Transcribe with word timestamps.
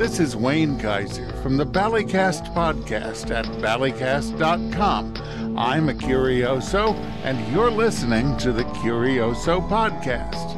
This 0.00 0.18
is 0.18 0.34
Wayne 0.34 0.78
Kaiser 0.78 1.30
from 1.42 1.58
the 1.58 1.66
Ballycast 1.66 2.54
podcast 2.54 3.30
at 3.30 3.44
ballycast.com. 3.44 5.58
I'm 5.58 5.90
a 5.90 5.92
Curioso, 5.92 6.94
and 7.22 7.52
you're 7.52 7.70
listening 7.70 8.34
to 8.38 8.50
the 8.50 8.64
Curioso 8.64 9.60
podcast. 9.68 10.56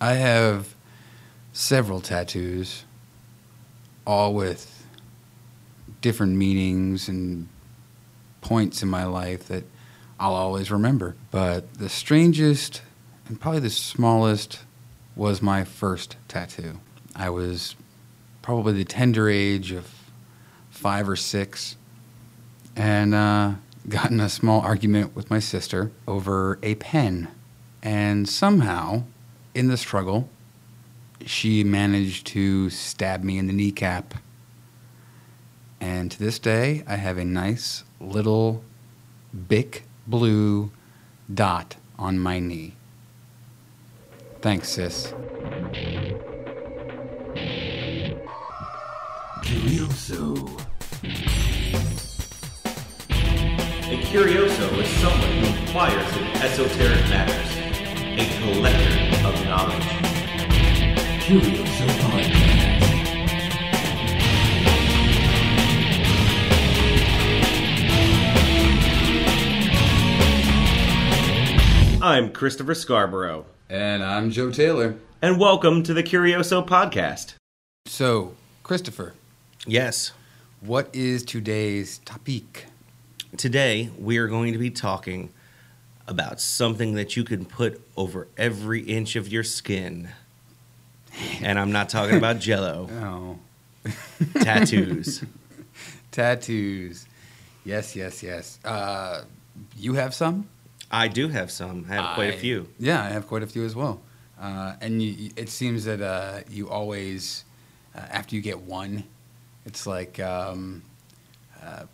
I 0.00 0.14
have 0.14 0.74
several 1.52 2.00
tattoos, 2.00 2.84
all 4.04 4.34
with 4.34 4.84
different 6.00 6.34
meanings 6.34 7.08
and 7.08 7.48
points 8.44 8.82
in 8.82 8.88
my 8.88 9.04
life 9.04 9.48
that 9.48 9.64
I'll 10.20 10.34
always 10.34 10.70
remember. 10.70 11.16
But 11.32 11.74
the 11.74 11.88
strangest 11.88 12.82
and 13.26 13.40
probably 13.40 13.60
the 13.60 13.70
smallest 13.70 14.60
was 15.16 15.42
my 15.42 15.64
first 15.64 16.16
tattoo. 16.28 16.78
I 17.16 17.30
was 17.30 17.74
probably 18.42 18.74
the 18.74 18.84
tender 18.84 19.28
age 19.28 19.72
of 19.72 19.92
five 20.70 21.08
or 21.08 21.16
six 21.16 21.76
and 22.76 23.14
uh, 23.14 23.52
got 23.88 24.10
in 24.10 24.20
a 24.20 24.28
small 24.28 24.60
argument 24.60 25.16
with 25.16 25.30
my 25.30 25.38
sister 25.38 25.90
over 26.06 26.58
a 26.62 26.74
pen. 26.76 27.28
And 27.82 28.28
somehow, 28.28 29.04
in 29.54 29.68
the 29.68 29.76
struggle, 29.76 30.28
she 31.24 31.64
managed 31.64 32.26
to 32.28 32.70
stab 32.70 33.22
me 33.22 33.38
in 33.38 33.46
the 33.46 33.52
kneecap. 33.52 34.14
And 35.84 36.10
to 36.12 36.18
this 36.18 36.38
day, 36.38 36.82
I 36.86 36.96
have 36.96 37.18
a 37.18 37.26
nice 37.26 37.84
little 38.00 38.64
Bic 39.48 39.82
blue 40.06 40.70
dot 41.32 41.76
on 41.98 42.18
my 42.18 42.38
knee. 42.38 42.72
Thanks, 44.40 44.70
sis. 44.70 45.12
Curioso. 49.42 50.48
A 53.92 53.96
curioso 54.08 54.66
is 54.80 54.88
someone 54.88 55.32
who 55.38 55.46
inquires 55.60 56.16
in 56.16 56.24
esoteric 56.46 57.04
matters, 57.12 57.50
a 58.16 58.24
collector 58.40 59.28
of 59.28 59.34
knowledge. 59.44 59.88
Curioso 61.26 61.86
Podcast. 62.00 62.63
I'm 72.14 72.30
Christopher 72.30 72.76
Scarborough, 72.76 73.44
And 73.68 74.04
I'm 74.04 74.30
Joe 74.30 74.52
Taylor. 74.52 74.94
and 75.20 75.40
welcome 75.40 75.82
to 75.82 75.92
the 75.92 76.04
Curioso 76.04 76.64
Podcast. 76.64 77.34
So, 77.86 78.36
Christopher, 78.62 79.14
Yes. 79.66 80.12
what 80.60 80.88
is 80.92 81.24
today's 81.24 81.98
topic? 82.04 82.66
Today 83.36 83.90
we 83.98 84.18
are 84.18 84.28
going 84.28 84.52
to 84.52 84.60
be 84.60 84.70
talking 84.70 85.30
about 86.06 86.40
something 86.40 86.94
that 86.94 87.16
you 87.16 87.24
can 87.24 87.44
put 87.44 87.80
over 87.96 88.28
every 88.36 88.82
inch 88.82 89.16
of 89.16 89.26
your 89.26 89.42
skin. 89.42 90.10
And 91.42 91.58
I'm 91.58 91.72
not 91.72 91.88
talking 91.88 92.16
about 92.16 92.38
jello, 92.48 92.88
Oh, 92.92 93.90
tattoos. 94.40 95.24
tattoos. 96.12 97.06
Yes, 97.64 97.96
yes, 97.96 98.22
yes. 98.22 98.60
Uh, 98.64 99.24
you 99.76 99.94
have 99.94 100.14
some? 100.14 100.48
I 100.94 101.08
do 101.08 101.28
have 101.28 101.50
some. 101.50 101.86
I 101.90 101.94
have 101.94 102.14
quite 102.14 102.34
a 102.34 102.36
few. 102.38 102.68
Yeah, 102.78 103.02
I 103.02 103.08
have 103.08 103.26
quite 103.26 103.42
a 103.42 103.46
few 103.46 103.64
as 103.64 103.74
well. 103.74 104.00
Uh, 104.40 104.74
and 104.80 105.02
you, 105.02 105.10
you- 105.12 105.30
it 105.36 105.48
seems 105.48 105.84
that 105.84 106.00
uh, 106.00 106.40
you 106.50 106.68
always, 106.68 107.44
uh, 107.96 108.00
after 108.10 108.34
you 108.36 108.42
get 108.42 108.60
one, 108.60 109.04
it's 109.66 109.86
like, 109.86 110.20
um, 110.20 110.82
uh, 111.62 111.84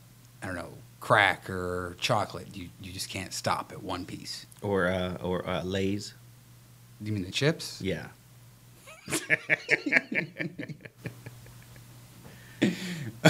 I 0.42 0.46
don't 0.46 0.54
know, 0.56 0.72
crack 1.00 1.48
or 1.48 1.96
chocolate. 2.00 2.48
You, 2.54 2.68
you 2.82 2.92
just 2.92 3.08
can't 3.08 3.32
stop 3.32 3.72
at 3.72 3.82
one 3.82 4.04
piece. 4.04 4.46
Or 4.62 4.88
uh, 4.88 5.14
or 5.22 5.48
uh, 5.48 5.62
Lay's. 5.64 6.14
Do 7.02 7.06
you 7.08 7.14
mean 7.14 7.24
the 7.24 7.30
chips? 7.30 7.80
Yeah. 7.80 8.06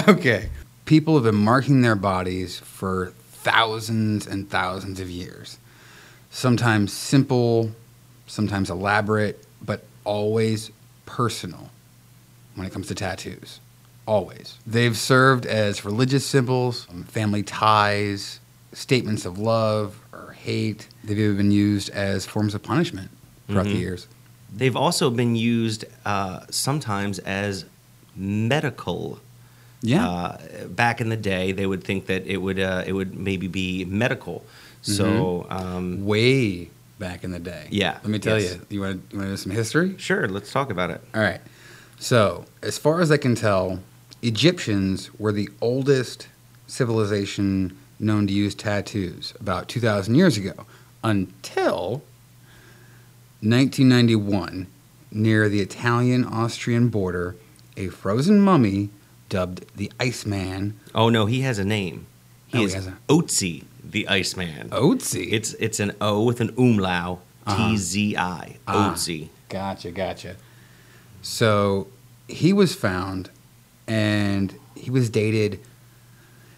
Okay. 0.07 0.49
People 0.85 1.15
have 1.15 1.23
been 1.23 1.35
marking 1.35 1.81
their 1.81 1.95
bodies 1.95 2.59
for 2.59 3.13
thousands 3.31 4.27
and 4.27 4.49
thousands 4.49 4.99
of 4.99 5.09
years. 5.09 5.57
Sometimes 6.31 6.93
simple, 6.93 7.71
sometimes 8.25 8.69
elaborate, 8.69 9.43
but 9.63 9.83
always 10.05 10.71
personal 11.05 11.69
when 12.55 12.65
it 12.65 12.71
comes 12.73 12.87
to 12.87 12.95
tattoos. 12.95 13.59
Always. 14.07 14.57
They've 14.65 14.97
served 14.97 15.45
as 15.45 15.85
religious 15.85 16.25
symbols, 16.25 16.87
um, 16.89 17.03
family 17.03 17.43
ties, 17.43 18.39
statements 18.73 19.25
of 19.25 19.37
love 19.37 19.99
or 20.13 20.31
hate. 20.31 20.87
They've 21.03 21.19
even 21.19 21.37
been 21.37 21.51
used 21.51 21.89
as 21.89 22.25
forms 22.25 22.55
of 22.55 22.63
punishment 22.63 23.11
throughout 23.47 23.65
the 23.65 23.75
Mhm. 23.75 23.79
years. 23.79 24.07
They've 24.55 24.75
also 24.75 25.09
been 25.09 25.35
used 25.35 25.85
uh, 26.05 26.41
sometimes 26.49 27.19
as 27.19 27.65
medical. 28.15 29.19
Yeah. 29.81 30.07
Uh, 30.07 30.37
back 30.67 31.01
in 31.01 31.09
the 31.09 31.17
day, 31.17 31.51
they 31.51 31.65
would 31.65 31.83
think 31.83 32.05
that 32.07 32.25
it 32.25 32.37
would 32.37 32.59
uh, 32.59 32.83
it 32.85 32.93
would 32.93 33.15
maybe 33.17 33.47
be 33.47 33.83
medical. 33.85 34.45
So 34.81 35.45
um, 35.49 36.05
Way 36.05 36.69
back 36.99 37.23
in 37.23 37.31
the 37.31 37.39
day. 37.39 37.67
Yeah, 37.71 37.93
Let 38.03 38.05
me 38.05 38.19
tell 38.19 38.39
yes. 38.39 38.53
you. 38.55 38.65
You 38.69 38.81
want 38.81 39.09
to 39.11 39.37
some 39.37 39.51
history? 39.51 39.95
sure, 39.97 40.27
let's 40.27 40.51
talk 40.51 40.69
about 40.69 40.89
it. 40.91 41.01
All 41.15 41.21
right. 41.21 41.41
So, 41.99 42.45
as 42.63 42.77
far 42.77 43.01
as 43.01 43.11
I 43.11 43.17
can 43.17 43.35
tell, 43.35 43.79
Egyptians 44.23 45.09
were 45.19 45.31
the 45.31 45.49
oldest 45.61 46.27
civilization 46.67 47.77
known 47.99 48.25
to 48.27 48.33
use 48.33 48.55
tattoos 48.55 49.33
about 49.39 49.67
2,000 49.67 50.15
years 50.15 50.37
ago 50.37 50.65
until 51.03 52.01
1991, 53.41 54.67
near 55.11 55.49
the 55.49 55.59
Italian 55.61 56.23
Austrian 56.25 56.89
border, 56.89 57.35
a 57.77 57.87
frozen 57.89 58.39
mummy 58.39 58.89
dubbed 59.29 59.65
the 59.75 59.91
Iceman. 59.99 60.79
Oh 60.93 61.09
no, 61.09 61.25
he 61.25 61.41
has 61.41 61.57
a 61.57 61.65
name. 61.65 62.05
He 62.47 62.57
Oh, 62.59 62.65
he 62.67 62.73
has 62.73 62.87
a- 62.87 62.97
Otzi, 63.09 63.63
the 63.83 64.07
Iceman. 64.07 64.69
Otzi. 64.69 65.31
It's 65.31 65.53
it's 65.55 65.79
an 65.79 65.93
O 66.01 66.23
with 66.23 66.41
an 66.41 66.51
umlau, 66.53 67.19
Uh-huh. 67.45 67.69
T 67.71 67.77
Z 67.77 68.15
I, 68.17 68.57
Ah. 68.67 68.95
Gotcha, 69.49 69.91
gotcha. 69.91 70.35
So 71.21 71.87
he 72.27 72.53
was 72.53 72.73
found, 72.75 73.29
and 73.87 74.53
he 74.75 74.89
was 74.89 75.09
dated 75.09 75.59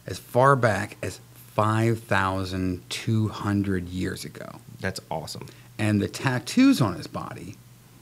as 0.05 0.19
far 0.19 0.55
back 0.55 0.97
as 1.01 1.19
5,200 1.55 3.89
years 3.89 4.25
ago. 4.25 4.59
That's 4.79 4.99
awesome. 5.09 5.47
And 5.77 6.01
the 6.01 6.07
tattoos 6.07 6.81
on 6.81 6.95
his 6.95 7.07
body, 7.07 7.55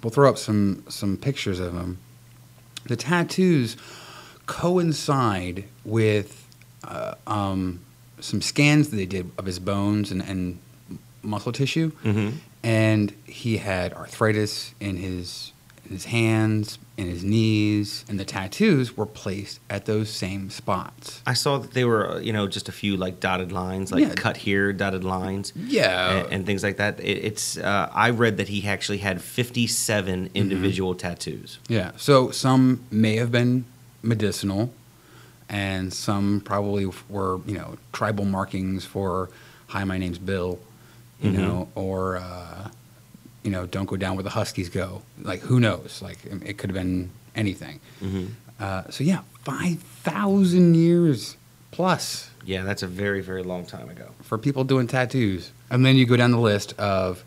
we'll 0.04 0.12
throw 0.12 0.30
up 0.30 0.38
some, 0.38 0.84
some 0.90 1.18
pictures 1.18 1.60
of 1.60 1.74
him. 1.74 1.98
The 2.86 2.96
tattoos 2.96 3.78
coincide 4.46 5.66
with 5.86 6.46
uh, 6.84 7.16
um, 7.28 7.80
some 8.22 8.42
scans 8.42 8.90
that 8.90 8.96
they 8.96 9.06
did 9.06 9.30
of 9.38 9.46
his 9.46 9.60
bones 9.60 10.12
and, 10.12 10.22
and 10.22 10.60
muscle 11.24 11.52
tissue 11.52 11.90
hmm 12.04 12.30
and 12.64 13.12
he 13.26 13.58
had 13.58 13.92
arthritis 13.94 14.76
in 14.80 14.96
his 14.98 15.52
in 15.84 15.92
his 15.94 16.06
hands, 16.06 16.78
in 16.96 17.08
his 17.08 17.24
knees, 17.24 18.06
and 18.08 18.20
the 18.20 18.24
tattoos 18.24 18.96
were 18.96 19.08
placed 19.08 19.60
at 19.68 19.86
those 19.86 20.12
same 20.12 20.52
spots. 20.52 21.24
I 21.26 21.34
saw 21.34 21.58
that 21.58 21.72
they 21.74 21.84
were, 21.86 22.08
uh, 22.12 22.20
you 22.20 22.32
know, 22.32 22.48
just 22.48 22.70
a 22.70 22.72
few 22.72 22.96
like 22.98 23.20
dotted 23.20 23.52
lines, 23.52 23.92
like 23.92 24.04
Yeah. 24.04 24.14
cut 24.14 24.38
here, 24.38 24.72
dotted 24.74 25.04
lines, 25.04 25.52
Yeah, 25.56 26.20
and, 26.20 26.32
and 26.34 26.46
things 26.46 26.62
like 26.64 26.78
that. 26.78 27.00
It, 27.00 27.18
it's. 27.30 27.58
Uh, 27.58 27.90
I 27.92 28.12
read 28.12 28.38
that 28.38 28.48
he 28.50 28.66
actually 28.68 29.00
had 29.00 29.22
fifty-seven 29.24 30.26
Mm-hmm. 30.28 30.36
individual 30.38 30.94
tattoos. 30.94 31.58
yeah. 31.68 31.92
So 31.98 32.30
some 32.30 32.82
may 32.92 33.16
have 33.16 33.32
been 33.32 33.66
medicinal, 34.04 34.72
and 35.52 35.94
some 35.94 36.42
probably 36.42 36.88
were 37.10 37.40
you 37.46 37.54
know 37.54 37.78
tribal 37.94 38.26
markings 38.26 38.84
for 38.86 39.30
"Hi, 39.68 39.84
my 39.84 39.98
name's 40.00 40.18
Bill," 40.18 40.58
you 41.22 41.30
Mhm. 41.30 41.34
know, 41.36 41.68
or 41.76 42.18
uh, 42.18 42.70
you 43.44 43.52
know, 43.52 43.68
"Don't 43.68 43.86
go 43.86 43.98
down 43.98 44.16
where 44.16 44.24
the 44.24 44.32
Huskies 44.42 44.70
go." 44.70 45.04
Like 45.22 45.42
who 45.42 45.60
knows? 45.60 46.02
Like 46.02 46.20
it 46.26 46.58
could 46.58 46.70
have 46.72 46.80
been 46.84 47.10
anything. 47.36 47.80
hmm 48.00 48.26
Uh, 48.60 48.84
so 48.90 49.04
yeah, 49.04 49.22
five 49.44 49.80
thousand 50.04 50.76
years 50.76 51.36
plus. 51.72 52.30
Yeah, 52.46 52.64
that's 52.64 52.84
a 52.84 52.88
very, 52.88 53.22
very 53.22 53.44
long 53.44 53.66
time 53.66 53.90
ago. 53.90 54.08
for 54.24 54.38
people 54.38 54.64
doing 54.64 54.88
tattoos. 54.88 55.52
And 55.70 55.86
then 55.86 55.96
you 55.96 56.06
go 56.08 56.16
down 56.18 56.32
the 56.32 56.40
list 56.54 56.74
of 56.80 57.24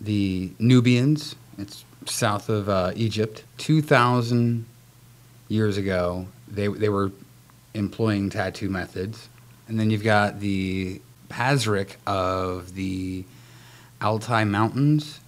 the 0.00 0.50
Nubians. 0.58 1.34
It's 1.58 1.84
south 2.06 2.48
of 2.48 2.68
uh, 2.68 2.92
Egypt. 2.96 3.42
2,000 3.58 4.64
years 5.48 5.76
ago, 5.76 6.26
they, 6.48 6.68
they 6.68 6.88
were 6.88 7.10
employing 7.74 8.30
tattoo 8.30 8.68
methods. 8.70 9.28
And 9.68 9.78
then 9.78 9.90
you've 9.90 10.04
got 10.04 10.40
the 10.40 11.00
Pazyryk 11.28 11.96
of 12.06 12.74
the 12.74 13.24
Altai 14.02 14.44
Mountains, 14.44 15.20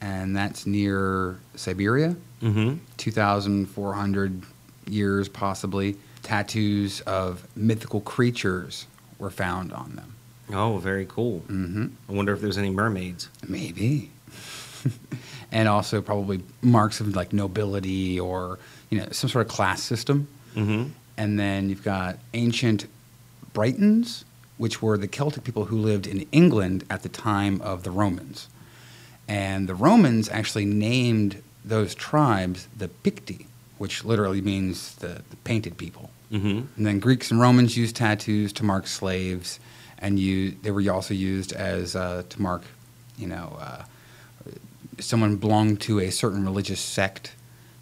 and 0.00 0.36
that's 0.36 0.66
near 0.66 1.38
Siberia. 1.54 2.16
Mm-hmm. 2.42 2.76
2,400 2.96 4.42
years, 4.88 5.28
possibly. 5.28 5.96
Tattoos 6.22 7.00
of 7.02 7.46
mythical 7.56 8.00
creatures 8.00 8.86
were 9.18 9.30
found 9.30 9.72
on 9.72 9.96
them. 9.96 10.14
Oh, 10.52 10.78
very 10.78 11.06
cool. 11.06 11.40
hmm 11.40 11.86
I 12.08 12.12
wonder 12.12 12.32
if 12.32 12.40
there's 12.40 12.58
any 12.58 12.70
mermaids. 12.70 13.28
Maybe. 13.46 14.10
and 15.52 15.68
also 15.68 16.02
probably 16.02 16.42
marks 16.62 17.00
of 17.00 17.14
like 17.16 17.32
nobility 17.32 18.20
or 18.20 18.58
you 18.90 18.98
know 18.98 19.06
some 19.10 19.30
sort 19.30 19.46
of 19.46 19.52
class 19.52 19.82
system. 19.82 20.28
Mm-hmm. 20.54 20.90
And 21.16 21.38
then 21.38 21.68
you've 21.68 21.84
got 21.84 22.18
ancient 22.32 22.86
Britons, 23.52 24.24
which 24.58 24.82
were 24.82 24.98
the 24.98 25.08
Celtic 25.08 25.44
people 25.44 25.66
who 25.66 25.78
lived 25.78 26.06
in 26.06 26.26
England 26.32 26.84
at 26.90 27.02
the 27.02 27.08
time 27.08 27.60
of 27.62 27.82
the 27.82 27.90
Romans. 27.90 28.48
And 29.28 29.68
the 29.68 29.74
Romans 29.74 30.28
actually 30.28 30.64
named 30.64 31.42
those 31.64 31.94
tribes 31.94 32.68
the 32.76 32.88
Picti, 32.88 33.46
which 33.78 34.04
literally 34.04 34.42
means 34.42 34.96
the, 34.96 35.22
the 35.30 35.36
painted 35.44 35.78
people. 35.78 36.10
Mm-hmm. 36.32 36.62
And 36.76 36.86
then 36.86 36.98
Greeks 36.98 37.30
and 37.30 37.40
Romans 37.40 37.76
used 37.76 37.96
tattoos 37.96 38.52
to 38.54 38.64
mark 38.64 38.86
slaves, 38.86 39.60
and 39.98 40.18
you, 40.18 40.52
they 40.62 40.70
were 40.70 40.90
also 40.92 41.14
used 41.14 41.52
as 41.52 41.96
uh, 41.96 42.24
to 42.28 42.42
mark, 42.42 42.62
you 43.16 43.26
know, 43.26 43.56
uh, 43.60 43.84
someone 44.98 45.36
belonged 45.36 45.80
to 45.82 46.00
a 46.00 46.10
certain 46.10 46.44
religious 46.44 46.80
sect. 46.80 47.34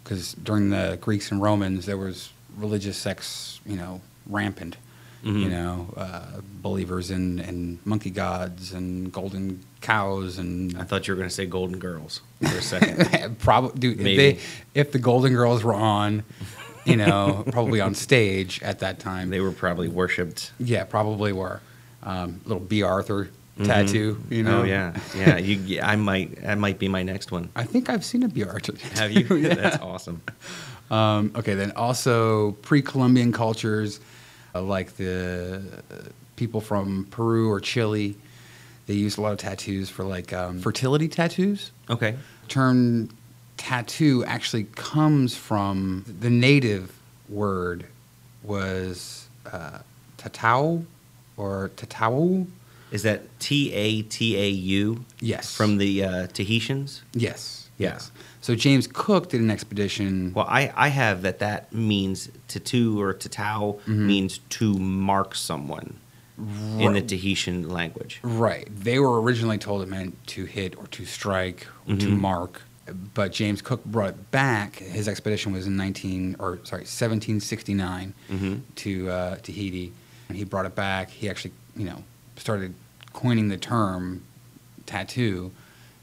Because 0.03 0.33
during 0.33 0.69
the 0.69 0.97
Greeks 1.01 1.31
and 1.31 1.41
Romans, 1.41 1.85
there 1.85 1.97
was 1.97 2.31
religious 2.57 2.97
sects, 2.97 3.59
you 3.65 3.75
know, 3.75 4.01
rampant. 4.27 4.77
You 5.23 5.31
Mhm. 5.31 5.49
know, 5.51 5.93
uh, 5.95 6.41
believers 6.61 7.09
in, 7.09 7.39
in 7.39 7.79
monkey 7.85 8.09
gods 8.09 8.73
and 8.73 9.09
golden 9.09 9.61
cows 9.79 10.37
and 10.37 10.77
I 10.77 10.83
thought 10.83 11.07
you 11.07 11.13
were 11.13 11.17
going 11.17 11.29
to 11.29 11.33
say 11.33 11.45
Golden 11.45 11.79
Girls 11.79 12.19
for 12.41 12.57
a 12.57 12.61
second. 12.61 13.37
probably 13.39 13.79
dude, 13.79 13.99
if, 13.99 14.03
Maybe. 14.03 14.17
they, 14.33 14.39
if 14.73 14.91
the 14.91 14.99
Golden 14.99 15.31
Girls 15.33 15.63
were 15.63 15.73
on, 15.75 16.23
you 16.83 16.97
know, 16.97 17.45
probably 17.53 17.79
on 17.79 17.95
stage 17.95 18.61
at 18.63 18.79
that 18.79 18.99
time, 18.99 19.29
they 19.29 19.39
were 19.39 19.53
probably 19.53 19.87
worshipped. 19.87 20.51
yeah, 20.59 20.83
probably 20.83 21.31
were. 21.31 21.61
Um, 22.03 22.41
little 22.43 22.59
Bea 22.61 22.83
Arthur 22.83 23.29
Mhm. 23.57 23.65
tattoo, 23.65 24.21
you 24.29 24.43
know. 24.43 24.61
Oh 24.61 24.63
yeah, 24.65 24.99
yeah. 25.15 25.37
You, 25.37 25.79
I 25.81 25.95
might. 25.95 26.41
That 26.41 26.57
might 26.57 26.79
be 26.79 26.89
my 26.89 27.03
next 27.03 27.31
one. 27.31 27.47
I 27.55 27.63
think 27.63 27.87
I've 27.89 28.03
seen 28.03 28.23
a 28.23 28.27
Bea 28.27 28.43
Arthur. 28.43 28.73
Have 28.99 29.11
you? 29.11 29.35
yeah. 29.37 29.53
That's 29.53 29.77
awesome. 29.81 30.21
Um, 30.91 31.31
okay, 31.35 31.55
then 31.55 31.71
also 31.71 32.51
pre-Columbian 32.61 33.31
cultures, 33.31 33.99
uh, 34.53 34.61
like 34.61 34.95
the 34.97 35.61
uh, 35.91 35.95
people 36.35 36.61
from 36.61 37.05
Peru 37.09 37.49
or 37.49 37.59
Chile, 37.59 38.15
they 38.85 38.93
used 38.93 39.17
a 39.17 39.21
lot 39.21 39.31
of 39.31 39.37
tattoos 39.39 39.89
for 39.89 40.03
like 40.03 40.33
um, 40.33 40.59
fertility 40.59 41.07
tattoos. 41.07 41.71
Okay. 41.89 42.15
term 42.49 43.09
tattoo 43.57 44.23
actually 44.25 44.65
comes 44.75 45.35
from 45.35 46.03
the 46.19 46.29
native 46.29 46.91
word 47.29 47.85
was 48.43 49.27
uh, 49.51 49.79
tatau 50.17 50.85
or 51.37 51.71
tatau. 51.77 52.45
Is 52.91 53.03
that 53.03 53.21
T 53.39 53.73
A 53.73 54.01
T 54.03 54.37
A 54.37 54.49
U 54.49 55.03
Yes. 55.21 55.55
from 55.55 55.77
the 55.77 56.03
uh, 56.03 56.27
Tahitians? 56.27 57.01
yes. 57.13 57.62
Yeah. 57.77 57.93
Yes. 57.93 58.11
So 58.41 58.55
James 58.55 58.87
Cook 58.87 59.29
did 59.29 59.41
an 59.41 59.49
expedition. 59.49 60.33
Well, 60.33 60.45
I, 60.47 60.71
I 60.75 60.89
have 60.89 61.21
that 61.23 61.39
that 61.39 61.73
means 61.73 62.29
tattoo 62.47 63.01
or 63.01 63.13
tatau 63.13 63.79
Mm-hmm. 63.81 64.07
means 64.07 64.37
to 64.49 64.73
mark 64.77 65.33
someone 65.35 65.95
in 66.79 66.93
the 66.93 67.01
Tahitian 67.01 67.69
language. 67.69 68.19
Right. 68.23 68.67
They 68.75 68.99
were 68.99 69.21
originally 69.21 69.57
told 69.57 69.81
it 69.83 69.87
meant 69.87 70.15
to 70.27 70.45
hit 70.45 70.77
or 70.77 70.87
to 70.87 71.05
strike 71.05 71.67
or 71.87 71.95
to 71.95 72.07
Mhm. 72.07 72.19
mark. 72.19 72.61
But 73.13 73.31
James 73.31 73.61
Cook 73.61 73.85
brought 73.85 74.09
it 74.09 74.31
back. 74.31 74.75
His 74.77 75.07
expedition 75.07 75.53
was 75.53 75.67
in 75.67 75.77
19 75.77 76.35
or 76.39 76.59
sorry, 76.63 76.85
1769 76.85 78.13
Mhm. 78.31 78.61
to 78.75 79.09
uh, 79.09 79.35
Tahiti. 79.37 79.93
And 80.27 80.37
he 80.37 80.43
brought 80.43 80.65
it 80.65 80.75
back. 80.75 81.09
He 81.11 81.29
actually, 81.29 81.53
you 81.77 81.85
know, 81.85 82.03
started 82.35 82.73
coining 83.13 83.47
the 83.49 83.57
term 83.57 84.23
tattoo 84.85 85.51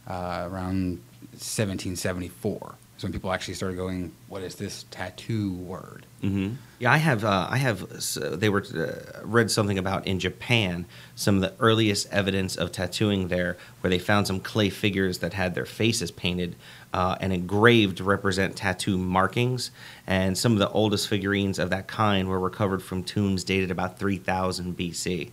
uh, 0.09 0.49
around 0.51 1.01
1774. 1.41 2.75
So 2.99 3.07
when 3.07 3.13
people 3.15 3.33
actually 3.33 3.55
started 3.55 3.79
going, 3.79 4.13
"What 4.29 4.43
is 4.43 4.57
this 4.57 4.85
tattoo 4.91 5.53
word?" 5.55 6.05
hmm 6.21 6.51
Yeah, 6.79 6.93
I 6.93 6.99
have. 6.99 7.25
Uh, 7.25 7.47
I 7.51 7.57
have. 7.57 7.91
s- 7.93 8.19
They 8.21 8.51
were 8.51 8.63
uh, 8.77 9.23
read 9.25 9.51
something 9.51 9.79
about 9.79 10.07
in 10.07 10.21
Japan 10.21 10.85
some 11.15 11.37
of 11.37 11.41
the 11.41 11.55
earliest 11.59 12.09
evidence 12.13 12.57
of 12.57 12.73
tattooing 12.73 13.29
there, 13.29 13.57
where 13.81 13.91
they 13.91 13.99
found 13.99 14.27
some 14.27 14.39
clay 14.39 14.69
figures 14.69 15.19
that 15.19 15.33
had 15.33 15.55
their 15.55 15.65
faces 15.65 16.11
painted 16.11 16.57
uh, 16.93 17.17
and 17.21 17.33
engraved 17.33 17.97
to 17.99 18.05
represent 18.05 18.55
tattoo 18.57 18.99
markings. 18.99 19.71
And 20.07 20.37
some 20.37 20.53
of 20.53 20.59
the 20.59 20.69
oldest 20.69 21.09
figurines 21.09 21.59
of 21.59 21.71
that 21.71 21.87
kind 21.87 22.29
were 22.29 22.39
recovered 22.41 22.83
from 22.83 23.03
tombs 23.03 23.45
dated 23.45 23.71
about 23.71 23.99
3000 23.99 24.77
BC. 24.77 25.31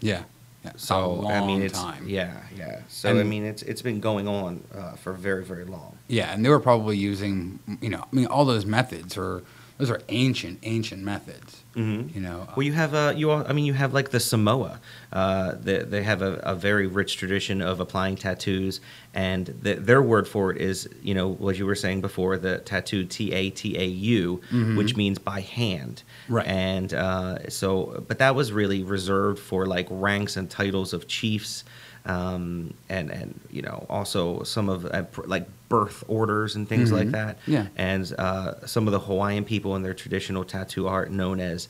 Yeah. 0.00 0.24
Yeah. 0.64 0.72
So 0.76 1.26
I 1.28 1.46
mean, 1.46 1.62
it's 1.62 1.78
time. 1.78 2.08
yeah, 2.08 2.36
yeah. 2.56 2.80
So 2.88 3.10
I 3.10 3.22
mean, 3.22 3.44
it's 3.44 3.62
it's 3.62 3.82
been 3.82 4.00
going 4.00 4.26
on 4.26 4.62
uh, 4.74 4.92
for 4.92 5.12
very 5.12 5.44
very 5.44 5.64
long. 5.64 5.96
Yeah, 6.08 6.32
and 6.32 6.44
they 6.44 6.48
were 6.48 6.60
probably 6.60 6.96
using, 6.96 7.58
you 7.80 7.90
know, 7.90 8.00
I 8.00 8.16
mean, 8.16 8.26
all 8.26 8.44
those 8.44 8.66
methods 8.66 9.16
are 9.16 9.42
those 9.78 9.90
are 9.90 10.00
ancient, 10.08 10.58
ancient 10.64 11.02
methods. 11.02 11.62
Mhm. 11.76 12.12
You 12.14 12.20
know, 12.20 12.48
Well, 12.56 12.64
you 12.64 12.72
have 12.72 12.92
uh, 12.94 13.12
you. 13.16 13.30
All, 13.30 13.44
I 13.48 13.52
mean, 13.52 13.64
you 13.64 13.72
have 13.74 13.94
like 13.94 14.10
the 14.10 14.18
Samoa. 14.18 14.80
Uh, 15.12 15.52
they, 15.60 15.78
they 15.78 16.02
have 16.02 16.20
a, 16.22 16.34
a 16.42 16.54
very 16.56 16.86
rich 16.88 17.16
tradition 17.16 17.62
of 17.62 17.78
applying 17.78 18.16
tattoos, 18.16 18.80
and 19.14 19.46
the, 19.62 19.74
their 19.74 20.02
word 20.02 20.26
for 20.26 20.50
it 20.52 20.60
is, 20.60 20.88
you 21.02 21.14
know, 21.14 21.28
what 21.28 21.56
you 21.56 21.64
were 21.66 21.76
saying 21.76 22.00
before, 22.00 22.36
the 22.36 22.58
tattoo 22.58 23.04
T 23.04 23.32
A 23.32 23.50
T 23.50 23.78
A 23.78 23.84
U, 23.86 24.40
which 24.76 24.96
means 24.96 25.18
by 25.20 25.40
hand. 25.40 26.02
Right. 26.28 26.46
And 26.46 26.92
uh, 26.92 27.48
so, 27.48 28.04
but 28.08 28.18
that 28.18 28.34
was 28.34 28.50
really 28.50 28.82
reserved 28.82 29.38
for 29.38 29.64
like 29.66 29.86
ranks 29.90 30.36
and 30.36 30.50
titles 30.50 30.92
of 30.92 31.06
chiefs. 31.06 31.62
Um, 32.06 32.72
and 32.88 33.10
and 33.10 33.38
you 33.50 33.60
know 33.60 33.84
also 33.90 34.42
some 34.42 34.68
of 34.70 34.86
uh, 34.86 35.02
pr- 35.02 35.26
like 35.26 35.46
birth 35.68 36.02
orders 36.08 36.56
and 36.56 36.68
things 36.68 36.90
like 36.90 37.08
Mhm. 37.08 37.12
that 37.12 37.38
Yeah. 37.46 37.66
and 37.76 38.12
uh, 38.18 38.66
some 38.66 38.86
of 38.88 38.92
the 38.92 39.00
Hawaiian 39.00 39.44
people 39.44 39.76
in 39.76 39.82
their 39.82 39.94
traditional 39.94 40.44
tattoo 40.44 40.86
art 40.88 41.10
known 41.10 41.40
as 41.40 41.68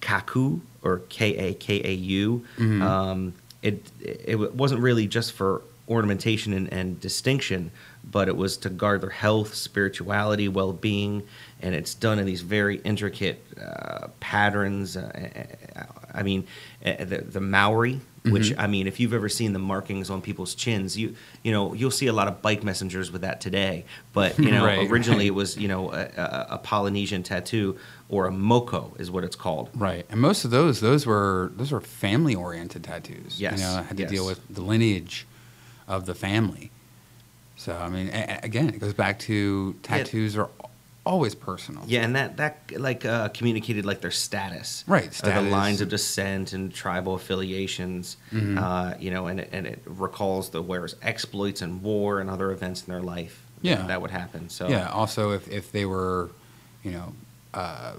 kaku 0.00 0.60
or 0.82 1.00
K 1.08 1.36
A 1.36 1.54
K 1.54 1.80
A 1.84 1.92
U. 1.94 2.44
Mhm. 2.56 2.82
Um, 2.82 3.34
it 3.62 3.84
it 4.00 4.54
wasn't 4.54 4.80
really 4.80 5.06
just 5.06 5.32
for 5.32 5.62
ornamentation 5.88 6.52
and, 6.52 6.72
and 6.72 7.00
distinction, 7.00 7.70
but 8.10 8.28
it 8.28 8.36
was 8.36 8.56
to 8.58 8.68
guard 8.70 9.00
their 9.00 9.10
health, 9.10 9.54
spirituality, 9.54 10.46
well 10.48 10.72
being, 10.72 11.22
and 11.60 11.74
it's 11.74 11.94
done 11.94 12.18
in 12.18 12.26
these 12.26 12.42
very 12.42 12.76
intricate 12.84 13.42
uh, 13.60 14.08
patterns. 14.20 14.96
Uh, 14.96 15.46
I 16.14 16.22
mean, 16.22 16.44
the, 16.82 17.24
the 17.30 17.40
Maori. 17.40 18.00
Which 18.24 18.50
mm-hmm. 18.50 18.60
I 18.60 18.66
mean, 18.66 18.86
if 18.86 18.98
you've 19.00 19.14
ever 19.14 19.28
seen 19.28 19.52
the 19.52 19.58
markings 19.58 20.10
on 20.10 20.20
people's 20.22 20.54
chins, 20.54 20.96
you 20.98 21.14
you 21.42 21.52
know 21.52 21.72
you'll 21.72 21.90
see 21.90 22.08
a 22.08 22.12
lot 22.12 22.28
of 22.28 22.42
bike 22.42 22.62
messengers 22.64 23.12
with 23.12 23.22
that 23.22 23.40
today. 23.40 23.84
But 24.12 24.38
you 24.38 24.50
know, 24.50 24.64
Right, 24.66 24.90
originally 24.90 25.24
right. 25.24 25.26
it 25.28 25.34
was 25.34 25.56
you 25.56 25.68
know 25.68 25.92
a, 25.92 26.10
a, 26.16 26.46
a 26.50 26.58
Polynesian 26.58 27.22
tattoo 27.22 27.78
or 28.08 28.26
a 28.26 28.30
moko 28.30 28.98
is 29.00 29.10
what 29.10 29.22
it's 29.24 29.36
called. 29.36 29.70
right? 29.74 30.04
And 30.10 30.20
most 30.20 30.44
of 30.44 30.50
those, 30.50 30.80
those 30.80 31.06
were 31.06 31.52
those 31.56 31.70
were 31.72 31.80
family 31.80 32.34
oriented 32.34 32.84
tattoos. 32.84 33.40
Yes, 33.40 33.60
you 33.60 33.66
know, 33.66 33.82
had 33.82 33.96
to 33.96 34.02
yes. 34.02 34.10
deal 34.10 34.26
with 34.26 34.40
the 34.48 34.62
lineage 34.62 35.26
of 35.86 36.06
the 36.06 36.14
family. 36.14 36.70
So 37.56 37.76
I 37.76 37.88
mean, 37.88 38.08
a- 38.08 38.38
a- 38.40 38.40
again, 38.44 38.68
it 38.70 38.78
goes 38.78 38.94
back 38.94 39.18
to 39.20 39.74
tattoos 39.82 40.36
are 40.36 40.48
always 41.08 41.34
personal. 41.34 41.82
Yeah, 41.86 42.04
and 42.04 42.14
that 42.14 42.36
that 42.36 42.54
like 42.78 43.04
uh, 43.04 43.28
communicated 43.30 43.84
like 43.86 44.00
their 44.00 44.10
status, 44.26 44.84
Right, 44.86 45.10
Uh, 45.24 45.42
the 45.42 45.48
lines 45.50 45.80
of 45.80 45.88
descent 45.88 46.52
and 46.52 46.72
tribal 46.72 47.14
affiliations. 47.14 48.16
Mhm. 48.32 48.56
Uh, 48.58 48.96
you 49.00 49.10
know, 49.10 49.26
and 49.30 49.40
it, 49.40 49.48
and 49.52 49.66
it 49.66 49.80
recalls 49.86 50.50
the 50.50 50.62
wearer's 50.62 50.94
exploits 51.02 51.62
in 51.62 51.82
war 51.82 52.20
and 52.20 52.28
other 52.30 52.52
events 52.52 52.84
in 52.86 52.92
their 52.92 53.02
life. 53.16 53.34
Yeah. 53.62 53.86
that 53.88 54.00
would 54.02 54.12
happen. 54.12 54.48
So 54.50 54.68
Yeah. 54.68 54.88
Also, 55.00 55.32
if 55.32 55.48
if 55.48 55.72
they 55.72 55.84
were, 55.84 56.30
you 56.84 56.92
know, 56.92 57.12
uh, 57.54 57.92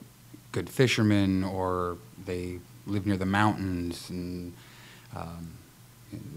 good 0.52 0.70
fishermen 0.70 1.44
or 1.44 1.98
they 2.26 2.60
live 2.86 3.06
near 3.06 3.18
the 3.18 3.26
mountains 3.42 4.10
and 4.10 4.54
um, 5.16 5.44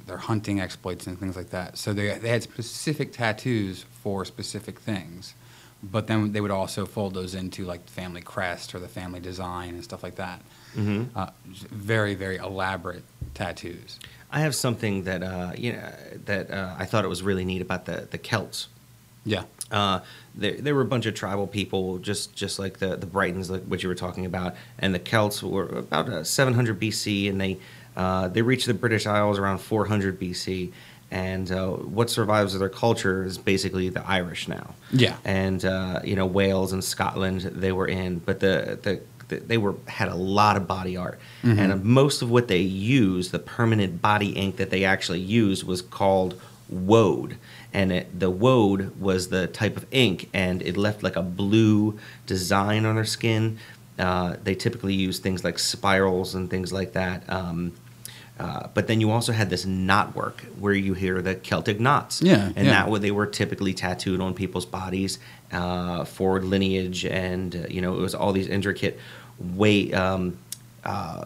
their 0.07 0.19
hunting 0.19 0.61
exploits 0.61 1.07
and 1.07 1.19
things 1.21 1.37
like 1.37 1.51
that. 1.51 1.79
So 1.79 1.93
they 1.93 2.19
they 2.19 2.29
had 2.37 2.43
specific 2.43 3.13
tattoos 3.13 3.85
for 4.03 4.25
specific 4.25 4.77
things, 4.81 5.35
but 5.83 6.07
then 6.07 6.33
they 6.33 6.41
would 6.41 6.51
also 6.51 6.87
fold 6.87 7.15
those 7.15 7.35
into 7.35 7.65
like 7.65 7.85
the 7.87 7.93
family 7.93 8.21
crest 8.21 8.75
or 8.75 8.79
the 8.79 8.89
family 8.89 9.21
design 9.21 9.71
and 9.75 9.83
stuff 9.85 10.03
like 10.03 10.17
that. 10.17 10.41
Mhm. 10.77 11.09
Uh, 11.15 11.31
very 11.71 12.15
very 12.15 12.37
elaborate 12.37 13.05
tattoos. 13.35 13.99
I 14.31 14.41
have 14.41 14.55
something 14.55 15.05
that 15.05 15.23
uh, 15.23 15.53
you 15.57 15.73
know 15.73 15.93
that 16.27 16.51
uh, 16.51 16.75
I 16.79 16.85
thought 16.87 17.05
it 17.05 17.09
was 17.09 17.23
really 17.23 17.45
neat 17.45 17.63
about 17.63 17.85
the 17.87 18.07
the 18.11 18.19
Celts. 18.19 18.69
Yeah. 19.25 19.45
Uh, 19.71 20.01
they, 20.35 20.53
they 20.53 20.73
were 20.73 20.83
a 20.83 20.87
bunch 20.87 21.07
of 21.07 21.15
tribal 21.15 21.47
people, 21.47 21.99
just 21.99 22.35
just 22.35 22.59
like 22.59 22.79
the 22.79 22.97
the 22.97 23.07
Britons, 23.07 23.51
like 23.51 23.63
what 23.65 23.83
you 23.83 23.89
were 23.89 23.95
talking 23.95 24.27
about, 24.27 24.55
and 24.79 24.95
the 24.95 24.99
Celts 24.99 25.43
were 25.43 25.67
about 25.67 26.09
uh, 26.09 26.25
700 26.25 26.79
BC, 26.81 27.29
and 27.29 27.41
they 27.41 27.59
Uh, 27.95 28.27
they 28.29 28.41
reached 28.41 28.67
the 28.67 28.73
British 28.75 29.07
Isles 29.07 29.39
around 29.39 29.59
400 29.59 30.19
BC, 30.19 30.73
and 31.13 31.53
uh, 31.53 31.69
what 31.97 32.09
survives 32.11 32.55
of 32.55 32.61
their 32.61 32.69
culture 32.87 33.23
is 33.25 33.37
basically 33.39 33.89
the 33.91 34.05
Irish 34.09 34.49
now. 34.49 34.75
Yeah. 34.91 35.17
and 35.25 35.65
uh, 35.65 36.01
you 36.03 36.17
know 36.17 36.27
Wales 36.27 36.73
and 36.73 36.83
Scotland 36.83 37.41
they 37.43 37.73
were 37.73 37.87
in, 37.87 38.19
but 38.19 38.41
the 38.41 38.79
the 38.83 38.93
the- 39.29 39.43
they 39.51 39.57
were 39.65 39.75
had 39.87 40.09
a 40.09 40.15
lot 40.15 40.57
of 40.59 40.67
body 40.67 40.95
art, 40.97 41.19
and 41.43 41.85
most 41.85 42.21
of 42.23 42.29
what 42.31 42.49
they 42.49 42.61
used, 42.61 43.33
the 43.33 43.39
permanent 43.39 44.03
body 44.03 44.31
ink 44.43 44.57
that 44.57 44.71
they 44.71 44.85
actually 44.85 45.21
used, 45.21 45.65
was 45.65 45.81
called 45.81 46.33
woad, 46.69 47.37
and 47.73 47.93
it, 47.93 48.07
the 48.25 48.29
woad 48.31 48.81
was 49.01 49.29
the 49.29 49.47
type 49.47 49.77
of 49.77 49.85
ink, 49.91 50.29
and 50.35 50.61
it 50.63 50.77
left 50.77 51.03
like 51.03 51.17
a 51.17 51.23
blue 51.23 51.99
design 52.27 52.85
on 52.85 52.95
their 52.97 53.05
skin. 53.19 53.59
Uh, 53.99 54.37
they 54.45 54.55
typically 54.55 54.95
use 54.95 55.19
things 55.19 55.45
like 55.45 55.59
spirals 55.59 56.35
and 56.35 56.51
things 56.51 56.73
like 56.73 56.93
that. 56.95 57.23
Um, 57.29 57.73
uh, 58.45 58.67
but 58.75 58.87
then 58.89 58.99
you 59.03 59.11
also 59.17 59.33
had 59.33 59.49
this 59.51 59.65
knot 59.65 60.09
work 60.17 60.37
where 60.63 60.75
you 60.87 60.95
hear 60.95 61.23
the 61.23 61.35
Celtic 61.51 61.79
knots. 61.79 62.21
Yeah, 62.23 62.51
And 62.57 62.67
yeah. 62.67 62.73
that 62.77 62.91
way 62.91 62.99
they 63.07 63.13
were 63.13 63.27
typically 63.41 63.73
tattooed 63.75 64.21
on 64.21 64.35
people's 64.35 64.67
bodies 64.67 65.19
uh, 65.53 66.05
for 66.17 66.41
lineage, 66.55 67.01
and 67.07 67.55
uh, 67.55 67.59
you 67.75 67.81
know 67.83 67.93
it 67.99 68.01
was 68.01 68.15
all 68.15 68.33
these 68.33 68.49
intricate 68.59 68.95
weight 69.39 69.95
um, 69.95 70.39
uh, 70.85 71.25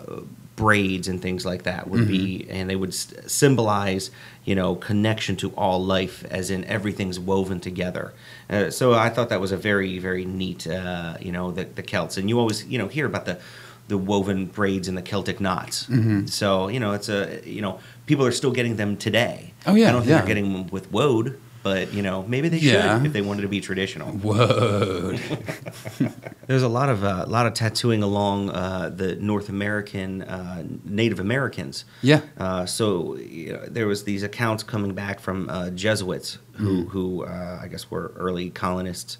braids 0.56 1.06
and 1.08 1.20
things 1.20 1.44
like 1.44 1.62
that 1.64 1.88
would 1.90 2.08
be, 2.08 2.46
and 2.48 2.68
they 2.70 2.76
would 2.76 2.90
s- 2.90 3.12
symbolize 3.26 4.10
you 4.44 4.54
know 4.54 4.74
connection 4.76 5.36
to 5.36 5.50
all 5.56 5.78
life, 5.84 6.24
as 6.30 6.50
in 6.50 6.64
everything's 6.64 7.18
woven 7.20 7.60
together. 7.60 8.12
Uh, 8.48 8.70
so 8.70 8.94
I 8.94 9.08
thought 9.10 9.28
that 9.28 9.40
was 9.40 9.52
a 9.52 9.56
very 9.56 9.98
very 9.98 10.24
neat, 10.24 10.66
uh, 10.66 11.16
you 11.20 11.32
know, 11.32 11.50
the, 11.50 11.64
the 11.64 11.82
Celts, 11.82 12.16
and 12.16 12.28
you 12.28 12.38
always 12.38 12.64
you 12.66 12.78
know 12.78 12.88
hear 12.88 13.06
about 13.06 13.24
the 13.26 13.38
the 13.88 13.96
woven 13.98 14.46
braids 14.46 14.88
and 14.88 14.96
the 14.96 15.02
Celtic 15.02 15.40
knots. 15.40 15.86
Mm-hmm. 15.86 16.26
So 16.26 16.68
you 16.68 16.80
know 16.80 16.92
it's 16.92 17.08
a 17.08 17.40
you 17.44 17.62
know 17.62 17.78
people 18.06 18.24
are 18.26 18.32
still 18.32 18.52
getting 18.52 18.76
them 18.76 18.96
today. 18.96 19.52
Oh, 19.66 19.74
yeah, 19.74 19.88
I 19.88 19.92
don't 19.92 20.02
think 20.02 20.10
yeah. 20.10 20.18
they're 20.18 20.26
getting 20.26 20.52
them 20.52 20.66
with 20.68 20.90
woad, 20.92 21.38
but 21.62 21.92
you 21.92 22.02
know 22.02 22.24
maybe 22.28 22.48
they 22.48 22.58
Yeah. 22.58 22.98
should 22.98 23.06
if 23.06 23.12
they 23.12 23.20
wanted 23.22 23.42
to 23.42 23.48
be 23.48 23.60
traditional. 23.60 24.08
Whoa. 24.12 25.16
There's 26.46 26.62
a 26.62 26.68
lot 26.68 26.88
of 26.88 27.02
uh, 27.04 27.24
a 27.26 27.30
lot 27.30 27.46
of 27.46 27.54
tattooing 27.54 28.02
along 28.02 28.50
uh, 28.50 28.90
the 28.94 29.16
North 29.16 29.48
American 29.48 30.22
uh, 30.22 30.64
Native 30.84 31.18
Americans. 31.18 31.84
Yeah. 32.02 32.20
Uh, 32.38 32.66
so 32.66 33.16
you 33.16 33.52
know, 33.54 33.66
there 33.66 33.86
was 33.86 34.04
these 34.04 34.22
accounts 34.22 34.62
coming 34.62 34.94
back 34.94 35.18
from 35.20 35.48
uh, 35.50 35.70
Jesuits 35.70 36.38
who 36.52 36.84
who 36.86 37.24
uh, 37.24 37.58
I 37.62 37.68
guess 37.68 37.90
were 37.90 38.12
early 38.16 38.50
colonists. 38.50 39.18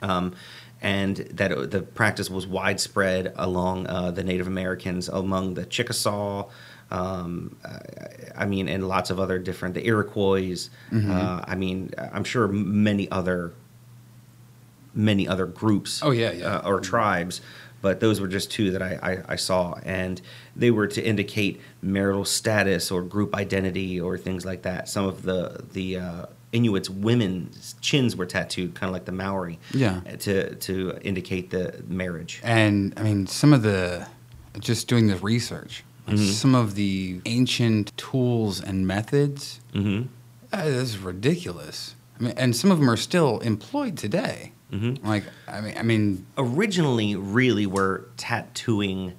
Um, 0.00 0.34
and 0.80 1.16
that 1.16 1.70
the 1.70 1.82
practice 1.82 2.30
was 2.30 2.46
widespread 2.46 3.32
along 3.36 3.86
uh, 3.88 4.10
the 4.12 4.22
Native 4.22 4.46
Americans, 4.46 5.08
among 5.08 5.54
the 5.54 5.64
Chickasaw, 5.66 6.48
um, 6.90 7.56
I- 7.64 8.42
I 8.42 8.46
mean, 8.46 8.68
and 8.68 8.86
lots 8.86 9.10
of 9.10 9.18
other 9.18 9.38
different, 9.40 9.74
the 9.74 9.84
Iroquois. 9.84 10.68
Uh, 10.92 11.42
I 11.44 11.56
mean, 11.56 11.90
I'm 12.12 12.22
sure 12.24 12.46
many 12.48 13.10
other 13.10 13.52
many 14.94 15.28
other 15.28 15.46
groups 15.46 16.00
Oh, 16.02 16.10
yeah, 16.10 16.32
yeah. 16.32 16.56
uh, 16.58 16.68
or 16.68 16.80
tribes 16.80 17.40
but 17.80 18.00
those 18.00 18.20
were 18.20 18.28
just 18.28 18.50
two 18.50 18.70
that 18.72 18.82
I, 18.82 18.98
I, 19.02 19.32
I 19.34 19.36
saw 19.36 19.74
and 19.84 20.20
they 20.56 20.70
were 20.70 20.86
to 20.88 21.02
indicate 21.02 21.60
marital 21.82 22.24
status 22.24 22.90
or 22.90 23.02
group 23.02 23.34
identity 23.34 24.00
or 24.00 24.18
things 24.18 24.44
like 24.44 24.62
that 24.62 24.88
some 24.88 25.04
of 25.06 25.22
the 25.22 25.64
the 25.72 25.98
uh, 25.98 26.26
inuits 26.52 26.88
women's 26.90 27.74
chins 27.80 28.16
were 28.16 28.26
tattooed 28.26 28.74
kind 28.74 28.88
of 28.88 28.94
like 28.94 29.04
the 29.04 29.12
maori 29.12 29.58
Yeah. 29.72 30.00
to 30.20 30.54
to 30.56 30.98
indicate 31.02 31.50
the 31.50 31.82
marriage 31.88 32.40
And 32.42 32.94
I 32.96 33.02
mean, 33.02 33.26
some 33.26 33.52
of 33.52 33.62
the, 33.62 34.06
just 34.58 34.88
doing 34.88 35.06
the 35.08 35.16
research, 35.16 35.84
like 36.06 36.18
some 36.18 36.54
of 36.54 36.74
the 36.74 37.20
ancient 37.26 37.94
tools 37.98 38.60
and 38.62 38.86
methods, 38.86 39.60
mm-hmm. 39.74 40.08
uh, 40.52 40.64
this 40.64 40.94
is 40.94 40.98
ridiculous. 40.98 41.94
I 42.18 42.22
mean, 42.24 42.34
and 42.36 42.56
some 42.56 42.70
of 42.72 42.78
them 42.80 42.88
are 42.90 42.96
still 42.96 43.38
employed 43.40 43.96
today. 43.98 44.52
Mhm. 44.72 45.04
Like, 45.04 45.24
I 45.46 45.60
mean, 45.60 45.74
I 45.78 45.82
mean, 45.82 46.26
originally 46.36 47.16
really 47.16 47.66
where 47.66 48.04
tattooing 48.16 49.14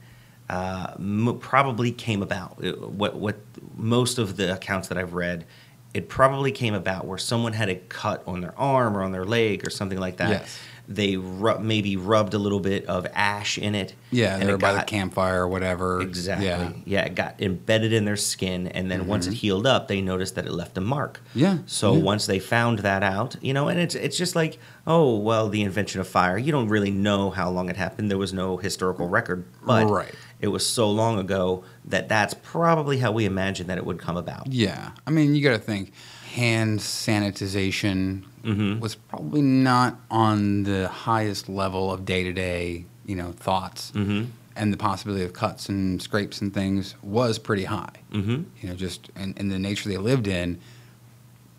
uh, 0.49 0.93
m- 0.97 1.37
probably 1.39 1.91
came 1.91 2.21
about 2.23 2.63
Uh, 2.63 2.71
what 2.73 3.15
what 3.15 3.39
most 3.77 4.17
of 4.17 4.35
the 4.37 4.51
accounts 4.53 4.87
that 4.87 4.97
I've 4.97 5.13
read 5.13 5.45
it 5.93 6.07
probably 6.09 6.51
came 6.51 6.73
about 6.75 7.05
where 7.05 7.17
someone 7.17 7.53
had 7.53 7.69
a 7.69 7.75
cut 7.75 8.23
on 8.27 8.41
their 8.41 8.57
arm 8.59 8.95
or 8.97 9.01
on 9.03 9.11
their 9.11 9.25
leg 9.25 9.65
or 9.65 9.69
something 9.71 9.99
like 9.99 10.17
that 10.17 10.29
Yes. 10.29 10.59
They 10.89 11.17
ru- 11.17 11.60
maybe 11.60 11.96
rubbed 11.96 12.34
a 12.34 12.39
little 12.39 12.60
bit 12.60 12.84
of 12.88 13.05
ash 13.13 13.60
in 13.60 13.75
it 13.75 13.93
yeah, 14.10 14.36
and 14.36 14.50
they're 14.50 14.55
it 14.55 14.62
by 14.62 14.74
the 14.74 14.81
campfire 14.81 15.43
or 15.43 15.48
whatever. 15.48 16.01
Exactly. 16.01 16.48
Yeah. 16.48 16.72
Yeah. 16.84 17.05
it 17.05 17.13
got 17.13 17.39
embedded 17.39 17.93
in 17.93 18.05
their 18.05 18.17
skin, 18.17 18.67
and 18.67 18.89
then 18.89 19.05
once 19.05 19.27
it 19.27 19.29
mm-hmm. 19.29 19.38
healed 19.38 19.67
up, 19.67 19.88
they 19.88 20.01
noticed 20.01 20.34
that 20.34 20.48
it 20.48 20.51
left 20.51 20.77
a 20.79 20.81
mark. 20.81 21.22
Yeah, 21.36 21.60
So 21.67 21.93
yeah. 21.93 22.01
once 22.01 22.25
they 22.25 22.39
found 22.39 22.79
that 22.79 23.03
out, 23.03 23.36
you 23.39 23.53
know, 23.53 23.67
and 23.67 23.79
it's 23.79 23.93
it's 23.93 24.17
just 24.17 24.36
like, 24.36 24.58
oh 24.88 25.15
well, 25.17 25.48
the 25.48 25.62
invention 25.62 26.01
of 26.01 26.08
fire. 26.08 26.39
You 26.39 26.51
don't 26.51 26.69
really 26.69 26.91
know 26.91 27.29
how 27.29 27.51
long 27.51 27.69
it 27.69 27.77
happened. 27.77 28.10
There 28.10 28.17
was 28.17 28.34
no 28.34 28.58
historical 28.58 29.08
record, 29.08 29.46
but 29.63 29.88
Right. 29.88 30.15
it 30.41 30.48
was 30.48 30.65
so 30.65 30.89
long 30.89 31.19
ago 31.19 31.63
that 31.86 32.10
that's 32.10 32.34
probably 32.34 32.98
how 32.98 33.12
we 33.12 33.25
imagine 33.25 33.67
that 33.67 33.77
it 33.77 33.86
would 33.86 34.00
come 34.00 34.17
about. 34.17 34.48
Yeah. 34.48 34.91
I 35.05 35.12
mean, 35.12 35.36
you 35.36 35.43
got 35.43 35.51
to 35.51 35.60
think 35.60 35.93
hand 36.36 36.79
sanitization 36.79 38.24
Mhm. 38.43 38.79
was 38.79 38.95
probably 38.95 39.41
not 39.41 40.00
on 40.09 40.63
the 40.63 40.88
highest 40.88 41.50
level 41.50 41.91
of 41.91 42.05
day 42.05 42.24
to 42.24 42.31
day, 42.31 42.86
you 43.05 43.15
know, 43.15 43.31
thoughts. 43.33 43.91
Mm-hmm. 43.95 44.25
And 44.55 44.74
the 44.74 44.77
possibility 44.77 45.24
of 45.24 45.33
cuts 45.33 45.69
and 45.69 46.01
scrapes 46.01 46.41
and 46.41 46.53
things 46.53 46.95
was 47.01 47.39
pretty 47.39 47.63
high. 47.65 47.93
Mm-hmm. 48.13 48.43
You 48.62 48.69
know, 48.69 48.75
just 48.75 49.09
in, 49.15 49.33
in 49.38 49.50
the 49.50 49.59
nature 49.59 49.89
they 49.89 49.98
lived 49.98 50.27
in, 50.27 50.59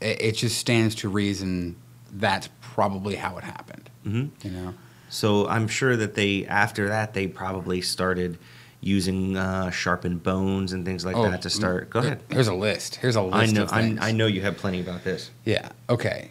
it, 0.00 0.20
it 0.22 0.32
just 0.36 0.58
stands 0.58 0.94
to 0.96 1.08
reason 1.08 1.76
that's 2.12 2.48
probably 2.60 3.14
how 3.16 3.36
it 3.38 3.44
happened. 3.44 3.90
Mm-hmm. 4.06 4.46
You 4.46 4.50
know? 4.52 4.74
So 5.08 5.48
I'm 5.48 5.66
sure 5.68 5.96
that 5.96 6.14
they 6.14 6.46
after 6.46 6.88
that 6.88 7.14
they 7.14 7.26
probably 7.26 7.80
started 7.80 8.38
using 8.80 9.36
uh, 9.36 9.70
sharpened 9.70 10.22
bones 10.22 10.72
and 10.72 10.84
things 10.84 11.04
like 11.04 11.14
Oh, 11.16 11.30
that 11.30 11.42
to 11.42 11.50
start. 11.50 11.90
Go 11.90 11.98
ahead. 12.00 12.20
Here's 12.30 12.48
a 12.48 12.54
list. 12.54 12.96
Here's 12.96 13.16
a 13.16 13.22
list 13.22 13.34
I 13.36 13.46
know. 13.46 13.62
of 13.64 13.72
I, 13.72 14.12
know 14.12 14.26
you 14.26 14.40
have 14.40 14.56
plenty 14.56 14.80
about 14.80 15.04
this. 15.04 15.30
Yeah. 15.44 15.68
Okay. 15.88 16.30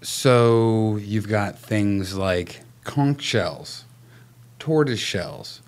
So 0.00 0.96
you've 0.96 1.28
got 1.28 1.58
things 1.58 2.16
like 2.16 2.62
conch 2.84 3.22
shells, 3.22 3.84
tortoise 4.58 4.98
shells, 5.00 5.60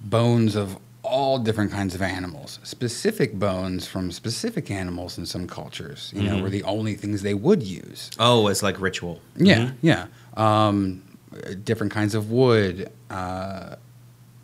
bones 0.00 0.54
of 0.56 0.78
all 1.02 1.38
different 1.38 1.70
kinds 1.70 1.94
of 1.94 2.02
animals, 2.02 2.58
specific 2.62 3.34
bones 3.38 3.86
from 3.86 4.10
specific 4.10 4.70
animals 4.70 5.18
in 5.18 5.26
some 5.26 5.46
cultures. 5.46 6.12
You 6.14 6.22
know, 6.22 6.36
Mhm. 6.36 6.42
were 6.42 6.50
the 6.50 6.62
only 6.64 6.94
things 6.94 7.22
they 7.22 7.34
would 7.34 7.62
use. 7.62 8.10
Oh, 8.18 8.48
it's 8.48 8.62
like 8.62 8.80
ritual. 8.80 9.20
Yeah. 9.36 9.58
Mhm. 9.58 9.72
Yeah. 9.82 10.06
Um, 10.36 11.02
different 11.64 11.92
kinds 11.92 12.14
of 12.14 12.30
wood, 12.30 12.90
uh, 13.10 13.76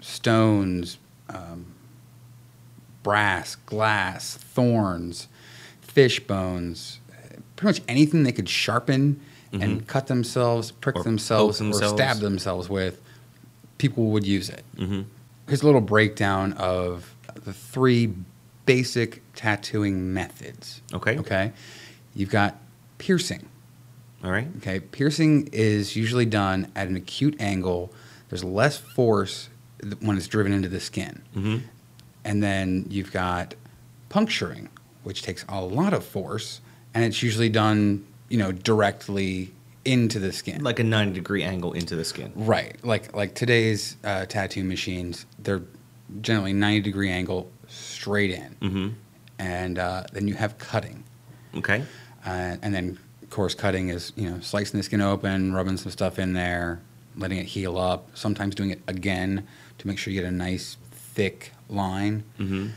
stones, 0.01 0.99
um, 1.35 1.67
brass, 3.03 3.57
glass, 3.67 4.35
thorns, 4.37 5.29
fish 5.81 6.21
bones, 6.21 7.01
pretty 7.57 7.79
much 7.81 7.83
anything 7.89 8.23
they 8.23 8.33
could 8.33 8.49
sharpen 8.49 9.21
and 9.53 9.87
cut 9.87 10.07
themselves, 10.07 10.71
prick 10.73 10.97
Or 10.97 11.01
poke 11.01 11.05
themselves, 11.05 11.61
or 11.61 11.73
stab 11.75 12.17
themselves 12.21 12.71
with, 12.71 13.01
people 13.77 14.05
would 14.13 14.27
use 14.27 14.49
it. 14.49 14.65
Mhm. 14.79 15.05
Here's 15.47 15.61
a 15.63 15.67
little 15.67 15.83
breakdown 15.83 16.55
of 16.55 17.15
the 17.45 17.53
three 17.53 18.15
basic 18.65 19.21
tattooing 19.35 20.15
methods. 20.15 20.81
Okay. 20.95 21.19
Okay. 21.19 21.53
You've 22.15 22.31
got 22.31 22.59
piercing. 22.97 23.47
All 24.25 24.31
right. 24.31 24.47
Okay, 24.59 24.79
piercing 24.81 25.49
is 25.53 25.97
usually 25.97 26.27
done 26.27 26.69
at 26.77 26.87
an 26.89 26.97
acute 26.97 27.37
angle. 27.41 27.93
There's 28.31 28.45
less 28.45 28.79
force 28.79 29.49
when 30.01 30.17
it's 30.17 30.29
driven 30.29 30.53
into 30.53 30.69
the 30.69 30.81
skin. 30.81 31.23
Mm-hmm. 31.37 31.59
And 32.25 32.43
then 32.43 32.87
you've 32.89 33.13
got 33.13 33.55
puncturing, 34.09 34.69
which 35.03 35.23
takes 35.23 35.45
a 35.49 35.61
lot 35.61 35.93
of 35.93 36.05
force, 36.05 36.61
and 36.95 37.05
it's 37.05 37.23
usually 37.23 37.49
done, 37.49 38.07
you 38.29 38.39
know, 38.39 38.53
directly 38.53 39.53
into 39.85 40.19
the 40.21 40.33
skin. 40.33 40.63
Like 40.63 40.79
a 40.79 40.85
90 40.85 41.13
degree 41.15 41.43
angle 41.43 41.73
into 41.73 41.97
the 41.97 42.05
skin. 42.05 42.33
right, 42.37 42.77
like 42.85 43.15
like 43.17 43.35
today's 43.35 43.97
uh, 44.05 44.27
tattoo 44.27 44.63
machines, 44.65 45.27
they're 45.41 45.63
generally 46.21 46.53
90 46.53 46.81
degree 46.83 47.11
angle 47.11 47.51
straight 47.67 48.31
in, 48.31 48.57
Mm-hmm. 48.61 48.89
and 49.39 49.79
uh, 49.79 50.05
then 50.13 50.29
you 50.29 50.35
have 50.35 50.59
cutting. 50.59 51.03
Okay. 51.57 51.83
Uh, 52.25 52.57
and 52.63 52.73
then, 52.73 52.99
of 53.23 53.31
course, 53.31 53.55
cutting 53.55 53.89
is 53.89 54.13
you 54.15 54.31
know 54.31 54.39
slicing 54.41 54.79
the 54.79 54.85
skin 54.85 55.01
open, 55.01 55.53
rubbing 55.53 55.77
some 55.77 55.91
stuff 55.91 56.19
in 56.21 56.35
there, 56.35 56.81
letting 57.17 57.39
it 57.39 57.47
heal 57.47 57.77
up. 57.79 58.09
Sometimes 58.15 58.55
doing 58.55 58.71
it 58.71 58.81
again 58.87 59.49
to 59.83 59.89
make 59.89 59.99
sure 59.99 60.13
you 60.13 60.21
get 60.21 60.29
a 60.29 60.33
nice 60.33 60.77
thick 60.93 61.53
line. 61.69 62.25
Mm-hmm. 62.39 62.69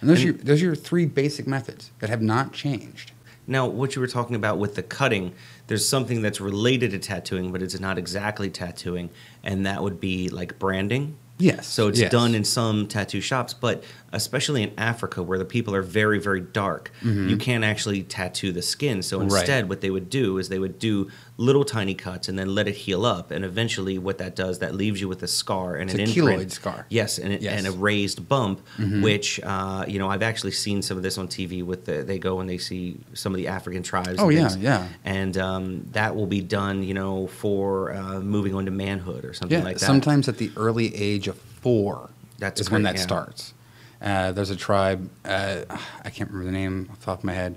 And 0.00 0.10
those 0.10 0.20
are 0.20 0.26
your, 0.26 0.34
those 0.34 0.62
are 0.62 0.66
your 0.66 0.74
three 0.74 1.06
basic 1.06 1.46
methods 1.46 1.90
that 2.00 2.10
have 2.10 2.22
not 2.22 2.52
changed. 2.52 3.12
Now, 3.46 3.66
what 3.66 3.96
you 3.96 4.00
were 4.00 4.08
talking 4.08 4.36
about 4.36 4.58
with 4.58 4.74
the 4.74 4.82
cutting, 4.82 5.32
there's 5.66 5.88
something 5.88 6.22
that's 6.22 6.40
related 6.40 6.92
to 6.92 6.98
tattooing, 6.98 7.50
but 7.52 7.62
it's 7.62 7.78
not 7.80 7.98
exactly 7.98 8.50
tattooing, 8.50 9.10
and 9.42 9.66
that 9.66 9.82
would 9.82 9.98
be 9.98 10.28
like 10.28 10.58
branding. 10.58 11.16
Yes, 11.38 11.66
So 11.66 11.88
it's 11.88 11.98
yes. 11.98 12.12
done 12.12 12.34
in 12.36 12.44
some 12.44 12.86
tattoo 12.86 13.20
shops, 13.20 13.52
but 13.52 13.82
especially 14.12 14.62
in 14.62 14.72
Africa 14.78 15.22
where 15.22 15.38
the 15.38 15.44
people 15.44 15.74
are 15.74 15.82
very, 15.82 16.18
very 16.20 16.40
dark, 16.40 16.90
you 17.02 17.36
can't 17.36 17.64
actually 17.64 18.02
tattoo 18.02 18.52
the 18.52 18.62
skin. 18.62 19.02
So 19.02 19.18
Mm-hmm. 19.18 19.28
Right. 19.28 19.40
instead, 19.40 19.68
what 19.68 19.80
they 19.80 19.90
would 19.90 20.10
do 20.10 20.38
is 20.38 20.48
they 20.48 20.58
would 20.58 20.78
do 20.78 21.10
little 21.36 21.64
tiny 21.64 21.94
cuts 21.94 22.28
and 22.28 22.38
then 22.38 22.54
let 22.54 22.68
it 22.68 22.74
heal 22.74 23.04
up. 23.06 23.30
And 23.30 23.44
eventually, 23.44 23.98
what 23.98 24.18
that 24.18 24.36
does, 24.36 24.58
that 24.60 24.74
leaves 24.74 25.00
you 25.00 25.08
with 25.08 25.22
a 25.22 25.26
scar 25.28 25.76
and 25.76 25.90
It's 25.90 25.94
an 25.94 26.00
a 26.00 26.04
imprint. 26.04 26.40
keloid 26.42 26.50
scar. 26.52 26.86
Yes, 26.88 27.18
and, 27.18 27.32
it- 27.32 27.42
Yes. 27.42 27.56
Mm-hmm. 27.58 27.66
and 27.66 27.74
a 27.74 27.78
raised 27.78 28.28
bump, 28.28 28.60
which 29.00 29.40
uh, 29.42 29.84
you 29.88 29.98
know 29.98 30.08
I've 30.08 30.22
actually 30.22 30.52
seen 30.52 30.82
some 30.82 30.96
of 30.96 31.02
this 31.02 31.18
on 31.18 31.28
TV. 31.28 31.64
With 31.64 31.84
the, 31.86 32.02
they 32.04 32.18
go 32.18 32.40
and 32.40 32.48
they 32.48 32.58
see 32.58 32.98
some 33.14 33.32
of 33.32 33.36
the 33.38 33.48
African 33.48 33.82
tribes. 33.82 34.16
Oh, 34.18 34.28
and 34.28 34.32
yeah, 34.38 34.48
things. 34.48 34.62
yeah. 34.62 34.88
And 35.04 35.36
um, 35.38 35.86
that 35.92 36.14
will 36.16 36.26
be 36.26 36.40
done, 36.40 36.82
you 36.82 36.94
know, 36.94 37.26
for 37.28 37.92
uh, 37.94 38.20
moving 38.20 38.54
on 38.54 38.64
to 38.66 38.70
manhood 38.70 39.24
or 39.24 39.32
something 39.34 39.58
Yeah, 39.58 39.64
like 39.64 39.78
that. 39.78 39.86
sometimes 39.86 40.28
at 40.28 40.36
the 40.38 40.50
early 40.56 40.94
age 40.94 41.28
of 41.28 41.36
four. 41.36 42.10
That's 42.38 42.60
is 42.60 42.70
when 42.70 42.82
that 42.82 42.96
yeah. 42.96 43.02
starts. 43.02 43.54
Uh, 44.02 44.32
there's 44.32 44.50
a 44.50 44.56
tribe. 44.56 45.08
Uh, 45.24 45.62
I 46.04 46.10
can't 46.10 46.30
remember 46.30 46.50
the 46.50 46.58
name 46.58 46.88
off 46.90 46.98
the 47.00 47.06
top 47.06 47.18
of 47.20 47.24
my 47.24 47.34
head. 47.34 47.56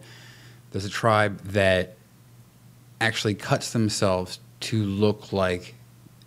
There's 0.72 0.86
a 0.86 0.90
tribe 0.90 1.40
that 1.46 1.96
actually 3.02 3.36
cuts 3.36 3.72
themselves 3.74 4.40
to 4.62 4.84
look 4.84 5.34
like 5.34 5.76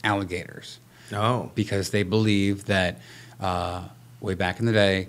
alligators 0.05 0.79
Oh, 1.13 1.51
because 1.55 1.91
they 1.91 2.03
believe 2.03 2.67
that 2.67 3.01
uh, 3.41 3.85
way 4.21 4.35
back 4.35 4.61
in 4.61 4.67
the 4.67 4.73
day 4.73 5.09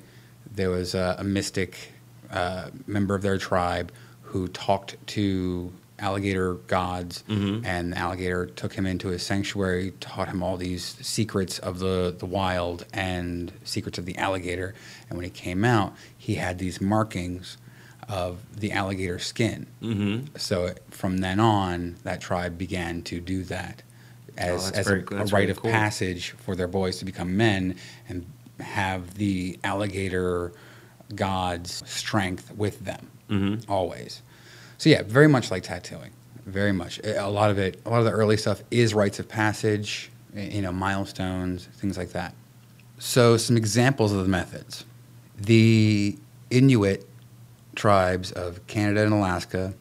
there 0.51 0.69
was 0.69 0.95
a, 0.95 1.17
a 1.19 1.23
mystic 1.23 1.93
uh, 2.31 2.69
member 2.87 3.15
of 3.15 3.21
their 3.21 3.37
tribe 3.37 3.91
who 4.23 4.47
talked 4.47 4.95
to 5.07 5.71
alligator 6.01 6.56
gods 6.68 7.24
and 7.27 7.94
the 7.94 7.98
alligator 7.98 8.46
took 8.46 8.74
him 8.74 8.86
into 8.86 9.10
his 9.10 9.22
sanctuary 9.24 9.91
taught 10.00 10.27
him 10.27 10.41
all 10.41 10.58
these 10.58 10.96
secrets 11.01 11.60
of 11.60 11.79
the, 11.79 12.15
the 12.18 12.25
wild 12.25 12.86
and 12.94 13.51
secrets 13.63 13.98
of 13.98 14.06
the 14.06 14.18
alligator 14.18 14.74
and 15.10 15.18
when 15.18 15.24
he 15.25 15.29
came 15.32 15.63
out 15.65 15.94
he 16.18 16.36
had 16.36 16.58
these 16.60 16.79
markings 16.82 17.58
of 18.08 18.39
the 18.60 18.72
alligator 18.72 19.20
skin 19.20 19.68
mm-hmm. 19.82 20.25
so 20.38 20.74
from 20.89 21.18
then 21.20 21.39
on, 21.39 21.96
that 22.03 22.20
tribe 22.20 22.58
began 22.58 23.01
to 23.03 23.20
do 23.20 23.44
that 23.44 23.84
as, 24.38 24.65
that's 24.72 24.79
as 24.79 24.88
very- 24.88 25.03
a, 25.12 25.22
a 25.24 25.25
rite 25.25 25.50
of 25.50 25.58
cool. 25.62 25.70
passage 25.72 26.32
for 26.32 26.56
their 26.56 26.68
boys 26.68 26.98
to 27.00 27.06
become 27.06 27.36
men 27.38 27.75
and 28.08 28.25
have 28.60 29.15
the 29.15 29.60
alligator 29.63 30.51
god's 31.15 31.84
strength 31.89 32.51
with 32.56 32.79
them 32.86 33.08
Mm-hmm. 33.29 33.72
always. 33.72 34.24
So 34.79 34.89
yeah, 34.89 35.03
very 35.03 35.27
much 35.27 35.51
like 35.51 35.63
tattooing, 35.63 36.12
very 36.45 36.71
much. 36.71 37.01
A 37.03 37.29
lot 37.29 37.51
of 37.51 37.59
it, 37.59 37.81
a 37.86 37.89
lot 37.89 38.00
of 38.00 38.05
the 38.05 38.12
early 38.12 38.38
stuff 38.38 38.63
is 38.71 38.93
rites 38.93 39.19
of 39.19 39.27
passage, 39.27 40.09
you 40.33 40.62
know, 40.62 40.71
milestones, 40.71 41.65
things 41.74 41.98
like 41.98 42.13
that. 42.13 42.33
So 42.98 43.36
some 43.36 43.57
examples 43.57 44.13
of 44.13 44.24
the 44.24 44.29
methods: 44.29 44.86
the 45.38 46.17
Inuit 46.50 47.05
tribes 47.75 48.31
of 48.31 48.65
Canada 48.67 49.03
and 49.03 49.13
Alaska, 49.13 49.74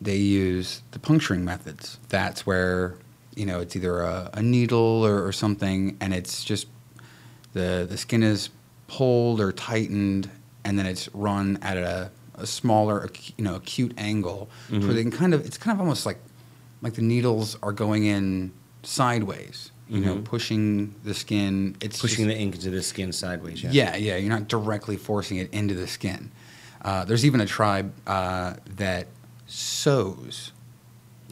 they 0.00 0.16
use 0.16 0.82
the 0.92 1.00
puncturing 1.00 1.44
methods. 1.44 1.98
That's 2.08 2.46
where 2.46 2.94
you 3.34 3.46
know 3.46 3.58
it's 3.58 3.74
either 3.74 4.00
a, 4.00 4.30
a 4.34 4.42
needle 4.42 5.04
or, 5.04 5.26
or 5.26 5.32
something, 5.32 5.96
and 6.00 6.14
it's 6.14 6.44
just 6.44 6.68
the 7.52 7.84
the 7.90 7.96
skin 7.96 8.22
is 8.22 8.50
pulled 8.86 9.40
or 9.40 9.50
tightened, 9.50 10.30
and 10.64 10.78
then 10.78 10.86
it's 10.86 11.08
run 11.12 11.58
at 11.62 11.76
a, 11.76 12.12
a 12.36 12.46
smaller, 12.46 13.08
you 13.36 13.44
know, 13.44 13.54
acute 13.56 13.92
angle, 13.96 14.48
so 14.68 14.76
Mhm. 14.76 14.94
they 14.94 15.02
can 15.02 15.10
kind 15.12 15.34
of 15.34 15.44
it's 15.46 15.56
kind 15.58 15.74
of 15.76 15.80
almost 15.80 16.04
like 16.06 16.18
like 16.82 16.94
the 16.94 17.02
needles 17.02 17.56
are 17.62 17.72
going 17.72 18.04
in 18.04 18.52
sideways, 18.82 19.70
you 19.88 20.00
know, 20.00 20.16
Mhm. 20.16 20.24
pushing 20.24 20.94
the 21.04 21.14
skin. 21.14 21.76
It's 21.80 21.98
pushing 22.00 22.26
just- 22.26 22.36
the 22.36 22.42
ink 22.42 22.54
into 22.56 22.70
the 22.70 22.82
skin 22.82 23.10
sideways. 23.12 23.62
Yeah. 23.62 23.70
yeah, 23.72 23.96
yeah. 23.96 24.16
You're 24.16 24.28
not 24.28 24.48
directly 24.48 24.96
forcing 24.98 25.38
it 25.38 25.48
into 25.52 25.74
the 25.74 25.86
skin. 25.86 26.30
Uh, 26.82 27.04
there's 27.06 27.24
even 27.24 27.40
a 27.40 27.46
tribe 27.46 27.92
uh, 28.06 28.54
that 28.76 29.06
sews 29.46 30.52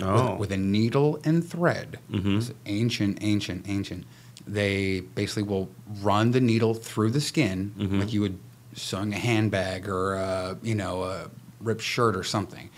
Oh. 0.00 0.30
with, 0.32 0.40
with 0.40 0.52
a 0.52 0.56
needle 0.56 1.20
and 1.24 1.46
thread. 1.46 1.98
Mhm. 2.10 2.38
It's 2.38 2.52
ancient, 2.64 3.18
ancient, 3.20 3.66
ancient. 3.68 4.04
They 4.46 5.00
basically 5.14 5.42
will 5.42 5.68
run 6.02 6.30
the 6.30 6.40
needle 6.40 6.72
through 6.72 7.10
the 7.10 7.20
skin 7.20 7.72
Mhm. 7.78 8.00
like 8.00 8.12
you 8.12 8.22
would 8.22 8.38
sewing 8.74 9.12
a 9.12 9.18
handbag 9.18 9.88
or 9.88 10.14
a, 10.14 10.56
you 10.62 10.74
know 10.74 11.02
a 11.02 11.30
ripped 11.60 11.82
shirt 11.82 12.16
or 12.16 12.24
something, 12.24 12.70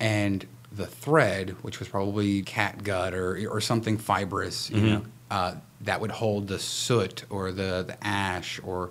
and 0.00 0.46
the 0.74 0.86
thread, 0.86 1.50
which 1.62 1.78
was 1.78 1.88
probably 1.88 2.42
cat 2.42 2.82
gut 2.82 3.14
or 3.14 3.46
or 3.48 3.60
something 3.60 3.98
fibrous, 3.98 4.70
you 4.70 4.76
Mhm. 4.78 4.88
know, 4.88 5.02
uh, 5.30 5.54
that 5.82 6.00
would 6.00 6.10
hold 6.12 6.48
the 6.48 6.58
soot 6.58 7.24
or 7.30 7.52
the 7.52 7.84
the 7.86 7.96
ash 8.06 8.60
or 8.64 8.90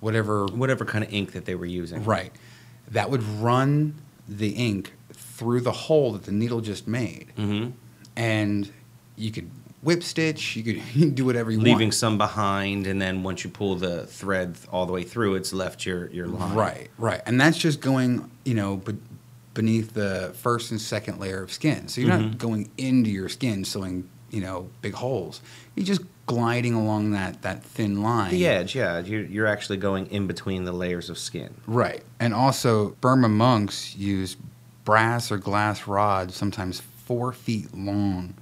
whatever 0.00 0.46
Whatever 0.46 0.84
kind 0.84 1.02
of 1.04 1.12
ink 1.12 1.32
that 1.32 1.44
they 1.44 1.54
were 1.56 1.66
using. 1.66 2.04
Right. 2.04 2.32
That 2.90 3.10
would 3.10 3.22
run 3.22 3.94
the 4.28 4.50
ink 4.50 4.92
through 5.12 5.60
the 5.62 5.72
hole 5.72 6.12
that 6.12 6.22
the 6.24 6.32
needle 6.32 6.60
just 6.60 6.86
made. 6.86 7.32
Mm-hmm. 7.36 7.70
And 8.16 8.70
you 9.16 9.30
could 9.32 9.50
whip 9.82 10.02
stitch, 10.02 10.56
you 10.56 10.62
could, 10.62 10.76
you 10.76 10.82
could 11.06 11.14
do 11.14 11.24
whatever 11.24 11.50
you 11.50 11.58
Leaving 11.58 11.72
want. 11.72 11.78
Leaving 11.80 11.92
some 11.92 12.18
behind, 12.18 12.86
and 12.86 13.00
then 13.00 13.22
once 13.22 13.44
you 13.44 13.50
pull 13.50 13.76
the 13.76 14.06
thread 14.06 14.56
all 14.72 14.86
the 14.86 14.92
way 14.92 15.02
through, 15.04 15.34
it's 15.36 15.52
left 15.52 15.86
your 15.86 16.08
your 16.10 16.26
line. 16.26 16.54
Right, 16.56 16.90
right. 16.98 17.20
And 17.26 17.40
that's 17.40 17.58
just 17.58 17.80
going, 17.80 18.30
you 18.44 18.54
know, 18.54 18.76
be- 18.76 18.96
beneath 19.54 19.92
the 19.94 20.32
first 20.38 20.70
and 20.70 20.80
second 20.80 21.18
layer 21.20 21.42
of 21.42 21.52
skin. 21.52 21.88
So 21.88 22.00
you're 22.00 22.10
Mhm. 22.10 22.20
not 22.28 22.38
going 22.38 22.70
into 22.78 23.10
your 23.10 23.28
skin 23.28 23.64
sewing, 23.64 24.08
you 24.30 24.40
know, 24.40 24.68
big 24.82 24.94
holes. 24.94 25.40
You're 25.74 25.86
just 25.86 26.02
gliding 26.26 26.74
along 26.74 27.10
that, 27.12 27.42
that 27.42 27.64
thin 27.64 28.02
line. 28.02 28.30
The 28.30 28.46
edge, 28.46 28.76
yeah. 28.76 29.00
You're, 29.00 29.22
you're 29.24 29.46
actually 29.46 29.78
going 29.78 30.06
in 30.08 30.26
between 30.28 30.64
the 30.64 30.72
layers 30.72 31.08
of 31.10 31.18
skin. 31.18 31.54
Right. 31.66 32.02
And 32.20 32.34
also, 32.34 32.90
Burma 33.00 33.28
monks 33.30 33.96
use 33.96 34.36
brass 34.84 35.32
or 35.32 35.38
glass 35.38 35.86
rods, 35.88 36.36
sometimes 36.36 36.80
four 37.06 37.32
feet 37.32 37.74
long, 37.74 38.34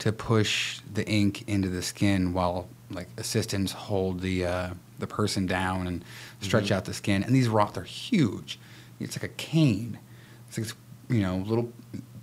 to 0.00 0.12
push 0.12 0.80
the 0.92 1.06
ink 1.08 1.44
into 1.46 1.68
the 1.68 1.82
skin 1.82 2.32
while 2.32 2.68
like 2.90 3.08
assistants 3.16 3.72
hold 3.72 4.20
the 4.20 4.44
uh, 4.46 4.70
the 4.98 5.06
person 5.06 5.46
down 5.46 5.86
and 5.86 6.04
stretch 6.40 6.70
out 6.70 6.84
the 6.84 6.94
skin. 6.94 7.22
And 7.22 7.34
these 7.34 7.48
rods 7.48 7.76
are 7.78 7.82
huge. 7.84 8.58
It's 9.00 9.16
like 9.16 9.24
a 9.24 9.34
cane. 9.34 9.98
It's 10.48 10.58
like 10.58 10.66
this, 10.66 10.76
you 11.08 11.20
know 11.22 11.36
little 11.38 11.72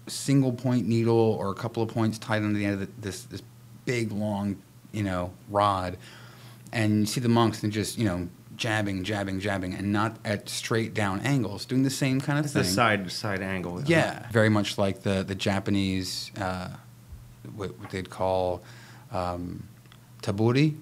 single 0.07 0.51
point 0.51 0.87
needle 0.87 1.15
or 1.39 1.51
a 1.51 1.55
couple 1.55 1.81
of 1.83 1.89
points 1.89 2.17
tied 2.17 2.41
on 2.43 2.53
the 2.53 2.65
end 2.65 2.73
of 2.73 2.79
the, 2.81 2.87
this 2.99 3.23
this 3.23 3.41
big 3.85 4.11
long 4.11 4.57
you 4.91 5.03
know 5.03 5.31
rod 5.49 5.97
and 6.73 7.01
you 7.01 7.05
see 7.05 7.19
the 7.21 7.29
monks 7.29 7.63
and 7.63 7.71
just 7.71 7.97
you 7.97 8.05
know 8.05 8.27
jabbing, 8.57 9.03
jabbing, 9.03 9.39
jabbing, 9.39 9.73
and 9.73 9.91
not 9.91 10.17
at 10.23 10.47
straight 10.47 10.93
down 10.93 11.19
angles, 11.21 11.65
doing 11.65 11.81
the 11.81 11.89
same 11.89 12.21
kind 12.21 12.37
of 12.37 12.45
It's 12.45 12.53
thing. 12.53 12.61
the 12.61 12.67
side 12.69 13.11
side 13.11 13.41
angle. 13.41 13.81
Yeah, 13.85 14.27
very 14.31 14.49
much 14.49 14.77
like 14.77 15.01
the 15.01 15.23
the 15.23 15.33
Japanese, 15.35 16.31
uh, 16.37 16.69
what, 17.55 17.77
what 17.79 17.89
they'd 17.91 18.09
call 18.09 18.61
um, 19.11 19.63
tebori, 20.21 20.75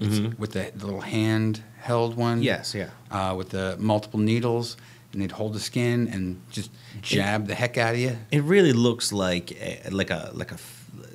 Mhm. 0.00 0.38
with 0.38 0.52
the, 0.52 0.70
the 0.76 0.84
little 0.86 1.00
hand 1.00 1.62
held 1.80 2.16
one. 2.16 2.42
Yes, 2.42 2.74
yeah. 2.74 2.90
Uh, 3.10 3.34
with 3.34 3.48
the 3.50 3.76
multiple 3.78 4.20
needles, 4.20 4.76
and 5.12 5.22
they'd 5.22 5.32
hold 5.32 5.54
the 5.54 5.60
skin 5.60 6.08
and 6.12 6.38
just 6.50 6.70
jab 7.00 7.46
the 7.46 7.54
heck 7.54 7.78
out 7.78 7.94
of 7.94 8.00
you. 8.00 8.18
It 8.30 8.42
really 8.42 8.72
looks 8.74 9.10
like 9.12 9.52
a, 9.52 9.88
like 9.90 10.10
a 10.10 10.30
like 10.34 10.52
a 10.52 10.58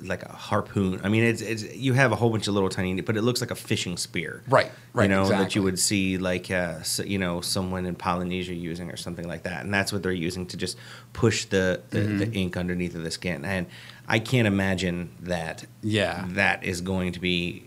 like 0.02 0.22
a 0.24 0.32
harpoon. 0.32 1.00
I 1.04 1.08
mean, 1.08 1.24
it's, 1.24 1.40
it's 1.40 1.62
you 1.74 1.92
have 1.94 2.12
a 2.12 2.16
whole 2.16 2.30
bunch 2.30 2.46
of 2.48 2.54
little 2.54 2.68
tiny, 2.68 3.00
but 3.00 3.16
it 3.16 3.22
looks 3.22 3.40
like 3.40 3.50
a 3.50 3.54
fishing 3.54 3.96
spear. 3.96 4.42
Right, 4.48 4.70
right, 4.92 5.04
You 5.04 5.08
know 5.08 5.28
that 5.28 5.54
you 5.54 5.62
would 5.62 5.78
see 5.78 6.18
like 6.18 6.50
uh, 6.50 6.78
s 6.80 7.00
you 7.04 7.18
know 7.18 7.40
someone 7.40 7.86
in 7.86 7.94
Polynesia 7.94 8.54
using 8.54 8.90
or 8.90 8.96
something 8.96 9.26
like 9.26 9.42
that, 9.44 9.64
and 9.64 9.72
that's 9.72 9.92
what 9.92 10.02
they're 10.02 10.12
using 10.28 10.46
to 10.46 10.56
just 10.56 10.76
push 11.12 11.44
the 11.46 11.80
the, 11.90 11.98
Mm-hmm. 12.00 12.18
the 12.18 12.32
ink 12.32 12.56
underneath 12.56 12.94
of 12.94 13.02
the 13.02 13.10
skin. 13.10 13.44
And 13.44 13.66
I 14.08 14.18
can't 14.18 14.46
imagine 14.46 15.10
that 15.22 15.64
Yeah. 15.82 16.24
that 16.30 16.64
is 16.64 16.80
going 16.80 17.12
to 17.12 17.20
be. 17.20 17.66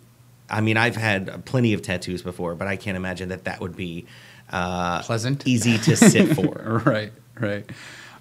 I 0.49 0.61
mean, 0.61 0.77
I've 0.77 0.95
had 0.95 1.43
plenty 1.45 1.73
of 1.73 1.81
tattoos 1.81 2.21
before, 2.21 2.53
but 2.55 2.67
I 2.67 2.75
can't 2.75 2.95
imagine 2.97 3.29
that 3.29 3.45
that 3.45 3.59
would 3.61 3.75
be 3.75 4.05
uh, 4.51 5.01
Pleasant? 5.01 5.47
easy 5.47 5.77
to 5.79 5.95
sit 6.11 6.35
for. 6.35 6.83
right, 6.85 7.11
right. 7.39 7.65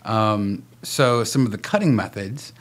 Um, 0.05 0.63
so 0.83 1.25
some 1.25 1.45
of 1.47 1.53
the 1.53 1.59
cutting 1.59 1.95
methods, 1.95 2.53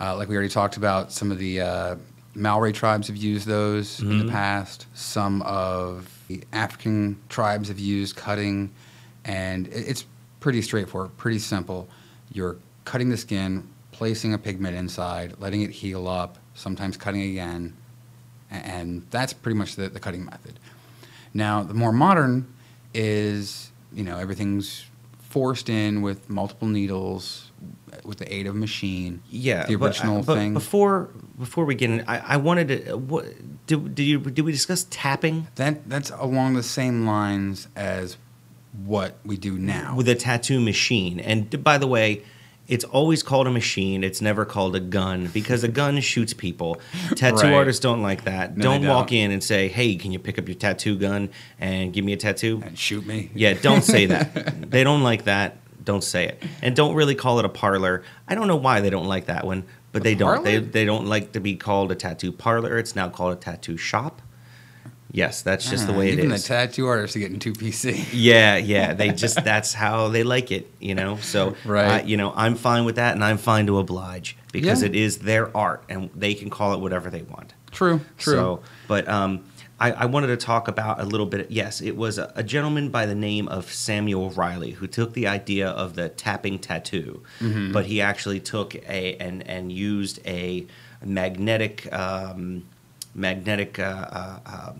uh, 0.00 0.16
like 0.16 0.28
we 0.28 0.34
already 0.36 0.48
talked 0.52 0.76
about, 0.76 1.12
some 1.12 1.30
of 1.32 1.38
the 1.38 1.60
uh, 1.60 1.96
Maori 2.34 2.72
tribes 2.72 3.08
have 3.08 3.16
used 3.16 3.46
those 3.46 4.00
in 4.00 4.26
the 4.26 4.30
past. 4.30 4.86
Some 4.94 5.42
of 5.42 6.08
the 6.28 6.42
African 6.52 7.18
tribes 7.28 7.68
have 7.68 7.78
used 7.78 8.14
cutting, 8.16 8.70
and 9.24 9.66
it- 9.68 9.88
it's 9.88 10.04
pretty 10.40 10.62
straightforward, 10.62 11.16
pretty 11.16 11.38
simple. 11.40 11.88
You're 12.32 12.56
cutting 12.84 13.08
the 13.08 13.16
skin, 13.16 13.66
placing 13.92 14.34
a 14.34 14.38
pigment 14.38 14.76
inside, 14.76 15.34
letting 15.40 15.62
it 15.62 15.70
heal 15.70 16.06
up, 16.06 16.38
sometimes 16.54 16.96
cutting 16.96 17.22
again, 17.22 17.74
and 18.50 19.04
that's 19.10 19.32
pretty 19.32 19.58
much 19.58 19.74
the, 19.76 19.88
the 19.88 20.00
cutting 20.00 20.24
method. 20.24 20.58
Now, 21.34 21.62
the 21.62 21.74
more 21.74 21.92
modern 21.92 22.46
is, 22.94 23.70
you 23.92 24.04
know, 24.04 24.16
everything's 24.18 24.84
forced 25.18 25.68
in 25.68 26.00
with 26.02 26.30
multiple 26.30 26.68
needles 26.68 27.47
with 28.08 28.18
the 28.18 28.34
aid 28.34 28.46
of 28.46 28.56
machine. 28.56 29.22
Yeah, 29.30 29.66
the 29.66 29.76
original 29.76 30.22
but, 30.22 30.34
thing. 30.34 30.54
Before 30.54 31.10
before 31.38 31.66
we 31.66 31.74
get 31.74 31.90
in, 31.90 32.04
I, 32.08 32.34
I 32.34 32.36
wanted 32.38 32.86
to. 32.86 32.96
What 32.96 33.26
did, 33.66 33.94
did 33.94 34.02
you 34.02 34.18
did 34.18 34.42
we 34.42 34.50
discuss 34.50 34.86
tapping 34.90 35.46
that 35.56 35.88
that's 35.88 36.10
along 36.10 36.54
the 36.54 36.62
same 36.62 37.06
lines 37.06 37.68
as 37.76 38.16
what 38.84 39.18
we 39.24 39.36
do 39.36 39.58
now. 39.58 39.94
with 39.94 40.08
a 40.08 40.14
tattoo 40.14 40.58
machine? 40.58 41.20
And 41.20 41.62
by 41.62 41.76
the 41.76 41.86
way, 41.86 42.24
it's 42.66 42.84
always 42.84 43.22
called 43.22 43.46
a 43.46 43.50
machine. 43.50 44.02
It's 44.02 44.22
never 44.22 44.44
called 44.46 44.74
a 44.74 44.80
gun 44.80 45.26
because 45.26 45.62
a 45.62 45.68
gun 45.68 46.00
shoots 46.00 46.32
people. 46.32 46.80
Tattoo 47.14 47.46
Right. 47.46 47.54
artists 47.54 47.80
don't 47.80 48.02
like 48.02 48.24
that. 48.24 48.56
No, 48.56 48.64
don't 48.64 48.86
walk 48.86 49.08
don't. 49.08 49.18
in 49.18 49.30
and 49.30 49.44
say, 49.44 49.68
"Hey, 49.68 49.96
can 49.96 50.12
you 50.12 50.18
pick 50.18 50.38
up 50.38 50.48
your 50.48 50.54
tattoo 50.54 50.96
gun 50.96 51.28
and 51.60 51.92
give 51.92 52.04
me 52.04 52.14
a 52.14 52.16
tattoo?" 52.16 52.62
and 52.64 52.78
shoot 52.78 53.06
me. 53.06 53.30
Yeah, 53.34 53.54
don't 53.54 53.82
say 53.82 54.06
that. 54.06 54.70
they 54.70 54.82
don't 54.82 55.02
like 55.02 55.24
that. 55.24 55.58
Don't 55.88 56.04
say 56.04 56.26
it. 56.28 56.42
And 56.60 56.76
don't 56.76 56.94
really 56.94 57.14
call 57.14 57.38
it 57.38 57.46
a 57.46 57.48
parlor. 57.48 58.02
I 58.28 58.34
don't 58.34 58.46
know 58.46 58.56
why 58.56 58.80
they 58.82 58.90
don't 58.90 59.06
like 59.06 59.24
that 59.26 59.46
one, 59.46 59.64
but 59.90 60.02
A 60.02 60.04
they 60.04 60.14
don't. 60.14 60.44
They, 60.44 60.58
they 60.58 60.84
don't 60.84 61.06
like 61.06 61.32
to 61.32 61.40
be 61.40 61.56
called 61.56 61.90
a 61.90 61.94
tattoo 61.94 62.30
parlor. 62.30 62.76
It's 62.76 62.94
now 62.94 63.08
called 63.08 63.32
a 63.32 63.40
tattoo 63.40 63.78
shop. 63.78 64.20
Yes, 65.10 65.40
that's 65.40 65.70
just 65.70 65.86
the 65.86 65.94
Ah, 65.94 65.98
way 65.98 66.08
it 66.08 66.12
is. 66.12 66.18
even 66.18 66.28
the 66.28 66.38
tattoo 66.38 66.86
artists 66.86 67.16
are 67.16 67.20
getting 67.20 67.38
too 67.38 67.54
PC. 67.54 68.06
yeah, 68.12 68.58
yeah. 68.58 68.92
They 69.00 69.12
just 69.12 69.42
that's 69.42 69.72
how 69.72 70.08
they 70.08 70.24
like 70.24 70.52
it, 70.52 70.70
you 70.78 70.94
know. 70.94 71.16
So, 71.16 71.56
Right. 71.64 72.02
uh, 72.02 72.04
you 72.04 72.18
know, 72.18 72.34
I'm 72.36 72.54
fine 72.54 72.84
with 72.84 72.96
that, 72.96 73.14
and 73.14 73.24
I'm 73.24 73.38
fine 73.38 73.66
to 73.68 73.78
oblige 73.78 74.36
because 74.52 74.82
Yeah. 74.82 74.88
it 74.90 74.94
is 74.94 75.16
their 75.20 75.56
art, 75.56 75.84
and 75.88 76.10
they 76.14 76.34
can 76.34 76.50
call 76.50 76.74
it 76.74 76.80
whatever 76.80 77.08
they 77.08 77.22
want. 77.22 77.54
True, 77.70 78.02
true. 78.18 78.34
So, 78.34 78.60
but 78.88 79.08
um, 79.08 79.40
I, 79.80 79.92
I 79.92 80.06
wanted 80.06 80.28
to 80.28 80.36
talk 80.36 80.66
about 80.68 81.00
a 81.00 81.04
little 81.04 81.26
bit. 81.26 81.50
Yes, 81.50 81.80
it 81.80 81.96
was 81.96 82.18
a, 82.18 82.32
a 82.34 82.42
gentleman 82.42 82.88
by 82.90 83.06
the 83.06 83.14
name 83.14 83.46
of 83.48 83.72
Samuel 83.72 84.30
Riley 84.30 84.72
who 84.72 84.86
took 84.86 85.12
the 85.12 85.26
idea 85.28 85.68
of 85.68 85.94
the 85.94 86.08
tapping 86.08 86.58
tattoo, 86.58 87.22
Mm-hmm. 87.40 87.72
but 87.72 87.86
he 87.86 88.00
actually 88.00 88.40
took 88.40 88.74
a 88.74 89.16
and 89.16 89.46
and 89.48 89.70
used 89.72 90.18
a 90.26 90.66
magnetic 91.04 91.92
um, 91.92 92.64
magnetic 93.14 93.78
uh, 93.78 93.82
uh, 93.84 94.38
uh, 94.46 94.72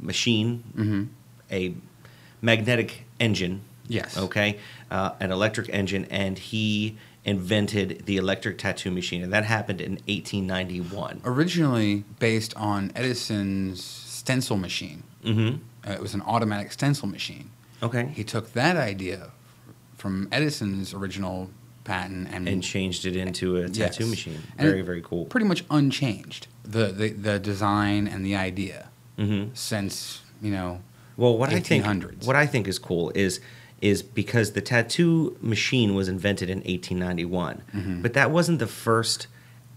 machine, 0.00 0.64
Mm-hmm. 0.76 1.02
a 1.50 1.74
magnetic 2.40 3.04
engine. 3.20 3.60
Yes. 3.88 4.16
Okay, 4.16 4.58
uh, 4.90 5.10
an 5.20 5.30
electric 5.32 5.68
engine, 5.68 6.06
and 6.10 6.38
he 6.38 6.96
invented 7.24 8.02
the 8.06 8.16
electric 8.16 8.58
tattoo 8.58 8.90
machine, 8.90 9.22
and 9.22 9.32
that 9.32 9.44
happened 9.44 9.80
in 9.80 9.92
1891. 10.08 11.20
Originally 11.24 12.04
based 12.18 12.54
on 12.56 12.90
Edison's 12.94 13.82
stencil 13.82 14.56
machine. 14.56 15.02
Mm-hmm. 15.24 15.58
Uh, 15.88 15.92
it 15.94 16.00
was 16.00 16.14
an 16.14 16.22
automatic 16.22 16.72
stencil 16.72 17.08
machine. 17.08 17.50
Okay. 17.82 18.06
He 18.14 18.24
took 18.24 18.52
that 18.52 18.76
idea 18.76 19.30
from 19.96 20.28
Edison's 20.32 20.92
original 20.94 21.50
patent 21.84 22.28
and, 22.32 22.48
and 22.48 22.62
changed 22.62 23.04
it 23.06 23.16
into 23.16 23.56
a 23.56 23.68
tattoo 23.68 24.04
Yes. 24.04 24.10
machine. 24.10 24.38
Very, 24.58 24.80
it- 24.80 24.84
very 24.84 25.02
cool. 25.02 25.24
pretty 25.26 25.46
much 25.46 25.64
unchanged. 25.70 26.46
The, 26.64 26.86
the 26.92 27.08
the 27.10 27.38
design 27.40 28.06
and 28.06 28.24
the 28.24 28.36
idea 28.36 28.88
hmm 29.18 29.46
since 29.52 30.22
you 30.40 30.52
know 30.52 30.80
Well, 31.16 31.36
what 31.36 31.52
I 31.52 31.58
think 31.58 31.84
what 32.24 32.36
I 32.36 32.46
think 32.46 32.68
is 32.68 32.78
cool 32.78 33.10
is 33.16 33.40
is 33.82 34.02
because 34.02 34.52
the 34.52 34.60
tattoo 34.62 35.36
machine 35.42 35.94
was 35.94 36.08
invented 36.08 36.48
in 36.48 36.58
1891, 36.58 37.62
Mm-hmm. 37.74 38.00
but 38.02 38.14
that 38.14 38.30
wasn't 38.30 38.58
the 38.58 38.66
first 38.66 39.26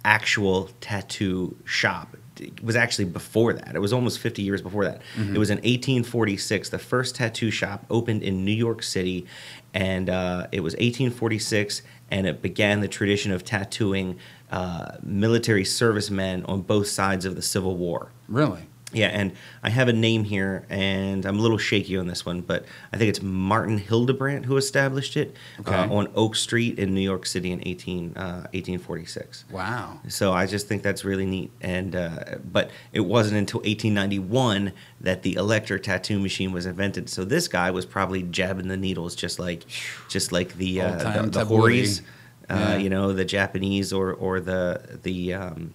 actual 0.03 0.69
tattoo 0.79 1.57
shop. 1.65 2.15
It 2.39 2.63
was 2.63 2.75
actually 2.75 3.05
before 3.05 3.53
that. 3.53 3.75
It 3.75 3.79
was 3.79 3.93
almost 3.93 4.19
50 4.19 4.41
years 4.41 4.61
before 4.61 4.83
that. 4.85 5.01
Mm-hmm. 5.17 5.35
It 5.35 5.39
was 5.39 5.49
in 5.49 5.57
1846. 5.57 6.69
The 6.69 6.77
first 6.79 7.15
tattoo 7.15 7.49
shop 7.49 7.85
opened 7.89 8.23
in 8.23 8.45
New 8.45 8.51
York 8.51 8.83
City, 8.83 9.25
and 9.73 10.09
uh, 10.09 10.47
it 10.51 10.59
was 10.61 10.73
1846, 10.73 11.81
and 12.11 12.27
it 12.27 12.41
began 12.41 12.81
the 12.81 12.87
tradition 12.87 13.31
of 13.31 13.43
tattooing 13.43 14.19
uh, 14.51 14.97
military 15.01 15.65
servicemen 15.65 16.43
on 16.45 16.61
both 16.61 16.87
sides 16.87 17.25
of 17.25 17.35
the 17.35 17.41
Civil 17.41 17.75
War. 17.77 18.11
really 18.27 18.63
Yeah, 18.95 19.07
and 19.07 19.33
I 19.61 19.69
have 19.69 19.87
a 19.87 19.93
name 19.93 20.23
here, 20.23 20.65
and 20.69 21.25
I'm 21.25 21.37
a 21.37 21.41
little 21.41 21.57
shaky 21.57 21.97
on 21.97 22.07
this 22.07 22.25
one, 22.25 22.41
but 22.41 22.65
I 22.93 22.97
think 22.97 23.09
it's 23.09 23.21
Martin 23.21 23.77
Hildebrandt 23.77 24.45
who 24.45 24.57
established 24.57 25.17
it 25.17 25.35
Okay. 25.59 25.75
uh, 25.75 25.89
on 25.93 26.07
Oak 26.15 26.35
Street 26.35 26.79
in 26.79 26.93
New 26.93 27.01
York 27.01 27.25
City 27.25 27.51
in 27.51 27.61
18, 27.67 28.13
uh, 28.15 28.47
1846. 28.53 29.45
wow 29.51 29.99
So 30.07 30.31
I 30.33 30.45
just 30.45 30.67
think 30.67 30.81
that's 30.81 31.03
really 31.03 31.25
neat. 31.25 31.51
And 31.61 31.95
uh, 31.95 32.35
but 32.51 32.71
it 32.93 33.01
wasn't 33.01 33.37
until 33.37 33.59
1891 33.59 34.71
that 35.01 35.23
the 35.23 35.33
electric 35.35 35.83
tattoo 35.83 36.19
machine 36.19 36.51
was 36.51 36.65
invented. 36.65 37.09
So 37.09 37.25
this 37.25 37.47
guy 37.47 37.71
was 37.71 37.85
probably 37.85 38.23
jabbing 38.23 38.67
the 38.69 38.77
needles 38.77 39.15
just 39.15 39.39
like 39.39 39.63
just 40.09 40.31
like 40.31 40.55
the 40.55 40.81
uh, 40.81 41.21
the, 41.21 41.29
the. 41.29 41.45
Horis, 41.45 42.01
uh, 42.49 42.53
Yeah. 42.55 42.77
you 42.77 42.89
know, 42.89 43.11
the 43.13 43.25
Japanese 43.25 43.91
or 43.91 44.13
or 44.13 44.39
the 44.39 44.99
the 45.03 45.33
um, 45.33 45.73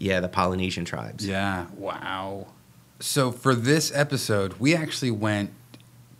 yeah 0.00 0.20
the 0.20 0.28
Polynesian 0.28 0.84
tribes. 0.84 1.26
Yeah. 1.26 1.66
Wow. 1.76 2.46
So 3.00 3.30
for 3.32 3.54
this 3.54 3.92
episode, 3.94 4.54
we 4.54 4.74
actually 4.74 5.10
went 5.12 5.50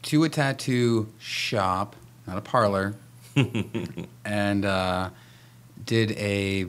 to 0.03 0.25
a 0.25 0.29
tattoo 0.29 1.09
shop, 1.19 1.97
not 2.27 2.39
a 2.39 2.41
parlor, 2.41 2.95
and 4.25 4.65
uh, 4.65 5.11
did 5.85 6.13
a 6.13 6.67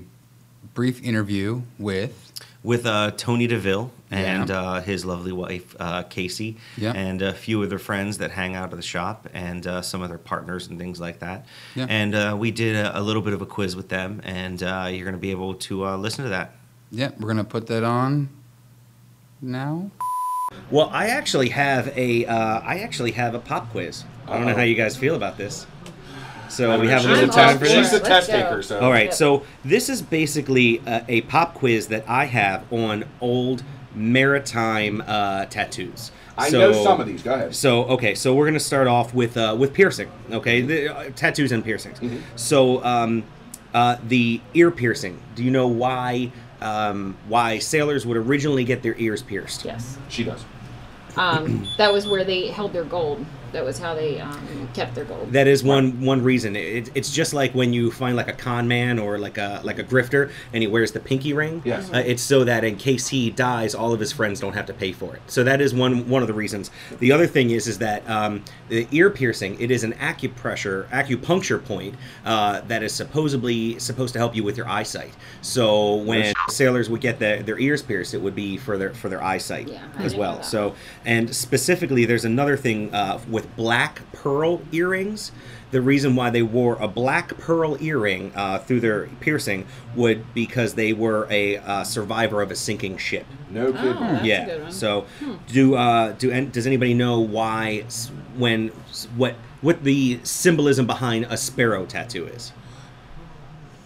brief 0.73 1.01
interview 1.03 1.61
with. 1.77 2.31
with 2.63 2.85
uh, 2.85 3.11
Tony 3.11 3.47
DeVille 3.47 3.91
and 4.11 4.49
Yeah. 4.49 4.59
uh, 4.61 4.81
his 4.81 5.05
lovely 5.05 5.31
wife 5.31 5.75
uh, 5.79 6.03
Casey, 6.03 6.57
Yeah. 6.77 6.93
and 6.93 7.21
a 7.21 7.33
few 7.33 7.61
of 7.63 7.69
their 7.69 7.79
friends 7.79 8.17
that 8.17 8.31
hang 8.31 8.55
out 8.55 8.71
at 8.71 8.75
the 8.75 8.81
shop, 8.81 9.27
and 9.33 9.65
uh, 9.67 9.81
some 9.81 10.01
of 10.01 10.09
their 10.09 10.17
partners 10.17 10.67
and 10.67 10.79
things 10.79 10.99
like 10.99 11.19
that. 11.19 11.45
Yeah. 11.75 11.85
And 11.89 12.15
uh, 12.15 12.35
we 12.37 12.51
did 12.51 12.75
a, 12.75 12.99
a 12.99 13.01
little 13.01 13.21
bit 13.21 13.33
of 13.33 13.41
a 13.41 13.45
quiz 13.45 13.75
with 13.75 13.89
them, 13.89 14.21
and 14.23 14.61
uh, 14.63 14.87
you're 14.91 15.05
going 15.05 15.13
to 15.15 15.19
be 15.21 15.31
able 15.31 15.53
to 15.55 15.85
uh, 15.85 15.97
listen 15.97 16.23
to 16.25 16.29
that. 16.31 16.55
Yeah, 16.91 17.11
we're 17.19 17.27
gonna 17.27 17.43
put 17.43 17.67
that 17.67 17.83
on 17.83 18.29
now. 19.41 19.91
Well, 20.71 20.89
I 20.91 21.07
actually 21.07 21.49
have 21.49 21.95
a 21.97 22.25
uh, 22.25 22.59
I 22.61 22.79
actually 22.79 23.11
have 23.11 23.35
a 23.35 23.39
pop 23.39 23.69
quiz. 23.71 24.03
I 24.27 24.37
don't 24.37 24.45
know 24.47 24.55
how 24.55 24.63
you 24.63 24.75
guys 24.75 24.95
feel 24.97 25.15
about 25.15 25.37
this. 25.37 25.67
So 26.49 26.79
we 26.79 26.87
have 26.87 27.01
a 27.01 27.07
She's 27.07 27.11
little 27.11 27.27
the 27.27 27.33
time 27.33 27.47
test- 27.49 27.59
for 27.59 27.65
She's 27.65 27.91
this. 27.91 28.01
the 28.01 28.09
Let's 28.09 28.27
test 28.27 28.29
taker, 28.31 28.61
so. 28.63 28.79
All 28.79 28.89
right, 28.89 29.05
Yep. 29.05 29.13
so 29.13 29.43
this 29.63 29.87
is 29.87 30.01
basically 30.01 30.81
a, 30.87 31.05
a 31.07 31.21
pop 31.21 31.53
quiz 31.53 31.87
that 31.89 32.03
I 32.09 32.25
have 32.25 32.71
on 32.73 33.05
old 33.21 33.61
maritime 33.93 35.03
uh, 35.05 35.45
tattoos. 35.45 36.11
I 36.39 36.49
So- 36.49 36.59
know 36.71 36.83
some 36.83 36.99
of 36.99 37.05
these. 37.05 37.21
Go 37.21 37.33
ahead. 37.35 37.55
So 37.55 37.83
okay, 37.85 38.15
so 38.15 38.33
we're 38.33 38.45
gonna 38.47 38.59
start 38.59 38.87
off 38.87 39.13
with 39.13 39.37
uh, 39.37 39.55
with 39.59 39.73
piercing. 39.73 40.09
Okay, 40.31 40.61
the, 40.61 40.95
uh, 40.95 41.09
tattoos 41.15 41.51
and 41.51 41.63
piercings. 41.63 41.99
So 42.35 42.83
um, 42.83 43.23
uh, 43.73 43.97
the 44.07 44.41
ear 44.55 44.71
piercing. 44.71 45.19
Do 45.35 45.43
you 45.43 45.51
know 45.51 45.67
why 45.67 46.31
um, 46.61 47.17
why 47.27 47.59
sailors 47.59 48.05
would 48.05 48.17
originally 48.17 48.63
get 48.63 48.83
their 48.83 48.95
ears 48.97 49.21
pierced? 49.21 49.65
Yes. 49.65 49.97
She 50.09 50.23
does. 50.23 50.43
Um, 51.17 51.67
that 51.77 51.91
was 51.91 52.07
where 52.07 52.23
they 52.23 52.47
held 52.47 52.73
their 52.73 52.83
gold. 52.83 53.25
That 53.51 53.65
was 53.65 53.79
how 53.79 53.95
they 53.95 54.19
um, 54.19 54.69
kept 54.73 54.95
their 54.95 55.05
gold. 55.05 55.31
That 55.31 55.47
is 55.47 55.63
one 55.63 56.01
one 56.01 56.23
reason. 56.23 56.55
It, 56.55 56.91
it's 56.95 57.11
just 57.11 57.33
like 57.33 57.53
when 57.53 57.73
you 57.73 57.91
find 57.91 58.15
like 58.15 58.27
a 58.27 58.33
con 58.33 58.67
man 58.67 58.99
or 58.99 59.17
like 59.17 59.37
a 59.37 59.61
like 59.63 59.79
a 59.79 59.83
grifter, 59.83 60.31
and 60.53 60.61
he 60.61 60.67
wears 60.67 60.91
the 60.91 60.99
pinky 60.99 61.33
ring. 61.33 61.61
Yes. 61.65 61.91
Uh, 61.93 62.03
it's 62.05 62.21
so 62.21 62.43
that 62.43 62.63
in 62.63 62.75
case 62.77 63.07
he 63.09 63.29
dies, 63.29 63.73
all 63.75 63.93
of 63.93 63.99
his 63.99 64.11
friends 64.11 64.39
don't 64.39 64.53
have 64.53 64.65
to 64.67 64.73
pay 64.73 64.91
for 64.91 65.15
it. 65.15 65.21
So 65.27 65.43
that 65.43 65.61
is 65.61 65.73
one 65.73 66.07
one 66.09 66.21
of 66.21 66.27
the 66.27 66.33
reasons. 66.33 66.71
The 66.99 67.11
other 67.11 67.27
thing 67.27 67.51
is 67.51 67.67
is 67.67 67.79
that 67.79 68.07
um, 68.09 68.43
the 68.69 68.87
ear 68.91 69.09
piercing. 69.09 69.59
It 69.59 69.71
is 69.71 69.83
an 69.83 69.93
acupressure 69.93 70.87
acupuncture 70.89 71.63
point 71.63 71.95
uh, 72.25 72.61
that 72.61 72.83
is 72.83 72.93
supposedly 72.93 73.79
supposed 73.79 74.13
to 74.13 74.19
help 74.19 74.35
you 74.35 74.43
with 74.43 74.57
your 74.57 74.67
eyesight. 74.67 75.11
So 75.41 75.95
when 75.95 76.33
sailors 76.49 76.89
would 76.89 77.01
get 77.01 77.19
their, 77.19 77.43
their 77.43 77.59
ears 77.59 77.81
pierced, 77.81 78.13
it 78.13 78.21
would 78.21 78.35
be 78.35 78.57
for 78.57 78.77
their 78.77 78.93
for 78.93 79.09
their 79.09 79.23
eyesight 79.23 79.67
Yeah, 79.67 79.87
as 79.97 80.15
well. 80.15 80.43
So 80.43 80.75
and 81.05 81.33
specifically, 81.35 82.05
there's 82.05 82.25
another 82.25 82.57
thing 82.57 82.93
uh, 82.93 83.19
with 83.39 83.55
black 83.55 84.01
pearl 84.11 84.61
earrings. 84.73 85.31
The 85.71 85.81
reason 85.81 86.15
why 86.15 86.29
they 86.29 86.41
wore 86.41 86.75
a 86.81 86.87
black 86.87 87.37
pearl 87.37 87.77
earring 87.81 88.33
uh, 88.35 88.59
through 88.59 88.81
their 88.81 89.07
piercing 89.21 89.65
would 89.95 90.33
because 90.33 90.73
they 90.73 90.93
were 90.93 91.27
a 91.29 91.57
uh, 91.57 91.83
survivor 91.83 92.41
of 92.41 92.51
a 92.51 92.55
sinking 92.55 92.97
ship. 92.97 93.25
No 93.49 93.71
kidding. 93.71 93.87
Oh, 93.87 93.99
that's 93.99 94.23
a 94.23 94.27
yeah. 94.27 94.45
good 94.45 94.61
one. 94.63 94.71
So, 94.71 95.05
do 95.47 95.75
uh, 95.75 96.13
do 96.13 96.31
and 96.31 96.51
does 96.51 96.67
anybody 96.67 96.93
know 96.93 97.19
why 97.19 97.85
when 98.35 98.69
what 99.15 99.35
what 99.61 99.83
the 99.83 100.19
symbolism 100.23 100.85
behind 100.87 101.27
a 101.29 101.37
sparrow 101.37 101.85
tattoo 101.85 102.25
is? 102.25 102.51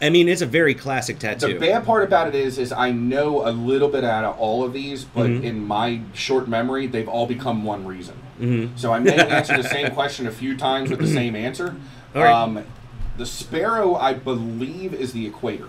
I 0.02 0.10
mean, 0.10 0.28
it's 0.28 0.42
a 0.42 0.46
very 0.46 0.74
classic 0.74 1.20
tattoo. 1.20 1.54
The 1.54 1.60
bad 1.60 1.86
part 1.86 2.04
about 2.04 2.28
it 2.28 2.36
is, 2.36 2.58
is 2.58 2.74
I 2.74 2.92
know 2.92 3.48
a 3.48 3.52
little 3.52 3.88
bit 3.88 4.04
out 4.04 4.26
of 4.26 4.38
all 4.38 4.63
of 4.63 4.74
these, 4.74 5.06
but 5.06 5.30
Mhm. 5.30 5.44
in 5.44 5.66
my 5.66 6.02
short 6.13 6.48
memory, 6.50 6.88
they've 6.88 7.08
all 7.08 7.26
become 7.26 7.63
one 7.63 7.86
reason. 7.86 8.16
Mhm. 8.41 8.69
So 8.78 8.91
I 8.91 9.00
may 9.00 9.15
answer 9.15 9.56
the 9.56 9.67
same 9.67 9.91
question 9.91 10.28
a 10.28 10.32
few 10.32 10.58
times 10.58 10.89
with 10.89 11.00
the 11.00 11.08
same 11.08 11.36
answer. 11.36 11.76
All 12.15 12.24
right. 12.24 12.32
Um, 12.34 12.63
the 13.17 13.26
sparrow, 13.26 13.96
I 13.96 14.13
believe, 14.13 14.93
is 14.93 15.13
the 15.13 15.26
equator. 15.28 15.67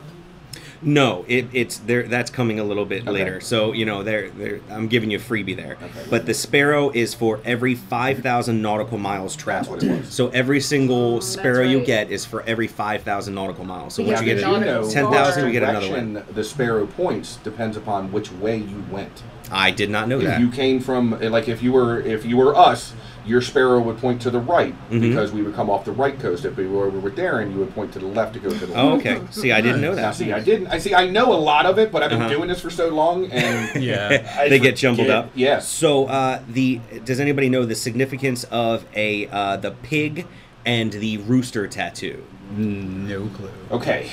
No, 0.87 1.25
it, 1.29 1.47
it's 1.55 1.79
there. 1.79 2.03
That's 2.03 2.31
coming 2.31 2.61
a 2.61 2.65
little 2.65 2.85
bit 2.85 3.03
Okay. 3.03 3.11
later. 3.11 3.41
So 3.41 3.73
you 3.73 3.87
know, 3.87 4.03
there, 4.03 4.29
there. 4.31 4.61
I'm 4.71 4.87
giving 4.89 5.11
you 5.11 5.17
a 5.17 5.21
freebie 5.21 5.57
there. 5.57 5.79
Okay. 5.83 6.07
But 6.11 6.27
the 6.27 6.35
sparrow 6.35 6.91
is 6.91 7.15
for 7.15 7.41
every 7.45 7.75
five 7.75 8.19
thousand 8.19 8.61
nautical 8.61 8.99
miles 8.99 9.35
traveled. 9.35 9.77
what 9.77 9.83
it 9.85 10.01
was. 10.01 10.09
So 10.13 10.29
every 10.29 10.61
single 10.61 11.15
that's 11.15 11.27
sparrow 11.27 11.63
you 11.63 11.81
get 11.81 12.11
is 12.11 12.27
for 12.27 12.43
every 12.43 12.67
five 12.67 13.03
thousand 13.03 13.35
nautical 13.35 13.65
miles. 13.65 13.95
So 13.95 14.03
We 14.03 14.09
once 14.09 14.21
have 14.21 14.29
you 14.29 14.35
get 14.35 14.47
you 14.47 14.61
know, 14.61 14.91
10,000, 14.91 15.41
the 15.41 15.47
we 15.47 15.53
get 15.53 15.63
another 15.63 15.87
direction 15.89 16.23
The 16.35 16.45
sparrow 16.45 16.87
points 16.87 17.37
depends 17.37 17.79
upon 17.79 18.13
which 18.13 18.31
way 18.33 18.59
you 18.59 18.85
went. 18.91 19.23
I 19.55 19.71
did 19.71 19.89
not 19.91 20.09
know 20.09 20.19
If 20.19 20.25
that. 20.25 20.41
you 20.41 20.51
came 20.51 20.81
from, 20.81 21.19
like, 21.21 21.49
if 21.49 21.63
you 21.63 21.73
were, 21.73 22.01
if 22.01 22.25
you 22.25 22.37
were 22.37 22.55
us, 22.57 22.93
your 23.27 23.41
sparrow 23.41 23.81
would 23.81 23.97
point 23.99 24.21
to 24.21 24.31
the 24.31 24.39
right 24.39 24.75
Mhm. 24.91 25.01
because 25.01 25.33
we 25.33 25.41
would 25.43 25.55
come 25.55 25.71
off 25.71 25.87
the 25.87 25.93
right 25.93 26.19
coast. 26.21 26.45
If 26.45 26.59
we 26.59 26.67
were 26.67 26.85
over 26.87 26.99
with 26.99 27.17
Darren, 27.17 27.51
you 27.53 27.59
would 27.61 27.75
point 27.75 27.91
to 27.95 27.99
the 27.99 28.05
left 28.07 28.35
to 28.35 28.39
go 28.39 28.51
to 28.51 28.55
the 28.55 28.67
left. 28.67 28.77
oh, 28.77 28.97
okay. 28.97 29.19
See, 29.31 29.51
I 29.51 29.63
didn't 29.63 29.81
know 29.81 29.91
Now, 29.95 30.03
that. 30.03 30.15
see, 30.17 30.31
I 30.33 30.41
didn't. 30.41 30.67
I 30.67 30.77
see. 30.79 30.95
I 30.95 31.09
know 31.09 31.33
a 31.33 31.41
lot 31.53 31.65
of 31.65 31.79
it, 31.79 31.91
but 31.91 32.03
I've 32.03 32.11
been 32.11 32.21
Uh-huh. 32.21 32.29
doing 32.35 32.49
this 32.49 32.61
for 32.61 32.69
so 32.69 32.89
long, 32.89 33.31
and 33.31 33.83
Yeah. 33.83 34.31
I 34.39 34.49
they 34.51 34.59
get 34.59 34.77
jumbled 34.77 35.09
up. 35.09 35.31
Yeah. 35.35 35.61
So 35.61 36.05
uh, 36.07 36.41
the 36.47 36.81
does 37.07 37.19
anybody 37.19 37.49
know 37.49 37.65
the 37.65 37.75
significance 37.75 38.45
of 38.51 38.85
a 38.95 39.27
uh, 39.33 39.57
the 39.57 39.71
pig 39.71 40.27
and 40.67 40.93
the 40.93 41.17
rooster 41.19 41.67
tattoo? 41.67 42.23
No 42.59 43.29
clue. 43.37 43.49
Okay, 43.71 44.11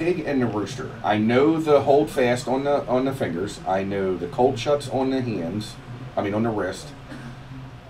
pig 0.00 0.20
and 0.26 0.40
the 0.40 0.46
rooster. 0.46 0.90
I 1.04 1.18
know 1.18 1.60
the 1.60 1.82
hold 1.82 2.10
fast 2.10 2.48
on 2.48 2.64
the 2.64 2.86
on 2.86 3.04
the 3.04 3.12
fingers. 3.12 3.60
I 3.68 3.84
know 3.84 4.16
the 4.16 4.28
cold 4.28 4.58
shuts 4.58 4.88
on 4.88 5.10
the 5.10 5.20
hands. 5.20 5.74
I 6.16 6.22
mean 6.22 6.32
on 6.34 6.42
the 6.42 6.48
wrist. 6.50 6.88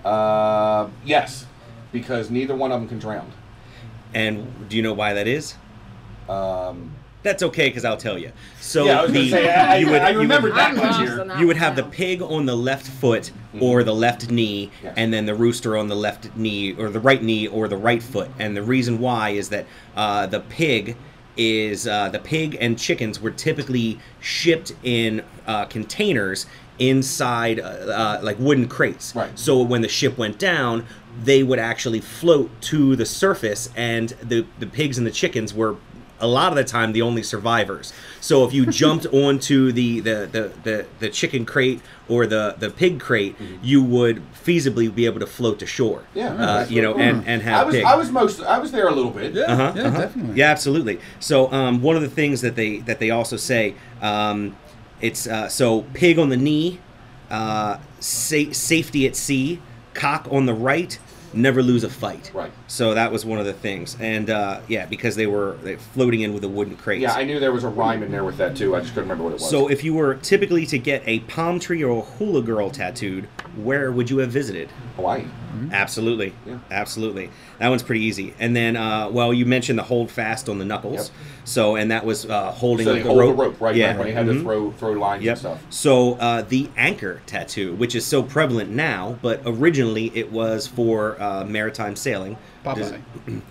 Uh, 0.03 0.89
yes, 1.05 1.45
because 1.93 2.29
neither 2.29 2.53
one 2.55 2.71
of 2.71 2.79
them 2.81 2.89
can 2.89 2.99
drown. 2.99 3.31
And 4.13 4.67
do 4.67 4.75
you 4.75 4.83
know 4.83 4.93
why 4.93 5.13
that 5.13 5.25
is? 5.27 5.55
Um, 6.27 6.95
That's 7.23 7.43
okay 7.43 7.69
because 7.69 7.85
I'll 7.85 7.97
tell 7.97 8.17
you. 8.17 8.31
So 8.59 8.83
yeah, 8.85 9.05
the, 9.05 9.29
say 9.29 9.49
I, 9.49 9.75
I, 9.75 9.77
you 9.77 9.89
would, 9.89 10.01
I 10.01 10.09
you 10.09 10.17
would- 10.19 10.29
that 10.29 10.43
I'm 10.71 10.75
much 10.75 10.83
lost 10.83 10.99
here. 10.99 11.37
you 11.39 11.47
would 11.47 11.57
have 11.57 11.75
the 11.77 11.83
pig 11.83 12.21
on 12.21 12.45
the 12.45 12.55
left 12.57 12.87
foot 12.87 13.31
or 13.59 13.83
the 13.83 13.93
left 13.95 14.29
knee 14.31 14.69
Yes. 14.83 14.93
and 14.97 15.13
then 15.13 15.25
the 15.25 15.35
rooster 15.35 15.77
on 15.77 15.87
the 15.87 15.95
left 15.95 16.35
knee 16.35 16.73
or 16.73 16.89
the 16.89 16.99
right 16.99 17.21
knee 17.23 17.47
or 17.47 17.67
the 17.69 17.77
right 17.77 18.01
foot 18.03 18.29
and 18.39 18.55
the 18.57 18.63
reason 18.63 18.97
why 18.99 19.29
is 19.29 19.49
that 19.49 19.65
uh, 19.95 20.25
the 20.25 20.39
pig 20.39 20.95
is 21.37 21.87
uh, 21.87 22.09
the 22.09 22.19
pig 22.19 22.57
and 22.59 22.77
chickens 22.77 23.19
were 23.21 23.31
typically 23.31 23.99
shipped 24.19 24.73
in 24.83 25.23
uh, 25.47 25.65
containers 25.65 26.45
inside 26.79 27.59
uh, 27.59 27.63
uh, 27.63 28.19
like 28.23 28.37
wooden 28.39 28.67
crates 28.67 29.15
Right. 29.15 29.37
so 29.37 29.61
when 29.61 29.81
the 29.81 29.87
ship 29.87 30.17
went 30.17 30.39
down 30.39 30.85
they 31.23 31.43
would 31.43 31.59
actually 31.59 31.99
float 32.01 32.49
to 32.61 32.95
the 32.95 33.05
surface 33.05 33.69
and 33.75 34.09
the, 34.23 34.45
the 34.59 34.65
pigs 34.65 34.97
and 34.97 35.05
the 35.05 35.11
chickens 35.11 35.53
were 35.53 35.75
a 36.21 36.27
lot 36.27 36.51
of 36.51 36.55
the 36.55 36.63
time 36.63 36.93
the 36.93 37.01
only 37.01 37.23
survivors. 37.23 37.91
So 38.19 38.45
if 38.45 38.53
you 38.53 38.65
jumped 38.81 39.05
onto 39.07 39.71
the 39.71 39.99
the, 39.99 40.29
the, 40.31 40.51
the, 40.63 40.85
the 40.99 41.09
chicken 41.09 41.45
crate 41.45 41.81
or 42.07 42.27
the, 42.27 42.55
the 42.59 42.69
pig 42.69 42.99
crate, 42.99 43.35
you 43.63 43.81
would 43.83 44.21
feasibly 44.33 44.93
be 44.93 45.05
able 45.05 45.19
to 45.19 45.27
float 45.27 45.59
to 45.59 45.65
shore. 45.65 45.99
Mm-hmm. 45.99 46.17
Yeah, 46.19 46.33
uh, 46.33 46.65
you 46.67 46.81
know, 46.81 46.91
really 46.93 47.03
and, 47.09 47.17
cool. 47.23 47.29
and 47.33 47.41
I 47.41 47.45
have 47.45 47.67
was 47.67 47.75
pig. 47.75 47.85
I 47.85 47.95
was 47.95 48.11
most 48.11 48.41
I 48.41 48.57
was 48.59 48.71
there 48.71 48.87
a 48.87 48.91
little 48.93 49.11
bit. 49.11 49.33
Yeah, 49.33 49.43
Uh-huh, 49.43 49.73
yeah, 49.75 49.83
uh-huh. 49.83 49.97
definitely. 49.99 50.35
Yeah, 50.35 50.51
absolutely. 50.51 50.99
So 51.19 51.51
um, 51.51 51.81
one 51.81 51.95
of 51.95 52.01
the 52.01 52.09
things 52.09 52.41
that 52.41 52.55
they 52.55 52.79
that 52.79 52.99
they 52.99 53.09
also 53.11 53.37
say, 53.37 53.75
um, 54.01 54.55
it's 55.01 55.25
uh, 55.27 55.49
so 55.49 55.81
pig 55.93 56.19
on 56.19 56.29
the 56.29 56.37
knee, 56.37 56.79
uh, 57.29 57.77
sa- 57.99 58.51
safety 58.51 59.07
at 59.07 59.15
sea, 59.15 59.59
cock 59.93 60.27
on 60.31 60.45
the 60.45 60.53
right, 60.53 60.99
never 61.33 61.61
lose 61.61 61.83
a 61.83 61.89
fight. 61.89 62.31
Right. 62.33 62.51
So 62.67 62.93
that 62.93 63.11
was 63.11 63.25
one 63.25 63.39
of 63.39 63.45
the 63.45 63.53
things, 63.53 63.97
and 63.99 64.29
uh, 64.29 64.61
yeah, 64.67 64.85
because 64.85 65.15
they 65.15 65.27
were 65.27 65.57
they 65.63 65.75
floating 65.75 66.21
in 66.21 66.33
with 66.33 66.43
a 66.43 66.49
wooden 66.49 66.77
crate. 66.77 67.01
Yeah, 67.01 67.13
I 67.13 67.23
knew 67.23 67.39
there 67.39 67.51
was 67.51 67.63
a 67.63 67.69
rhyme 67.69 68.03
in 68.03 68.11
there 68.11 68.23
with 68.23 68.37
that 68.37 68.55
too. 68.55 68.75
I 68.75 68.81
just 68.81 68.93
couldn't 68.93 69.09
remember 69.09 69.23
what 69.23 69.31
it 69.31 69.41
was. 69.41 69.49
So 69.49 69.69
if 69.69 69.83
you 69.83 69.93
were 69.93 70.15
typically 70.15 70.65
to 70.67 70.77
get 70.77 71.03
a 71.05 71.19
palm 71.21 71.59
tree 71.59 71.83
or 71.83 71.99
a 71.99 72.01
hula 72.01 72.41
girl 72.41 72.69
tattooed, 72.69 73.25
where 73.55 73.91
would 73.91 74.09
you 74.09 74.17
have 74.19 74.31
visited? 74.31 74.69
Hawaii. 74.95 75.25
Absolutely, 75.71 76.33
Yeah. 76.45 76.57
absolutely. 76.69 77.29
That 77.59 77.69
one's 77.69 77.83
pretty 77.83 78.01
easy. 78.03 78.33
And 78.39 78.55
then, 78.55 78.75
uh, 78.75 79.09
well, 79.09 79.33
you 79.33 79.45
mentioned 79.45 79.77
the 79.79 79.83
hold 79.83 80.09
fast 80.11 80.49
on 80.49 80.57
the 80.59 80.65
knuckles. 80.65 81.09
Yep. 81.09 81.17
So, 81.45 81.75
and 81.75 81.91
that 81.91 82.05
was 82.05 82.25
uh, 82.25 82.51
holding 82.51 82.85
So 82.85 82.93
like 82.93 83.03
hold 83.03 83.19
rope. 83.19 83.35
the 83.37 83.43
rope, 83.43 83.61
right? 83.61 83.75
Yeah. 83.75 83.87
right, 83.91 83.97
right. 83.99 84.07
You 84.09 84.13
had 84.13 84.25
to 84.27 84.33
Mhm. 84.33 84.41
throw 84.43 84.71
throw 84.71 84.91
lines 84.93 85.23
Yep. 85.23 85.31
and 85.33 85.39
stuff. 85.39 85.59
So 85.69 86.13
uh, 86.15 86.41
the 86.47 86.69
anchor 86.77 87.21
tattoo, 87.25 87.73
which 87.75 87.95
is 87.95 88.05
so 88.05 88.21
prevalent 88.23 88.69
now, 88.69 89.17
but 89.21 89.41
originally 89.45 90.11
it 90.15 90.31
was 90.31 90.67
for 90.67 91.21
uh, 91.21 91.45
maritime 91.45 91.95
sailing. 91.95 92.37
Does- 92.63 92.93
do 93.27 93.41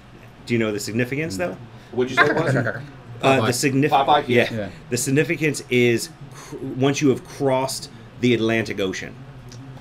you 0.54 0.58
know 0.58 0.72
the 0.72 0.80
significance 0.80 1.36
though? 1.36 1.56
What'd 1.92 2.10
you 2.10 2.16
say? 2.16 2.30
it 2.30 2.36
was? 2.36 2.54
Uh, 3.22 3.38
Popeye. 3.38 3.46
the 3.48 3.52
significance. 3.52 4.28
Yeah. 4.30 4.48
Yeah. 4.50 4.68
The 4.88 4.96
significance 4.96 5.62
is 5.68 6.08
cr- 6.32 6.56
once 6.56 7.02
you 7.02 7.10
have 7.10 7.22
crossed 7.22 7.90
the 8.22 8.32
Atlantic 8.32 8.80
Ocean. 8.80 9.14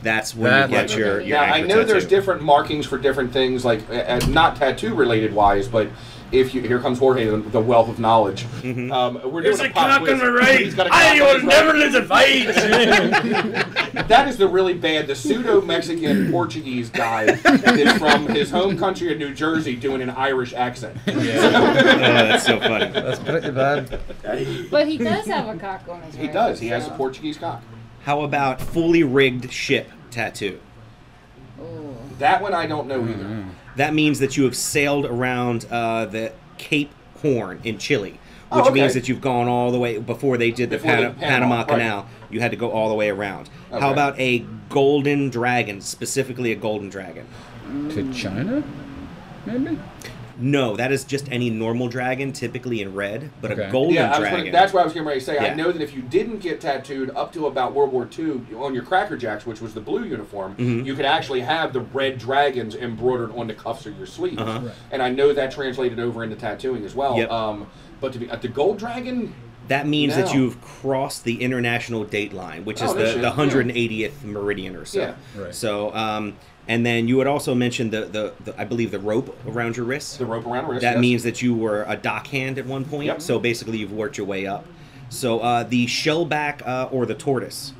That's 0.01 0.35
when 0.35 0.51
That- 0.51 0.69
you 0.69 0.75
get 0.75 0.85
okay. 0.91 0.99
your, 0.99 1.07
your 1.07 1.21
yeah, 1.21 1.41
I 1.41 1.57
anchor 1.57 1.67
know 1.67 1.83
there's 1.83 2.05
different 2.05 2.41
markings 2.41 2.85
for 2.85 2.97
different 2.97 3.33
things, 3.33 3.65
like 3.65 3.89
uh, 3.89 4.19
not 4.29 4.55
tattoo 4.55 4.93
related 4.95 5.33
wise, 5.33 5.67
but 5.67 5.89
if 6.31 6.53
you 6.53 6.61
here 6.61 6.79
comes 6.79 6.99
Jorge, 6.99 7.25
the, 7.25 7.37
the 7.37 7.59
wealth 7.59 7.89
of 7.89 7.99
knowledge. 7.99 8.43
Mm-hmm. 8.61 8.91
Um, 8.91 9.19
we're 9.31 9.41
doing 9.41 9.59
a, 9.59 9.69
pop 9.69 10.01
quiz. 10.01 10.21
He's 10.59 10.75
got 10.75 10.87
a 10.87 10.89
cock 10.89 11.01
on 11.01 11.35
his 11.35 11.43
right. 11.43 11.75
lose 11.75 11.95
a 11.95 12.05
fight. 12.05 13.75
That 14.09 14.27
is 14.27 14.37
the 14.37 14.47
really 14.47 14.73
bad. 14.73 15.07
The 15.07 15.15
pseudo 15.15 15.61
Mexican 15.61 16.31
Portuguese 16.31 16.89
guy 16.89 17.23
is 17.23 17.97
from 17.97 18.27
his 18.27 18.49
home 18.49 18.77
country 18.77 19.11
of 19.11 19.19
New 19.19 19.33
Jersey 19.33 19.75
doing 19.75 20.01
an 20.01 20.09
Irish 20.09 20.53
accent. 20.53 20.97
oh, 21.07 21.13
that's 21.13 22.45
so 22.45 22.59
funny. 22.59 22.91
That's 22.91 23.19
pretty 23.19 23.51
bad. 23.51 23.99
But 24.71 24.87
he 24.87 24.97
does 24.97 25.25
have 25.27 25.47
a 25.47 25.59
cock 25.59 25.87
on 25.87 26.01
his 26.01 26.15
He 26.15 26.25
right, 26.25 26.33
does. 26.33 26.59
He 26.59 26.67
has 26.69 26.87
a 26.87 26.91
Portuguese 26.91 27.37
cock. 27.37 27.61
How 28.03 28.21
about 28.21 28.61
fully 28.61 29.03
rigged 29.03 29.51
ship 29.51 29.89
tattoo? 30.11 30.59
Ooh. 31.61 31.95
That 32.19 32.41
one 32.41 32.53
I 32.53 32.65
don't 32.67 32.87
know 32.87 32.99
Mm-hmm. 33.01 33.11
either. 33.21 33.45
That 33.75 33.93
means 33.93 34.19
that 34.19 34.35
you 34.35 34.43
have 34.43 34.55
sailed 34.55 35.05
around 35.05 35.65
uh, 35.71 36.05
the 36.05 36.33
Cape 36.57 36.91
Horn 37.21 37.61
in 37.63 37.77
Chile, 37.77 38.11
which 38.11 38.19
Oh, 38.51 38.61
okay. 38.61 38.71
means 38.81 38.93
that 38.93 39.07
you've 39.07 39.21
gone 39.21 39.47
all 39.47 39.71
the 39.71 39.79
way 39.79 39.99
before 39.99 40.37
they 40.37 40.51
did 40.51 40.69
the, 40.69 40.77
Before 40.77 40.91
Pana- 40.91 41.09
the 41.09 41.15
Panama, 41.15 41.29
Panama 41.29 41.55
right. 41.57 41.67
Canal. 41.67 42.07
You 42.29 42.39
had 42.41 42.51
to 42.51 42.57
go 42.57 42.71
all 42.71 42.89
the 42.89 42.95
way 42.95 43.09
around. 43.09 43.49
How 43.71 43.91
about 43.91 44.19
a 44.19 44.39
golden 44.69 45.29
dragon, 45.29 45.81
specifically 45.81 46.51
a 46.51 46.55
golden 46.55 46.89
dragon? 46.89 47.25
To 47.91 48.11
China? 48.13 48.63
Maybe? 49.45 49.77
No, 50.39 50.75
that 50.77 50.91
is 50.91 51.03
just 51.03 51.29
any 51.31 51.49
normal 51.49 51.87
dragon, 51.89 52.31
typically 52.31 52.81
in 52.81 52.95
red, 52.95 53.29
but 53.41 53.51
a 53.51 53.69
golden 53.71 53.95
Yeah, 53.95 54.05
I 54.07 54.09
was 54.09 54.19
dragon. 54.19 54.39
gonna, 54.39 54.51
that's 54.51 54.73
what 54.73 54.81
I 54.81 54.83
was 54.85 54.93
getting 54.93 55.07
ready 55.07 55.19
to 55.19 55.25
say. 55.25 55.37
I 55.37 55.53
know 55.53 55.71
that 55.71 55.81
if 55.81 55.93
you 55.93 56.01
didn't 56.01 56.39
get 56.39 56.61
tattooed 56.61 57.11
up 57.15 57.33
to 57.33 57.47
about 57.47 57.73
World 57.73 57.91
War 57.91 58.07
II 58.17 58.41
on 58.57 58.73
your 58.73 58.83
Cracker 58.83 59.17
Jacks, 59.17 59.45
which 59.45 59.59
was 59.61 59.73
the 59.73 59.81
blue 59.81 60.03
uniform, 60.05 60.55
Mhm. 60.55 60.85
you 60.85 60.95
could 60.95 61.05
actually 61.05 61.41
have 61.41 61.73
the 61.73 61.81
red 61.81 62.17
dragons 62.17 62.75
embroidered 62.75 63.35
on 63.35 63.47
the 63.47 63.53
cuffs 63.53 63.85
of 63.85 63.97
your 63.97 64.07
sleeves. 64.07 64.41
Uh-huh. 64.41 64.59
Right. 64.67 64.73
And 64.91 65.01
I 65.01 65.09
know 65.09 65.33
that 65.33 65.51
translated 65.51 65.99
over 65.99 66.23
into 66.23 66.35
tattooing 66.35 66.85
as 66.85 66.95
well. 66.95 67.17
Yep. 67.17 67.29
Um, 67.31 67.67
but 67.99 68.13
to 68.13 68.19
be 68.19 68.29
at 68.29 68.41
the 68.41 68.47
gold 68.47 68.77
dragon, 68.77 69.33
That 69.69 69.87
means 69.87 70.15
that 70.15 70.33
you've 70.33 70.59
crossed 70.61 71.23
the 71.23 71.41
international 71.41 72.03
date 72.03 72.33
line, 72.33 72.65
which 72.65 72.81
is 72.81 72.89
Oh, 72.91 72.93
no 72.93 72.99
the, 72.99 73.11
shit, 73.13 73.21
the 73.21 73.27
yeah. 73.29 74.09
180th 74.09 74.23
meridian 74.23 74.75
or 74.75 74.83
so. 74.85 74.99
Yeah. 74.99 75.15
Right. 75.37 75.55
So, 75.55 75.93
um, 75.95 76.35
and 76.67 76.85
then 76.85 77.07
you 77.07 77.17
had 77.19 77.27
also 77.27 77.55
mentioned 77.55 77.91
the, 77.91 78.01
the, 78.05 78.33
the 78.43 78.59
I 78.61 78.65
believe 78.65 78.91
the 78.91 78.99
rope 78.99 79.35
around 79.47 79.77
your 79.77 79.85
wrist. 79.85 80.19
the 80.19 80.25
rope 80.25 80.45
around 80.45 80.65
the 80.65 80.69
wrist. 80.71 80.81
that 80.81 80.93
yes. 80.95 81.01
means 81.01 81.23
that 81.23 81.41
you 81.41 81.55
were 81.55 81.83
a 81.87 81.95
dock 81.95 82.27
hand 82.27 82.57
at 82.59 82.65
one 82.65 82.83
point. 82.85 83.05
Yep. 83.05 83.21
So 83.21 83.39
basically, 83.39 83.77
you've 83.77 83.93
worked 83.93 84.17
your 84.17 84.27
way 84.27 84.45
up. 84.45 84.65
So 85.09 85.39
uh, 85.39 85.63
the 85.63 85.85
shellback 85.87 86.67
uh, 86.67 86.89
or 86.91 87.05
the 87.05 87.15
tortoise. 87.15 87.73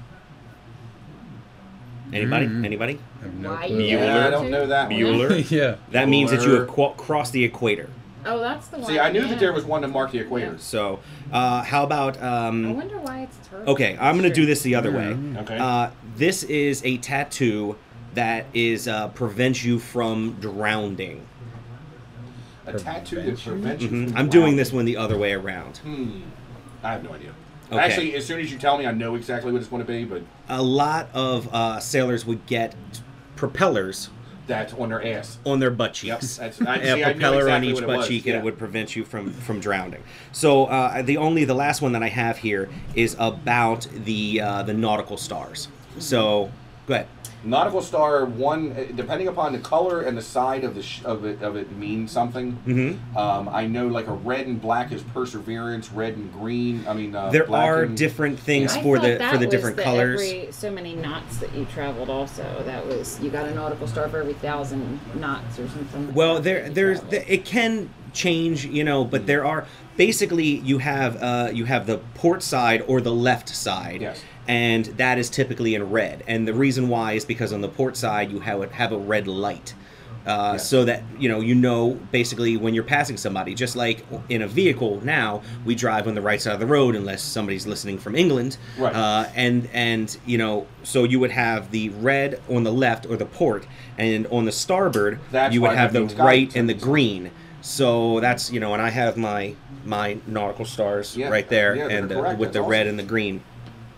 Anybody? 2.12 2.48
Mm. 2.48 2.66
Anybody? 2.66 3.00
I 3.24 3.28
no 3.28 3.52
Why 3.52 3.68
clue. 3.68 3.78
you 3.82 3.98
Yeah, 4.00 4.28
I 4.28 4.30
don't 4.32 4.50
know 4.50 4.66
that 4.68 4.90
one. 4.90 5.00
Bueller. 5.00 5.52
yeah. 5.52 5.76
That 5.92 6.10
means 6.10 6.32
that 6.32 6.44
you 6.44 6.52
have 6.54 6.68
qu- 6.68 6.94
crossed 6.98 7.34
the 7.34 7.44
equator. 7.44 7.90
Oh, 8.26 8.40
that's 8.40 8.68
the 8.68 8.78
one. 8.78 8.88
See, 8.88 9.00
I 9.00 9.12
knew 9.12 9.22
yeah. 9.22 9.28
that 9.30 9.40
there 9.40 9.54
was 9.54 9.64
one 9.66 9.82
to 9.82 9.88
mark 9.88 10.12
the 10.12 10.20
equators. 10.24 10.60
So, 10.60 11.00
uh, 11.32 11.64
how 11.64 11.84
about? 11.84 12.22
I 12.22 12.48
Um, 12.48 12.76
wonder 12.76 12.98
why 13.00 13.22
it's 13.22 13.48
turtle. 13.48 13.74
okay, 13.74 13.98
I'm 14.00 14.16
gonna 14.18 14.30
do 14.34 14.46
this 14.46 14.62
the 14.62 14.76
other 14.76 14.92
way. 14.92 15.18
Okay. 15.38 15.58
Uh, 15.58 15.90
this 16.18 16.44
is 16.44 16.82
a 16.84 16.98
tattoo 16.98 17.78
that 18.16 18.46
is 18.54 18.88
uh, 18.88 19.08
prevents 19.10 19.64
you 19.64 19.80
from 19.80 20.34
drowning. 20.42 21.26
a 22.68 22.74
tattoo 22.74 23.16
that 23.16 23.24
Prevent 23.42 23.46
you? 23.46 23.52
prevents 23.52 23.84
you. 23.84 23.90
Mhm. 23.90 24.08
from 24.10 24.18
I'm 24.18 24.30
doing 24.30 24.56
this 24.56 24.72
one 24.72 24.86
the 24.86 24.98
other 24.98 25.18
way 25.18 25.34
around. 25.34 25.78
Hmm. 25.78 26.20
I 26.84 26.92
have 26.92 27.04
no 27.04 27.12
idea. 27.14 27.32
Okay. 27.72 27.80
Actually, 27.82 28.16
as 28.16 28.26
soon 28.26 28.40
as 28.40 28.52
you 28.52 28.58
tell 28.60 28.78
me, 28.78 28.86
I 28.86 28.92
know 28.92 29.16
exactly 29.16 29.52
what 29.52 29.60
it's 29.62 29.70
going 29.70 29.82
to 29.84 29.88
be, 29.88 30.04
but 30.04 30.22
A 30.50 30.62
lot 30.62 31.08
of 31.14 31.48
uh, 31.54 31.80
sailors 31.80 32.26
would 32.26 32.46
get 32.48 32.76
propellers 33.36 34.10
that's 34.50 34.74
on 34.74 34.90
their 34.90 35.06
ass. 35.18 35.38
on 35.46 35.60
their 35.60 35.72
butt 35.72 35.94
cheeks. 35.94 36.38
Yep, 36.40 36.56
that's- 36.58 36.62
I- 36.68 36.76
a 36.78 36.86
see, 36.96 36.96
knew 36.98 37.04
propeller 37.14 37.50
on 37.50 37.64
each 37.64 37.80
butt 37.80 37.88
was, 37.88 38.08
cheek, 38.10 38.26
and 38.26 38.36
it 38.36 38.44
would 38.44 38.58
prevent 38.58 38.96
you 38.98 39.06
from 39.06 39.32
from 39.32 39.62
drowning. 39.62 40.04
So 40.34 40.66
uh, 40.66 41.02
the 41.02 41.16
only 41.18 41.46
the 41.46 41.54
last 41.54 41.82
one 41.82 41.94
that 41.94 42.04
I 42.04 42.10
have 42.10 42.38
here 42.40 42.68
is 42.96 43.16
about 43.20 43.88
the 43.94 44.42
uh, 44.42 44.64
the 44.64 44.74
nautical 44.74 45.16
stars. 45.16 45.70
So 46.00 46.52
Go 46.88 46.96
ahead. 46.96 47.08
Nautical 47.44 47.82
star 47.82 48.26
one, 48.26 48.74
uh, 48.74 48.84
depending 48.96 49.28
upon 49.30 49.54
the 49.54 49.60
color 49.60 50.02
and 50.02 50.18
the 50.18 50.22
side 50.22 50.64
of 50.64 50.76
the 50.76 50.84
sh- 50.84 51.02
of 51.06 51.24
it 51.24 51.42
of 51.42 51.56
it 51.56 51.72
means 51.72 52.12
something. 52.12 52.58
Mm-hmm. 52.68 53.18
Um, 53.18 53.48
I 53.48 53.66
know 53.66 53.88
like 53.88 54.08
a 54.08 54.14
red 54.14 54.48
and 54.48 54.62
black 54.62 54.92
is 54.92 55.02
perseverance, 55.04 55.92
red 55.92 56.18
and 56.18 56.32
green. 56.34 56.86
I 56.88 56.94
mean, 56.94 57.16
uh, 57.16 57.30
There 57.30 57.46
black 57.46 57.70
are 57.70 57.84
and, 57.84 57.98
different 57.98 58.40
things 58.40 58.74
I 58.76 58.84
for 58.84 58.98
thought 58.98 59.20
the 59.20 59.28
for 59.32 59.38
the 59.38 59.48
different 59.48 59.78
the 59.78 59.84
colors. 59.84 60.22
Every, 60.22 60.52
so 60.52 60.70
many 60.70 60.96
knots 60.96 61.38
that 61.38 61.54
you 61.56 61.66
traveled. 61.66 62.10
Also, 62.10 62.44
that 62.66 62.86
was 62.86 63.20
you 63.22 63.30
got 63.30 63.48
a 63.48 63.56
nautical 63.56 63.88
star 63.88 64.10
for 64.10 64.20
every 64.20 64.34
thousand 64.34 65.00
knots 65.16 65.60
or 65.60 65.68
something. 65.70 66.14
Well, 66.14 66.36
that 66.36 66.44
there, 66.44 66.70
there's, 66.70 67.00
traveled. 67.00 67.24
it 67.30 67.46
can 67.46 67.90
change, 68.12 68.66
you 68.66 68.84
know, 68.84 69.06
but 69.06 69.26
there 69.28 69.46
are 69.46 69.66
basically 70.00 70.46
you 70.72 70.78
have, 70.78 71.22
uh, 71.22 71.50
you 71.54 71.66
have 71.66 71.86
the 71.86 71.98
port 72.16 72.42
side 72.42 72.82
or 72.88 73.02
the 73.02 73.12
left 73.12 73.50
side, 73.50 74.02
Yes. 74.02 74.24
and 74.48 74.86
that 74.96 75.18
is 75.20 75.30
typically 75.30 75.76
in 75.76 75.92
red. 75.92 76.24
And 76.26 76.48
the 76.48 76.54
reason 76.54 76.88
why 76.88 77.14
is 77.14 77.26
because 77.26 77.52
on 77.52 77.60
the 77.60 77.68
port 77.68 77.98
side 77.98 78.32
you 78.32 78.40
have 78.40 78.72
have 78.72 78.94
a 78.94 78.98
red 78.98 79.28
light, 79.28 79.74
uh, 80.26 80.52
Yes. 80.54 80.70
so 80.70 80.86
that 80.86 81.04
you 81.20 81.28
know 81.28 81.42
you 81.42 81.54
know 81.54 82.00
basically 82.14 82.56
when 82.56 82.74
you're 82.74 82.90
passing 82.98 83.18
somebody. 83.18 83.54
Just 83.54 83.76
like 83.76 84.06
in 84.30 84.42
a 84.42 84.48
vehicle 84.48 85.02
now, 85.04 85.42
we 85.66 85.76
drive 85.76 86.08
on 86.08 86.16
the 86.16 86.22
right 86.22 86.42
side 86.42 86.54
of 86.54 86.62
the 86.62 86.72
road 86.78 86.96
unless 86.96 87.22
somebody's 87.22 87.68
listening 87.68 87.98
from 87.98 88.16
England, 88.16 88.56
Right. 88.78 88.96
Uh, 88.96 89.26
and 89.36 89.68
and 89.74 90.08
you 90.26 90.38
know, 90.38 90.66
so 90.84 91.04
you 91.04 91.20
would 91.20 91.32
have 91.32 91.72
the 91.72 91.90
red 91.90 92.40
on 92.50 92.64
the 92.64 92.72
left 92.86 93.06
or 93.06 93.18
the 93.18 93.26
port, 93.40 93.66
and 93.98 94.28
on 94.28 94.46
the 94.46 94.54
starboard 94.54 95.20
That's 95.30 95.54
you 95.54 95.60
would 95.64 95.76
have 95.76 95.92
the 95.92 96.06
right 96.30 96.56
and 96.56 96.70
the 96.70 96.74
green. 96.90 97.32
So 97.62 98.22
that's 98.22 98.50
you 98.54 98.62
know, 98.62 98.72
and 98.74 98.82
I 98.82 98.90
have 98.90 99.18
my 99.18 99.54
my 99.86 100.18
nautical 100.28 100.66
stars 100.66 101.16
Yeah, 101.16 101.30
right 101.30 101.48
there, 101.48 101.76
yeah, 101.76 101.88
and 101.88 102.12
uh, 102.12 102.16
correct, 102.16 102.40
with 102.40 102.54
the 102.54 102.60
that's 102.60 102.70
red 102.70 102.82
awesome. 102.82 102.90
and 102.90 103.00
the 103.00 103.04
green. 103.04 103.42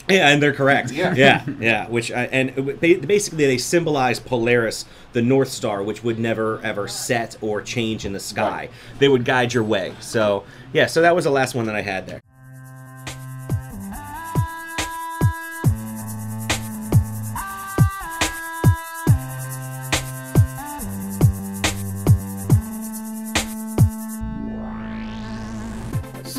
Yeah, 0.10 0.30
and 0.30 0.42
they're 0.42 0.54
correct. 0.54 0.92
Yeah. 0.92 1.14
yeah, 1.18 1.46
yeah. 1.60 1.88
Which 1.88 2.12
I, 2.12 2.26
and 2.26 2.80
basically 2.82 3.46
they 3.46 3.58
symbolize 3.58 4.20
Polaris, 4.20 4.86
the 5.14 5.22
North 5.22 5.50
Star, 5.50 5.84
which 5.84 6.04
would 6.04 6.20
never 6.20 6.60
ever 6.64 6.88
set 6.88 7.38
or 7.42 7.62
change 7.62 8.06
in 8.06 8.14
the 8.14 8.20
sky. 8.20 8.50
Right. 8.50 8.72
They 9.00 9.08
would 9.08 9.26
guide 9.26 9.54
your 9.54 9.64
way. 9.64 9.94
So 10.00 10.44
yeah, 10.74 10.88
so 10.88 11.02
that 11.02 11.16
was 11.16 11.26
the 11.26 11.32
last 11.32 11.56
one 11.56 11.66
that 11.68 11.76
I 11.76 11.82
had 11.82 12.08
there. 12.08 12.22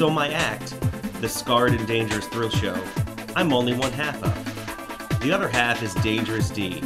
So 0.02 0.10
my 0.10 0.30
act, 0.30 0.74
the 1.20 1.28
Scarred 1.28 1.74
and 1.74 1.86
Dangerous 1.86 2.26
Thrill 2.26 2.50
Show, 2.50 2.76
I'm 3.36 3.52
only 3.52 3.72
one 3.72 3.92
half 3.92 4.20
of. 4.20 5.20
The 5.20 5.30
other 5.30 5.46
half 5.46 5.80
is 5.80 5.94
Dangerous 5.94 6.50
D. 6.50 6.82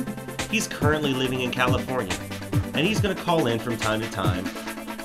He's 0.51 0.69
currently 0.69 1.15
living 1.15 1.41
in 1.41 1.51
California, 1.51 2.15
and 2.75 2.87
he's 2.87 3.01
going 3.01 3.17
to 3.17 3.23
call 3.23 3.47
in 3.47 3.59
from 3.59 3.79
time 3.79 4.03
to 4.03 4.11
time 4.11 4.45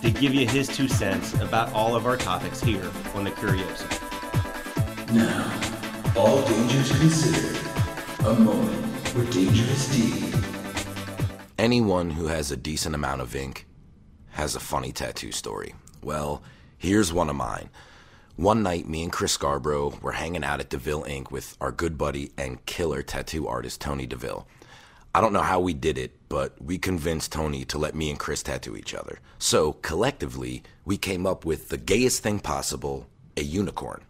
to 0.02 0.12
give 0.12 0.34
you 0.34 0.46
his 0.46 0.68
two 0.68 0.90
cents 0.90 1.36
about 1.36 1.72
all 1.72 1.96
of 1.96 2.06
our 2.06 2.18
topics 2.18 2.60
here 2.60 2.92
on 3.16 3.24
the 3.24 3.32
Curioso. 3.32 3.88
Now, 5.14 5.50
all 6.18 6.46
dangers 6.46 6.92
considered, 7.00 7.62
a 8.26 8.34
moment 8.34 9.16
with 9.16 9.32
Dangerous 9.32 9.88
D. 9.96 10.34
Anyone 11.58 12.10
who 12.10 12.28
has 12.28 12.52
a 12.52 12.58
decent 12.58 12.94
amount 12.94 13.22
of 13.22 13.34
ink 13.34 13.68
has 14.32 14.54
a 14.54 14.60
funny 14.60 14.92
tattoo 14.92 15.32
story. 15.32 15.76
Well, 16.04 16.44
here's 16.78 17.14
one 17.14 17.30
of 17.30 17.38
mine. 17.38 17.70
One 18.42 18.64
night, 18.64 18.90
me 18.90 19.04
and 19.04 19.12
Chris 19.12 19.34
Scarborough 19.34 20.00
were 20.02 20.14
hanging 20.14 20.44
out 20.44 20.60
at 20.60 20.72
DeVille 20.72 21.04
Inc. 21.04 21.30
with 21.30 21.56
our 21.62 21.72
good 21.72 21.96
buddy 21.96 22.32
and 22.40 22.66
killer 22.66 23.04
tattoo 23.04 23.48
artist 23.48 23.80
Tony 23.82 24.08
DeVille. 24.08 24.48
I 25.14 25.22
don't 25.22 25.32
know 25.32 25.44
how 25.44 25.60
we 25.60 25.76
did 25.76 26.00
it, 26.00 26.18
but 26.28 26.60
we 26.60 26.80
convinced 26.80 27.32
Tony 27.32 27.66
to 27.66 27.78
let 27.78 27.94
me 27.94 28.10
and 28.10 28.18
Chris 28.18 28.42
tattoo 28.42 28.76
each 28.76 28.96
other. 28.96 29.20
So, 29.38 29.74
collectively, 29.74 30.64
we 30.86 30.98
came 30.98 31.28
up 31.28 31.46
with 31.46 31.70
the 31.70 31.78
gayest 31.78 32.24
thing 32.24 32.40
possible 32.40 33.06
a 33.38 33.44
unicorn. 33.44 34.02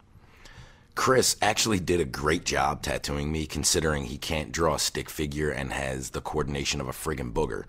Chris 0.96 1.36
actually 1.42 1.82
did 1.82 2.00
a 2.00 2.06
great 2.06 2.46
job 2.46 2.84
tattooing 2.84 3.34
me, 3.34 3.46
considering 3.46 4.06
he 4.06 4.18
can't 4.18 4.54
draw 4.54 4.76
a 4.76 4.80
stick 4.80 5.10
figure 5.10 5.50
and 5.50 5.74
has 5.74 6.12
the 6.12 6.22
coordination 6.22 6.80
of 6.80 6.88
a 6.88 6.94
friggin' 6.94 7.34
booger. 7.34 7.66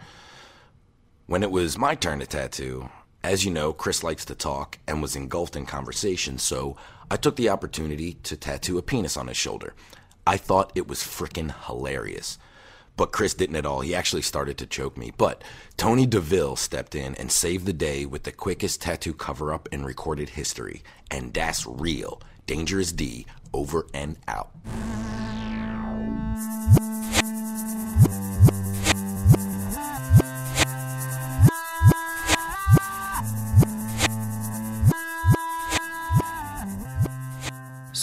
When 1.27 1.43
it 1.43 1.51
was 1.51 1.77
my 1.77 1.97
turn 1.97 2.21
to 2.21 2.27
tattoo, 2.27 2.89
as 3.25 3.45
you 3.45 3.51
know, 3.51 3.73
Chris 3.73 4.03
likes 4.03 4.25
to 4.27 4.35
talk 4.35 4.79
and 4.87 5.01
was 5.01 5.17
engulfed 5.17 5.57
in 5.57 5.67
conversation, 5.67 6.39
so 6.39 6.77
I 7.11 7.17
took 7.17 7.37
the 7.37 7.49
opportunity 7.49 8.15
to 8.25 8.37
tattoo 8.37 8.79
a 8.79 8.83
penis 8.83 9.17
on 9.17 9.29
his 9.29 9.37
shoulder. 9.37 9.75
I 10.27 10.37
thought 10.37 10.73
it 10.75 10.89
was 10.89 11.01
frickin' 11.01 11.55
hilarious. 11.67 12.39
But 12.97 13.13
Chris 13.13 13.33
didn't 13.35 13.57
at 13.57 13.67
all. 13.67 13.81
He 13.81 13.95
actually 13.95 14.23
started 14.23 14.59
to 14.59 14.67
choke 14.67 14.99
me. 14.99 15.13
But 15.17 15.43
Tony 15.77 16.05
DeVille 16.05 16.57
stepped 16.57 16.95
in 16.95 17.15
and 17.15 17.33
saved 17.33 17.65
the 17.65 17.73
day 17.73 18.05
with 18.05 18.25
the 18.25 18.33
quickest 18.33 18.83
tattoo 18.83 19.15
cover 19.15 19.53
up 19.53 19.69
in 19.73 19.85
recorded 19.85 20.31
history. 20.31 20.83
And 21.11 21.33
that's 21.33 21.67
real. 21.67 22.21
Dangerous 22.47 22.93
D, 22.93 23.27
over 23.55 23.87
and 23.95 24.17
out. 24.29 24.51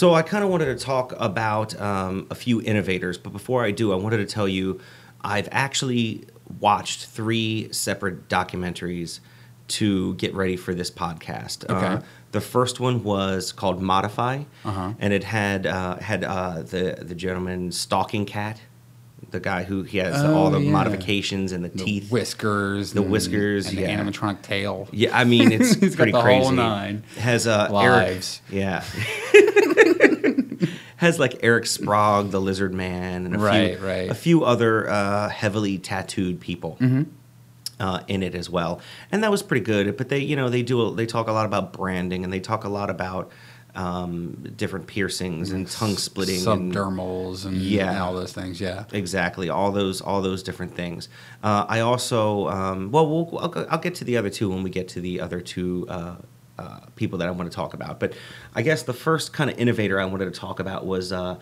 So 0.00 0.14
I 0.14 0.22
kind 0.22 0.42
of 0.42 0.48
wanted 0.48 0.78
to 0.78 0.82
talk 0.82 1.12
about 1.18 1.78
um, 1.78 2.26
a 2.30 2.34
few 2.34 2.62
innovators, 2.62 3.18
but 3.18 3.34
before 3.34 3.66
I 3.66 3.70
do, 3.70 3.92
I 3.92 3.96
wanted 3.96 4.16
to 4.16 4.24
tell 4.24 4.48
you 4.48 4.80
I've 5.20 5.46
actually 5.52 6.24
watched 6.58 7.04
three 7.04 7.70
separate 7.70 8.26
documentaries 8.26 9.20
to 9.68 10.14
get 10.14 10.34
ready 10.34 10.56
for 10.56 10.72
this 10.72 10.90
podcast. 10.90 11.68
Okay. 11.68 11.86
Uh, 11.86 12.00
the 12.32 12.40
first 12.40 12.80
one 12.80 13.04
was 13.04 13.52
called 13.52 13.82
Modify, 13.82 14.44
Uh-huh. 14.64 14.94
and 14.98 15.12
it 15.12 15.22
had 15.22 15.66
uh, 15.66 15.96
had 15.96 16.24
uh, 16.24 16.62
the 16.62 16.96
the 17.02 17.14
gentleman 17.14 17.70
stalking 17.70 18.24
cat, 18.24 18.58
the 19.30 19.40
guy 19.40 19.62
who 19.64 19.82
he 19.82 19.98
has 19.98 20.22
Oh, 20.24 20.34
all 20.34 20.50
the 20.50 20.58
yeah. 20.60 20.70
modifications 20.70 21.52
and 21.52 21.64
the, 21.64 21.68
The 21.68 21.84
teeth. 21.84 22.10
whiskers, 22.10 22.92
The 22.92 23.02
whiskers, 23.02 23.68
and 23.68 23.78
yeah. 23.78 23.96
the 24.04 24.10
animatronic 24.10 24.42
tail. 24.42 24.88
Yeah, 24.92 25.16
I 25.16 25.24
mean 25.24 25.52
it's 25.52 25.74
He's 25.80 25.90
got 25.94 26.04
pretty 26.04 26.12
the 26.12 26.20
crazy. 26.22 26.42
whole 26.44 26.52
nine 26.52 27.04
Has 27.16 27.46
uh, 27.46 27.68
lives. 27.70 28.40
Eric, 28.52 28.58
yeah. 28.60 28.84
Has 30.96 31.18
like 31.18 31.38
Eric 31.42 31.64
Sprague, 31.66 32.30
the 32.30 32.40
Lizard 32.40 32.74
Man, 32.74 33.24
and 33.24 33.34
a 33.34 33.38
Right, 33.38 33.78
few 33.78 33.86
right. 33.86 34.10
a 34.10 34.14
few 34.14 34.44
other 34.44 34.88
uh, 34.90 35.30
heavily 35.30 35.78
tattooed 35.78 36.40
people 36.40 36.76
Mm-hmm. 36.78 37.02
uh, 37.80 38.02
in 38.06 38.22
it 38.22 38.34
as 38.34 38.50
well, 38.50 38.80
and 39.10 39.22
that 39.22 39.30
was 39.30 39.42
pretty 39.42 39.64
good. 39.64 39.96
But 39.96 40.10
they, 40.10 40.18
you 40.18 40.36
know, 40.36 40.50
they 40.50 40.62
do 40.62 40.94
they 40.94 41.06
talk 41.06 41.26
a 41.28 41.32
lot 41.32 41.46
about 41.46 41.72
branding 41.72 42.22
and 42.22 42.30
they 42.30 42.40
talk 42.40 42.64
a 42.64 42.68
lot 42.68 42.90
about 42.90 43.30
um, 43.74 44.52
different 44.56 44.86
piercings 44.86 45.52
and 45.52 45.68
tongue 45.70 45.96
splitting, 45.96 46.46
and- 46.46 46.72
subdermals, 46.72 47.44
and 47.44 47.56
Yeah. 47.56 47.90
and 47.90 47.98
all 47.98 48.14
those 48.14 48.32
things. 48.32 48.60
Yeah. 48.60 48.84
Exactly, 48.92 49.48
all 49.48 49.70
those 49.72 50.00
all 50.00 50.22
those 50.22 50.42
different 50.42 50.74
things. 50.74 51.08
Uh, 51.42 51.64
I 51.68 51.80
also, 51.80 52.48
um, 52.48 52.90
well, 52.90 53.08
we'll 53.08 53.38
I'll, 53.38 53.66
I'll 53.70 53.78
get 53.78 53.94
to 53.96 54.04
the 54.04 54.16
other 54.16 54.30
two 54.30 54.48
when 54.50 54.62
we 54.62 54.70
get 54.70 54.88
to 54.88 55.00
the 55.00 55.20
other 55.20 55.40
two 55.40 55.86
uh, 55.88 56.16
uh, 56.58 56.80
people 56.96 57.18
that 57.18 57.28
I 57.28 57.30
want 57.30 57.50
to 57.50 57.54
talk 57.54 57.72
about. 57.74 58.00
But 58.00 58.14
I 58.54 58.62
guess 58.62 58.82
the 58.82 58.92
first 58.92 59.32
kind 59.32 59.48
of 59.50 59.58
innovator 59.58 60.00
I 60.00 60.04
wanted 60.04 60.32
to 60.32 60.38
talk 60.38 60.58
about 60.60 60.84
was 60.84 61.12
uh, 61.12 61.36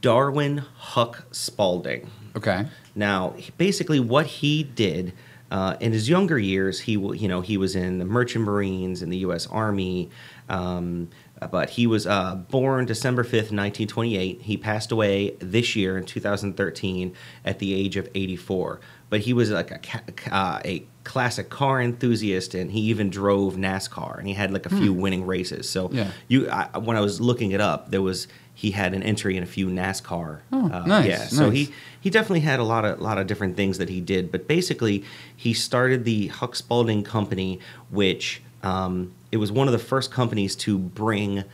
Darwin 0.00 0.58
Huck 0.76 1.24
Spaulding. 1.32 2.08
Okay. 2.36 2.66
Now, 2.94 3.34
basically, 3.58 4.00
what 4.00 4.26
he 4.26 4.62
did 4.62 5.12
uh, 5.50 5.76
in 5.80 5.92
his 5.92 6.08
younger 6.08 6.38
years, 6.38 6.80
he 6.80 6.92
you 6.92 7.28
know 7.28 7.40
he 7.40 7.56
was 7.56 7.74
in 7.76 7.98
the 7.98 8.04
Merchant 8.04 8.44
Marines 8.44 9.02
in 9.02 9.10
the 9.10 9.18
U.S. 9.18 9.46
Army, 9.48 10.08
um, 10.48 11.08
but 11.50 11.70
he 11.70 11.86
was 11.86 12.06
uh, 12.06 12.34
born 12.36 12.84
December 12.86 13.24
fifth, 13.24 13.50
nineteen 13.52 13.88
twenty 13.88 14.16
eight. 14.16 14.42
He 14.42 14.56
passed 14.56 14.92
away 14.92 15.36
this 15.40 15.74
year 15.76 15.96
in 15.98 16.04
two 16.04 16.20
thousand 16.20 16.56
thirteen 16.56 17.14
at 17.44 17.58
the 17.58 17.74
age 17.74 17.96
of 17.96 18.08
eighty 18.14 18.36
four. 18.36 18.80
But 19.10 19.20
he 19.20 19.32
was 19.34 19.50
like 19.50 19.70
a 19.70 19.78
ca- 19.78 20.02
uh, 20.30 20.60
a 20.64 20.86
classic 21.04 21.50
car 21.50 21.82
enthusiast, 21.82 22.54
and 22.54 22.70
he 22.70 22.80
even 22.82 23.10
drove 23.10 23.56
NASCAR, 23.56 24.18
and 24.18 24.26
he 24.26 24.32
had 24.34 24.52
like 24.52 24.64
a 24.64 24.70
few 24.70 24.92
winning 24.94 25.26
races. 25.26 25.68
So 25.68 25.90
Yeah. 25.92 26.10
you, 26.28 26.48
I, 26.48 26.78
when 26.78 26.96
I 26.96 27.00
was 27.00 27.20
looking 27.20 27.50
it 27.52 27.60
up, 27.60 27.90
there 27.90 28.00
was 28.00 28.26
he 28.54 28.70
had 28.70 28.94
an 28.94 29.02
entry 29.02 29.36
in 29.36 29.42
a 29.42 29.46
few 29.46 29.66
NASCAR. 29.68 30.40
Oh, 30.52 30.70
uh, 30.70 30.86
nice, 30.86 31.06
Yeah, 31.08 31.24
so 31.26 31.48
nice. 31.48 31.56
he 31.68 31.74
he 32.00 32.08
definitely 32.10 32.40
had 32.40 32.58
a 32.58 32.64
lot 32.64 32.84
of 32.86 33.00
lot 33.00 33.18
of 33.18 33.26
different 33.26 33.54
things 33.56 33.76
that 33.78 33.90
he 33.90 34.00
did, 34.00 34.32
but 34.32 34.48
basically 34.48 35.04
he 35.36 35.52
started 35.52 36.04
the 36.06 36.28
Huck 36.28 36.56
Spaulding 36.56 37.02
Company, 37.02 37.58
which 37.90 38.40
um, 38.62 39.12
it 39.30 39.38
was 39.38 39.50
one 39.50 39.68
of 39.68 39.72
the 39.72 39.78
first 39.78 40.10
companies 40.10 40.56
to 40.56 40.78
bring 40.78 41.44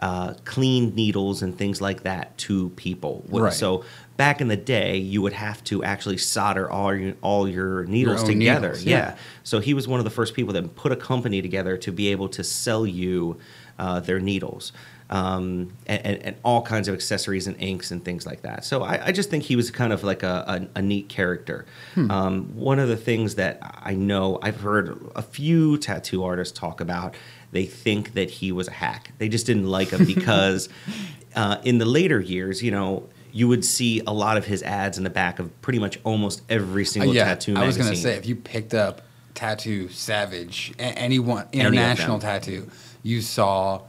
uh, 0.00 0.34
clean 0.44 0.94
needles 0.94 1.42
and 1.42 1.56
things 1.56 1.80
like 1.80 2.02
that 2.02 2.36
to 2.36 2.70
people. 2.70 3.24
Right. 3.28 3.52
So 3.52 3.84
back 4.16 4.40
in 4.40 4.48
the 4.48 4.56
day, 4.56 4.98
you 4.98 5.22
would 5.22 5.32
have 5.32 5.62
to 5.64 5.82
actually 5.84 6.18
solder 6.18 6.70
all 6.70 6.94
your 6.94 7.14
all 7.22 7.48
your 7.48 7.84
needles 7.86 8.22
own 8.22 8.26
together. 8.26 8.68
needles, 8.68 8.84
yeah. 8.84 8.96
yeah. 8.96 9.16
So 9.42 9.60
he 9.60 9.74
was 9.74 9.88
one 9.88 9.98
of 9.98 10.04
the 10.04 10.10
first 10.10 10.34
people 10.34 10.52
that 10.54 10.76
put 10.76 10.92
a 10.92 10.96
company 10.96 11.40
together 11.40 11.76
to 11.78 11.92
be 11.92 12.08
able 12.08 12.28
to 12.30 12.44
sell 12.44 12.86
you 12.86 13.38
uh, 13.78 14.00
their 14.00 14.20
needles. 14.20 14.72
Um, 15.08 15.72
and, 15.86 16.04
and, 16.04 16.22
and 16.22 16.36
all 16.44 16.62
kinds 16.62 16.88
of 16.88 16.94
accessories 16.94 17.46
and 17.46 17.56
inks 17.60 17.90
and 17.90 18.04
things 18.04 18.26
like 18.26 18.42
that. 18.42 18.64
So 18.64 18.82
I, 18.82 19.06
I 19.06 19.12
just 19.12 19.30
think 19.30 19.44
he 19.44 19.54
was 19.54 19.70
kind 19.70 19.92
of 19.92 20.02
like 20.02 20.22
a, 20.22 20.68
a, 20.74 20.78
a 20.78 20.82
neat 20.82 21.08
character. 21.08 21.64
Um, 21.96 22.54
one 22.56 22.78
of 22.78 22.88
the 22.88 22.96
things 22.96 23.36
that 23.36 23.58
I 23.62 23.94
know 23.94 24.38
I've 24.42 24.60
heard 24.60 24.98
a 25.14 25.22
few 25.22 25.78
tattoo 25.78 26.24
artists 26.24 26.58
talk 26.58 26.80
about, 26.80 27.14
they 27.52 27.66
think 27.66 28.14
that 28.14 28.30
he 28.30 28.50
was 28.52 28.68
a 28.68 28.72
hack. 28.72 29.12
They 29.18 29.28
just 29.28 29.46
didn't 29.46 29.66
like 29.68 29.90
him 29.90 30.04
because 30.04 30.68
uh, 31.36 31.58
in 31.64 31.78
the 31.78 31.86
later 31.86 32.20
years, 32.20 32.62
you 32.62 32.70
know. 32.70 33.08
You 33.32 33.48
would 33.48 33.66
see 33.66 34.00
a 34.06 34.14
lot 34.14 34.38
of 34.38 34.46
his 34.46 34.62
ads 34.62 34.96
in 34.96 35.04
the 35.04 35.10
back 35.10 35.38
of 35.38 35.60
pretty 35.60 35.78
much 35.78 35.98
almost 36.04 36.40
every 36.48 36.86
single 36.86 37.10
Uh, 37.10 37.14
yeah, 37.16 37.24
tattoo 37.26 37.54
I 37.54 37.66
was 37.66 37.76
gonna 37.76 37.94
say 37.94 38.14
if 38.14 38.24
you 38.24 38.34
picked 38.34 38.72
up 38.72 39.02
Tattoo 39.34 39.90
Savage, 39.90 40.72
anyone 40.78 41.46
international 41.52 42.16
them. 42.16 42.40
tattoo, 42.40 42.70
you 43.02 43.20
saw 43.20 43.82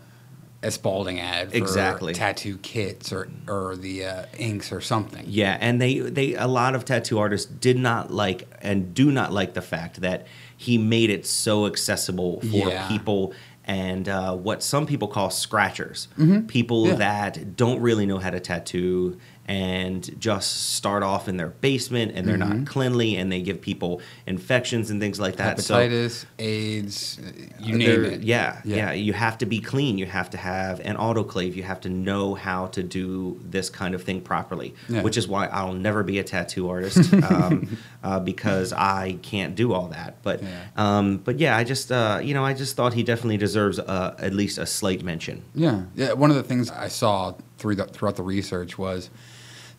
a 0.64 0.72
Spaulding 0.72 1.20
ad 1.20 1.52
for 1.52 1.58
Exactly. 1.58 2.14
tattoo 2.14 2.58
kits 2.58 3.14
or 3.14 3.30
or 3.48 3.76
the 3.76 4.06
uh, 4.06 4.26
inks 4.40 4.72
or 4.72 4.82
something. 4.82 5.24
Yeah, 5.28 5.58
and 5.62 5.80
they 5.82 6.00
they 6.00 6.34
a 6.36 6.48
lot 6.48 6.74
of 6.76 6.84
tattoo 6.84 7.20
artists 7.20 7.46
did 7.50 7.78
not 7.78 8.12
like 8.12 8.48
and 8.62 8.94
do 8.94 9.12
not 9.12 9.32
like 9.32 9.54
the 9.54 9.62
fact 9.62 10.02
that 10.02 10.26
he 10.58 10.78
made 10.80 11.10
it 11.12 11.26
so 11.28 11.68
accessible 11.68 12.42
for 12.42 12.70
Yeah. 12.70 12.88
people 12.88 13.34
and 13.66 14.08
uh, 14.10 14.34
what 14.34 14.64
some 14.64 14.86
people 14.88 15.10
call 15.10 15.30
scratchers, 15.30 16.08
people 16.48 16.84
Mm-hmm. 16.86 16.92
Yeah. 16.92 16.96
that 16.96 17.56
don't 17.58 17.82
really 17.82 18.06
know 18.06 18.18
how 18.18 18.30
to 18.32 18.40
tattoo 18.40 19.18
and 19.48 20.20
just 20.20 20.74
start 20.74 21.04
off 21.04 21.28
in 21.30 21.38
their 21.38 21.48
basement 21.50 22.12
and 22.16 22.28
they're 22.28 22.36
not 22.38 22.66
cleanly 22.68 23.16
and 23.16 23.32
they 23.32 23.42
give 23.42 23.62
people 23.62 24.02
infections 24.26 24.90
and 24.90 25.00
things 25.00 25.20
like 25.20 25.38
that. 25.38 25.62
So- 25.62 25.76
Hepatitis, 25.76 26.26
AIDS, 26.38 27.20
uh, 27.26 27.32
you 27.60 27.78
name 27.78 28.04
it. 28.06 28.22
Yeah, 28.24 28.60
Yeah. 28.66 28.76
yeah, 28.76 28.92
You 28.92 29.14
have 29.14 29.38
to 29.38 29.46
be 29.46 29.60
clean. 29.60 29.98
You 29.98 30.06
have 30.06 30.30
to 30.32 30.38
have 30.38 30.80
an 30.82 30.98
autoclave. 30.98 31.56
You 31.56 31.64
have 31.64 31.80
to 31.82 31.90
know 31.90 32.36
how 32.36 32.68
to 32.68 32.84
do 32.84 33.40
this 33.44 33.70
kind 33.70 33.96
of 33.96 34.04
thing 34.04 34.20
properly. 34.22 34.74
Yeah. 34.90 35.02
Which 35.02 35.16
is 35.18 35.28
why 35.28 35.48
I'll 35.48 35.74
never 35.74 36.04
be 36.04 36.20
a 36.20 36.24
tattoo 36.24 36.70
artist 36.70 37.14
um, 37.24 37.78
uh, 38.04 38.20
because 38.20 38.74
I 38.74 39.18
can't 39.22 39.56
do 39.56 39.72
all 39.74 39.88
that. 39.88 40.22
But 40.24 40.44
Yeah. 40.44 40.50
um, 40.76 41.18
but 41.18 41.40
yeah, 41.40 41.56
I 41.56 41.64
just 41.64 41.92
uh, 41.92 42.20
you 42.22 42.34
know 42.34 42.44
I 42.44 42.54
just 42.54 42.76
thought 42.76 42.94
he 42.94 43.04
definitely 43.04 43.38
deserves 43.38 43.80
uh, 43.80 44.16
at 44.20 44.34
least 44.34 44.58
a 44.58 44.66
slight 44.66 45.04
mention. 45.04 45.44
Yeah, 45.56 45.84
yeah. 45.96 46.14
One 46.14 46.30
of 46.32 46.36
the 46.36 46.44
things 46.44 46.70
I 46.70 46.90
saw 46.90 47.34
through 47.58 47.76
the, 47.76 47.86
throughout 47.86 48.16
the 48.18 48.24
research 48.24 48.78
was 48.78 49.10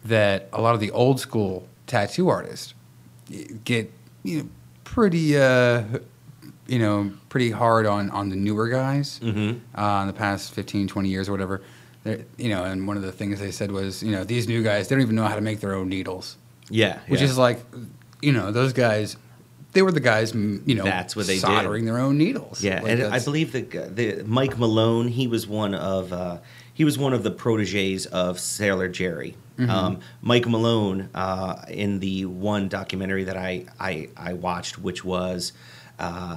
that 0.04 0.48
a 0.52 0.60
lot 0.60 0.74
of 0.74 0.80
the 0.80 0.90
old 0.90 1.20
school 1.20 1.68
tattoo 1.86 2.28
artists 2.28 2.74
get 3.64 3.92
you 4.22 4.38
know 4.42 4.48
pretty 4.84 5.36
uh, 5.36 5.82
you 6.66 6.78
know 6.78 7.12
pretty 7.28 7.50
hard 7.50 7.86
on 7.86 8.10
on 8.10 8.28
the 8.30 8.36
newer 8.36 8.68
guys 8.68 9.20
Mhm. 9.22 9.60
uh, 9.74 10.00
in 10.02 10.06
the 10.06 10.12
past 10.12 10.52
15, 10.54 10.88
20 10.88 11.08
years 11.08 11.28
or 11.28 11.32
whatever. 11.32 11.62
They're, 12.04 12.20
you 12.36 12.48
know, 12.48 12.64
and 12.64 12.86
one 12.86 12.96
of 12.96 13.02
the 13.02 13.12
things 13.12 13.40
they 13.40 13.50
said 13.50 13.72
was, 13.72 14.02
you 14.02 14.12
know, 14.12 14.22
these 14.24 14.46
new 14.48 14.62
guys 14.62 14.88
they 14.88 14.94
don't 14.94 15.02
even 15.02 15.16
know 15.16 15.26
how 15.26 15.34
to 15.34 15.40
make 15.40 15.60
their 15.60 15.74
own 15.74 15.88
needles, 15.88 16.36
Yeah, 16.70 16.98
which 17.08 17.20
yeah. 17.20 17.26
is 17.26 17.36
like, 17.38 17.60
you 18.22 18.32
know, 18.32 18.50
those 18.52 18.72
guys. 18.72 19.16
They 19.72 19.82
were 19.82 19.92
the 19.92 20.00
guys, 20.00 20.34
you 20.34 20.74
know, 20.74 20.82
That's 20.84 21.14
what 21.14 21.26
they 21.26 21.34
did. 21.34 21.42
soldering 21.42 21.84
their 21.84 21.98
own 21.98 22.16
needles. 22.16 22.64
Yeah, 22.64 22.80
Like, 22.80 22.92
and 22.92 23.02
I 23.14 23.18
believe 23.20 23.52
the, 23.52 23.60
the 23.62 24.24
Mike 24.26 24.58
Malone. 24.58 25.08
He 25.08 25.26
was 25.26 25.46
one 25.46 25.74
of 25.74 26.10
uh, 26.12 26.38
he 26.72 26.84
was 26.84 26.96
one 26.96 27.12
of 27.12 27.22
the 27.22 27.30
proteges 27.30 28.06
of 28.06 28.40
Sailor 28.40 28.88
Jerry. 28.88 29.36
Mm-hmm. 29.58 29.70
Um, 29.70 30.00
Mike 30.22 30.46
Malone 30.46 31.10
uh, 31.14 31.64
in 31.68 31.98
the 31.98 32.26
one 32.26 32.68
documentary 32.68 33.24
that 33.24 33.36
I 33.36 33.66
I, 33.80 34.08
I 34.16 34.34
watched, 34.34 34.78
which 34.78 35.04
was 35.04 35.52
uh, 35.98 36.36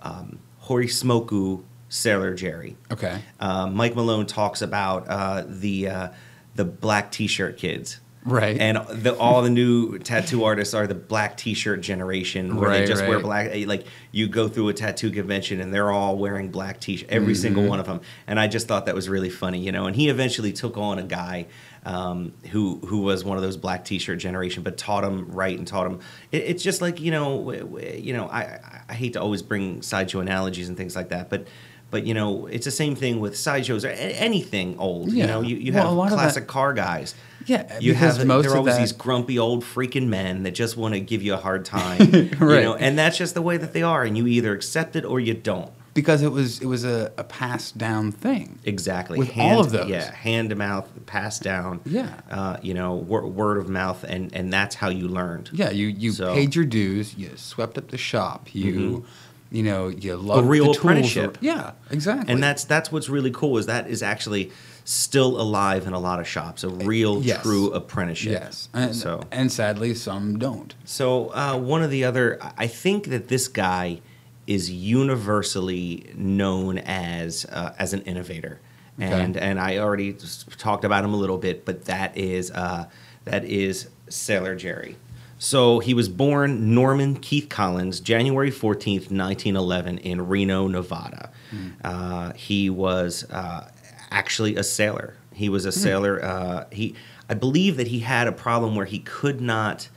um, 0.00 0.38
Hori 0.60 0.86
Smoku 0.86 1.62
Sailor 1.88 2.34
Jerry. 2.34 2.76
okay. 2.90 3.20
Uh, 3.38 3.66
Mike 3.66 3.94
Malone 3.94 4.26
talks 4.26 4.62
about 4.62 5.06
uh, 5.08 5.44
the 5.46 5.88
uh, 5.88 6.08
the 6.54 6.64
black 6.64 7.12
T-shirt 7.12 7.58
kids. 7.58 8.00
Right. 8.26 8.58
And 8.58 8.78
the, 8.88 9.14
all 9.18 9.42
the 9.42 9.50
new 9.50 9.98
tattoo 9.98 10.44
artists 10.44 10.72
are 10.72 10.86
the 10.86 10.94
black 10.94 11.36
T-shirt 11.36 11.82
generation, 11.82 12.56
where 12.56 12.70
they 12.70 12.78
Right, 12.80 12.88
just 12.88 13.06
wear 13.06 13.20
black. 13.20 13.50
eh, 13.52 13.64
Like 13.66 13.84
you 14.12 14.28
go 14.28 14.48
through 14.48 14.70
a 14.70 14.72
tattoo 14.72 15.10
convention 15.10 15.60
and 15.60 15.74
they're 15.74 15.90
all 15.90 16.16
wearing 16.16 16.50
black 16.50 16.80
T-shirt, 16.80 17.10
every 17.10 17.34
Mm-hmm. 17.34 17.42
single 17.42 17.66
one 17.68 17.80
of 17.80 17.86
them. 17.86 18.00
And 18.26 18.40
I 18.40 18.46
just 18.46 18.66
thought 18.66 18.86
that 18.86 18.94
was 18.94 19.10
really 19.10 19.28
funny, 19.28 19.58
you 19.60 19.72
know. 19.72 19.86
And 19.86 19.94
he 19.94 20.08
eventually 20.08 20.52
took 20.54 20.78
on 20.78 20.98
a 20.98 21.02
guy 21.02 21.48
um, 21.84 22.32
who 22.50 22.78
who 22.86 23.00
was 23.02 23.24
one 23.26 23.36
of 23.36 23.42
those 23.42 23.58
black 23.58 23.84
T-shirt 23.84 24.18
generation, 24.20 24.62
but 24.62 24.78
taught 24.78 25.04
him 25.04 25.30
right 25.30 25.58
and 25.58 25.66
taught 25.66 25.86
him. 25.86 26.00
It, 26.32 26.44
it's 26.44 26.62
just 26.62 26.80
like 26.80 27.00
you 27.00 27.10
know, 27.10 27.52
you 27.52 28.14
know. 28.14 28.26
I 28.28 28.40
I- 28.40 28.80
I 28.86 28.92
hate 28.92 29.14
to 29.14 29.20
always 29.20 29.40
bring 29.42 29.80
sideshow 29.80 30.20
analogies 30.20 30.68
and 30.68 30.76
things 30.78 30.96
like 30.96 31.10
that, 31.10 31.28
but. 31.30 31.46
But 31.94 32.04
you 32.08 32.14
know, 32.14 32.46
it's 32.46 32.64
the 32.64 32.72
same 32.82 32.94
thing 32.96 33.20
with 33.20 33.36
sideshows 33.38 33.84
or 33.84 33.90
a- 33.90 34.16
anything 34.28 34.76
old. 34.78 35.12
You 35.12 35.26
know, 35.28 35.40
you, 35.42 35.54
you 35.56 35.72
Well, 35.72 35.84
have 35.84 35.92
a 35.92 35.96
lot 35.96 36.08
of 36.12 36.18
classic 36.18 36.44
that- 36.46 36.52
car 36.52 36.72
guys. 36.74 37.14
Yeah, 37.46 37.78
you 37.78 37.94
have 37.94 38.24
most 38.26 38.44
they're 38.48 38.56
always 38.56 38.74
that- 38.74 38.80
these 38.80 38.92
grumpy 38.92 39.38
old 39.38 39.62
freaking 39.64 40.08
men 40.08 40.42
that 40.44 40.54
just 40.54 40.76
want 40.76 40.94
to 40.94 41.00
give 41.00 41.22
you 41.22 41.34
a 41.34 41.42
hard 41.46 41.64
time. 41.76 42.00
You 42.12 42.30
Right. 42.40 42.64
know, 42.64 42.74
and 42.74 42.98
that's 42.98 43.16
just 43.18 43.34
the 43.34 43.42
way 43.42 43.56
that 43.58 43.72
they 43.74 43.82
are, 43.82 44.02
and 44.02 44.16
you 44.18 44.26
either 44.26 44.52
accept 44.52 44.96
it 44.96 45.04
or 45.04 45.20
you 45.20 45.34
don't. 45.34 45.70
because 45.94 46.22
it 46.22 46.32
was 46.32 46.58
it 46.60 46.66
was 46.66 46.84
a, 46.84 47.12
a 47.16 47.22
passed 47.22 47.78
down 47.78 48.10
thing. 48.10 48.58
Exactly. 48.64 49.16
With 49.16 49.30
all 49.38 49.60
of 49.60 49.70
those. 49.70 49.88
Yeah, 49.88 50.10
hand 50.12 50.50
to 50.50 50.56
mouth, 50.56 50.86
passed 51.06 51.42
down. 51.44 51.80
Yeah. 51.84 52.08
Uh, 52.28 52.56
you 52.62 52.74
know, 52.74 52.94
wor- 53.10 53.28
word 53.28 53.58
of 53.58 53.68
mouth, 53.68 54.02
and 54.12 54.34
and 54.34 54.52
that's 54.52 54.74
how 54.74 54.88
you 54.88 55.06
learned. 55.06 55.50
Yeah, 55.52 55.70
you 55.70 55.86
you 55.86 56.10
So- 56.10 56.24
Mm-hmm. 56.24 56.34
paid 56.34 56.54
your 56.56 56.64
dues, 56.64 57.14
you 57.16 57.30
swept 57.36 57.78
up 57.78 57.86
the 57.96 57.98
shop, 57.98 58.40
you 58.52 59.04
you 59.54 59.62
know 59.62 59.86
you 59.88 60.16
love 60.16 60.44
a 60.44 60.48
real 60.48 60.72
apprenticeship. 60.72 61.38
Yeah, 61.40 61.72
exactly. 61.90 62.32
And 62.32 62.42
that's 62.42 62.64
that's 62.64 62.90
what's 62.90 63.08
really 63.08 63.30
cool 63.30 63.56
is 63.58 63.66
that 63.66 63.88
is 63.88 64.02
actually 64.02 64.50
still 64.84 65.40
alive 65.40 65.86
in 65.86 65.92
a 65.92 65.98
lot 65.98 66.18
of 66.20 66.26
shops. 66.28 66.64
A 66.64 66.68
real, 66.68 67.22
Yes. 67.22 67.42
true 67.42 67.72
apprenticeship. 67.72 68.32
yes, 68.32 68.68
and, 68.74 68.94
so 68.94 69.22
and 69.30 69.50
sadly 69.52 69.94
some 69.94 70.38
don't. 70.38 70.74
So 70.84 71.28
uh, 71.32 71.56
one 71.56 71.82
of 71.82 71.90
the 71.90 72.04
other, 72.04 72.38
I 72.58 72.66
think 72.66 73.06
that 73.06 73.28
this 73.28 73.46
guy 73.48 74.00
is 74.46 74.70
universally 74.70 76.10
known 76.16 76.78
as 76.78 77.46
uh, 77.46 77.74
as 77.78 77.92
an 77.94 78.02
innovator, 78.02 78.60
Okay. 79.00 79.08
and 79.08 79.36
and 79.36 79.60
I 79.60 79.78
already 79.78 80.16
talked 80.58 80.84
about 80.84 81.04
him 81.04 81.14
a 81.14 81.16
little 81.16 81.38
bit, 81.38 81.64
but 81.64 81.84
that 81.86 82.16
is 82.18 82.50
uh, 82.50 82.86
that 83.24 83.44
is 83.44 83.88
Sailor 84.08 84.56
Jerry. 84.56 84.96
So 85.44 85.78
he 85.78 85.92
was 85.92 86.08
born 86.08 86.74
Norman 86.74 87.16
Keith 87.16 87.50
Collins, 87.50 88.00
January 88.00 88.50
fourteenth, 88.50 89.10
nineteen 89.10 89.56
eleven, 89.56 89.98
in 89.98 90.26
Reno, 90.26 90.66
Nevada. 90.68 91.30
Uh, 91.84 92.32
he 92.32 92.70
was 92.70 93.30
uh, 93.30 93.70
actually 94.10 94.56
a 94.56 94.64
sailor. 94.64 95.16
He 95.34 95.50
was 95.50 95.66
a 95.66 95.72
sailor. 95.72 96.24
Uh, 96.24 96.64
he, 96.72 96.94
I 97.28 97.34
believe 97.34 97.76
that 97.76 97.88
he 97.88 98.00
had 98.00 98.26
a 98.26 98.32
problem 98.32 98.74
where 98.74 98.86
he 98.86 99.00
could 99.00 99.42
not 99.42 99.90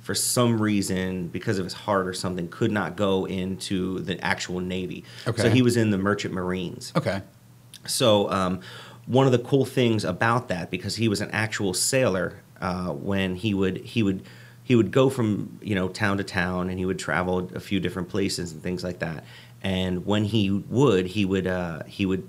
for 0.00 0.14
some 0.14 0.60
reason, 0.60 1.28
because 1.28 1.58
of 1.58 1.64
his 1.64 1.72
heart 1.72 2.06
or 2.06 2.14
something, 2.14 2.48
could 2.48 2.70
not 2.70 2.96
go 2.96 3.26
into 3.26 4.00
the 4.00 4.22
actual 4.24 4.60
Navy. 4.60 5.04
Okay. 5.26 5.42
So 5.42 5.48
he 5.50 5.62
was 5.62 5.76
in 5.76 5.90
the 5.90 5.98
Merchant 5.98 6.34
Marines. 6.34 6.92
Okay, 6.94 7.20
So 7.86 8.30
um, 8.30 8.60
one 9.06 9.26
of 9.26 9.32
the 9.32 9.38
cool 9.38 9.64
things 9.64 10.04
about 10.04 10.48
that, 10.48 10.70
because 10.70 10.96
he 10.96 11.08
was 11.08 11.20
an 11.20 11.30
actual 11.30 11.74
sailor, 11.74 12.42
uh, 12.60 12.88
when 12.88 13.34
he 13.34 13.52
would 13.54 13.78
he 13.78 14.02
would 14.02 14.22
he 14.64 14.74
would 14.74 14.90
go 14.90 15.08
from 15.10 15.58
you 15.62 15.74
know 15.76 15.88
town 15.88 16.16
to 16.18 16.24
town, 16.24 16.70
and 16.70 16.78
he 16.78 16.84
would 16.86 16.98
travel 16.98 17.48
a 17.54 17.60
few 17.60 17.78
different 17.78 18.08
places 18.08 18.50
and 18.52 18.62
things 18.62 18.82
like 18.82 18.98
that. 18.98 19.22
And 19.62 20.04
when 20.04 20.24
he 20.24 20.50
would, 20.50 21.06
he 21.06 21.24
would 21.24 21.46
uh, 21.46 21.84
he 21.84 22.04
would 22.06 22.26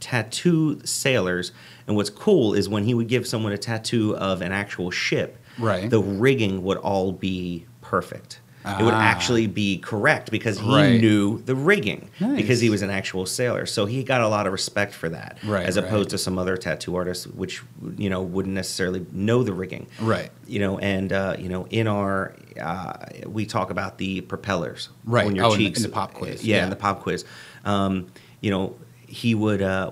tattoo 0.00 0.80
sailors. 0.84 1.52
And 1.86 1.96
what's 1.96 2.10
cool 2.10 2.54
is 2.54 2.68
when 2.68 2.84
he 2.84 2.94
would 2.94 3.08
give 3.08 3.26
someone 3.26 3.52
a 3.52 3.58
tattoo 3.58 4.16
of 4.16 4.42
an 4.42 4.52
actual 4.52 4.90
ship, 4.90 5.38
Right. 5.58 5.88
the 5.88 6.00
rigging 6.00 6.62
would 6.64 6.78
all 6.78 7.12
be 7.12 7.66
perfect. 7.80 8.40
It 8.64 8.82
would 8.84 8.94
Ah. 8.94 9.00
actually 9.00 9.48
be 9.48 9.78
correct 9.78 10.30
because 10.30 10.58
he 10.60 10.72
Right. 10.74 11.00
knew 11.00 11.42
the 11.46 11.54
rigging 11.56 12.08
because 12.36 12.60
he 12.60 12.70
was 12.70 12.80
an 12.82 12.90
actual 12.90 13.26
sailor. 13.26 13.66
So 13.66 13.86
he 13.86 14.04
got 14.04 14.20
a 14.20 14.28
lot 14.28 14.46
of 14.46 14.52
respect 14.52 14.94
for 14.94 15.08
that, 15.08 15.38
Right, 15.44 15.66
as 15.66 15.76
opposed 15.76 15.92
right. 16.06 16.10
to 16.10 16.18
some 16.18 16.38
other 16.38 16.56
tattoo 16.56 16.94
artists, 16.94 17.26
which 17.26 17.62
you 17.96 18.08
know 18.08 18.22
wouldn't 18.22 18.54
necessarily 18.54 19.04
know 19.12 19.42
the 19.42 19.52
rigging, 19.52 19.86
Right. 20.00 20.30
You 20.46 20.60
know, 20.60 20.78
and 20.78 21.12
uh, 21.12 21.34
you 21.38 21.48
know, 21.48 21.66
in 21.70 21.88
our 21.88 22.34
uh, 22.60 22.92
we 23.26 23.46
talk 23.46 23.70
about 23.70 23.98
the 23.98 24.20
propellers 24.20 24.90
Right. 25.04 25.26
on 25.26 25.34
your 25.34 25.46
Oh, 25.46 25.52
in 25.54 25.58
the- 25.58 25.66
in 25.76 25.82
the 25.82 25.88
pop 25.88 26.12
quiz, 26.14 26.44
yeah, 26.44 26.58
yeah. 26.58 26.64
in 26.64 26.70
the 26.70 26.76
pop 26.76 27.00
quiz. 27.02 27.24
Um, 27.64 28.06
you 28.40 28.50
know, 28.50 28.74
he 29.12 29.34
would 29.34 29.60
uh, 29.60 29.90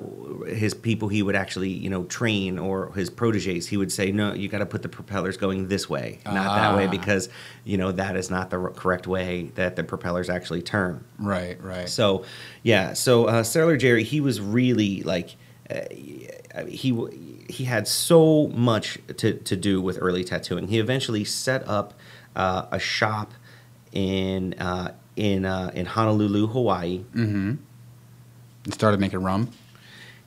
his 0.48 0.72
people 0.72 1.08
he 1.08 1.22
would 1.22 1.36
actually 1.36 1.68
you 1.68 1.90
know 1.90 2.04
train 2.04 2.58
or 2.58 2.90
his 2.94 3.10
proteges 3.10 3.66
he 3.66 3.76
would 3.76 3.92
say 3.92 4.10
no 4.10 4.32
you 4.32 4.48
got 4.48 4.60
to 4.60 4.66
put 4.74 4.80
the 4.80 4.88
propellers 4.88 5.36
going 5.36 5.68
this 5.68 5.90
way 5.90 6.18
not 6.24 6.56
that 6.56 6.74
way 6.74 6.86
Ah. 6.86 6.90
because 6.90 7.28
you 7.64 7.76
know 7.76 7.92
that 7.92 8.16
is 8.16 8.30
not 8.30 8.48
the 8.48 8.58
correct 8.82 9.06
way 9.06 9.50
that 9.56 9.76
the 9.76 9.84
propellers 9.84 10.30
actually 10.30 10.62
turn 10.62 11.04
right, 11.18 11.62
right. 11.62 11.88
so, 11.88 12.24
yeah. 12.62 12.94
So 12.94 13.26
uh, 13.26 13.42
Sailor 13.42 13.76
Jerry, 13.76 14.04
he 14.04 14.20
was 14.20 14.40
really 14.40 15.02
like 15.02 15.36
uh, 15.68 15.80
he 16.66 16.88
he 17.48 17.64
had 17.64 17.86
so 17.86 18.48
much 18.48 18.98
to 19.18 19.34
to 19.34 19.54
do 19.56 19.82
with 19.82 19.98
early 20.00 20.24
tattooing. 20.24 20.68
He 20.68 20.78
eventually 20.78 21.24
set 21.24 21.66
up 21.68 21.92
uh, 22.34 22.66
a 22.72 22.78
shop 22.78 23.34
in 23.92 24.54
uh, 24.54 24.94
in 25.16 25.44
uh, 25.44 25.70
in 25.74 25.86
Honolulu, 25.86 26.46
Hawaii. 26.48 27.04
mm-hmm. 27.14 27.54
And 28.70 28.74
started 28.74 29.00
making 29.00 29.20
rum. 29.24 29.50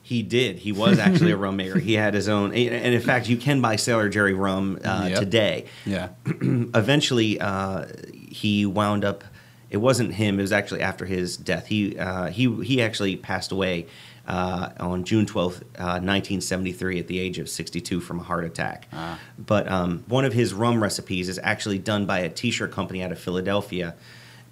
He 0.02 0.22
did. 0.22 0.58
He 0.58 0.70
was 0.70 0.98
actually 0.98 1.30
a 1.30 1.36
rum 1.44 1.56
maker. 1.56 1.78
He 1.78 1.94
had 1.94 2.12
his 2.12 2.28
own, 2.28 2.52
and 2.52 2.94
in 2.94 3.00
fact, 3.00 3.26
you 3.26 3.38
can 3.38 3.62
buy 3.62 3.76
Sailor 3.76 4.10
Jerry 4.10 4.34
rum 4.34 4.78
uh, 4.84 5.06
Yep. 5.08 5.18
today. 5.18 5.64
Yeah. 5.86 6.10
Eventually, 6.26 7.40
uh, 7.40 7.86
he 8.12 8.66
wound 8.66 9.02
up. 9.02 9.24
It 9.70 9.78
wasn't 9.78 10.12
him. 10.12 10.38
It 10.38 10.42
was 10.42 10.52
actually 10.52 10.82
after 10.82 11.06
his 11.06 11.38
death. 11.38 11.68
He 11.68 11.98
uh, 11.98 12.26
he 12.26 12.54
he 12.62 12.82
actually 12.82 13.16
passed 13.16 13.50
away 13.50 13.86
uh, 14.28 14.68
on 14.78 15.04
June 15.04 15.24
twelfth, 15.24 15.64
uh, 15.78 16.00
nineteen 16.00 16.42
seventy 16.42 16.72
three, 16.72 16.98
at 16.98 17.06
the 17.06 17.18
age 17.18 17.38
of 17.38 17.48
sixty 17.48 17.80
two 17.80 17.98
from 18.00 18.20
a 18.20 18.22
heart 18.22 18.44
attack. 18.44 18.86
Ah. 18.92 19.18
But 19.38 19.66
um, 19.72 20.04
one 20.06 20.26
of 20.26 20.34
his 20.34 20.52
rum 20.52 20.82
recipes 20.82 21.30
is 21.30 21.40
actually 21.42 21.78
done 21.78 22.04
by 22.04 22.18
a 22.18 22.28
T-shirt 22.28 22.72
company 22.72 23.02
out 23.02 23.10
of 23.10 23.18
Philadelphia 23.18 23.94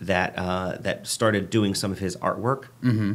that 0.01 0.33
uh, 0.39 0.79
that 0.81 1.07
started 1.07 1.51
doing 1.51 1.75
some 1.75 1.93
of 1.93 1.99
his 1.99 2.17
artwork. 2.17 2.65
Mm-hmm. 2.83 3.13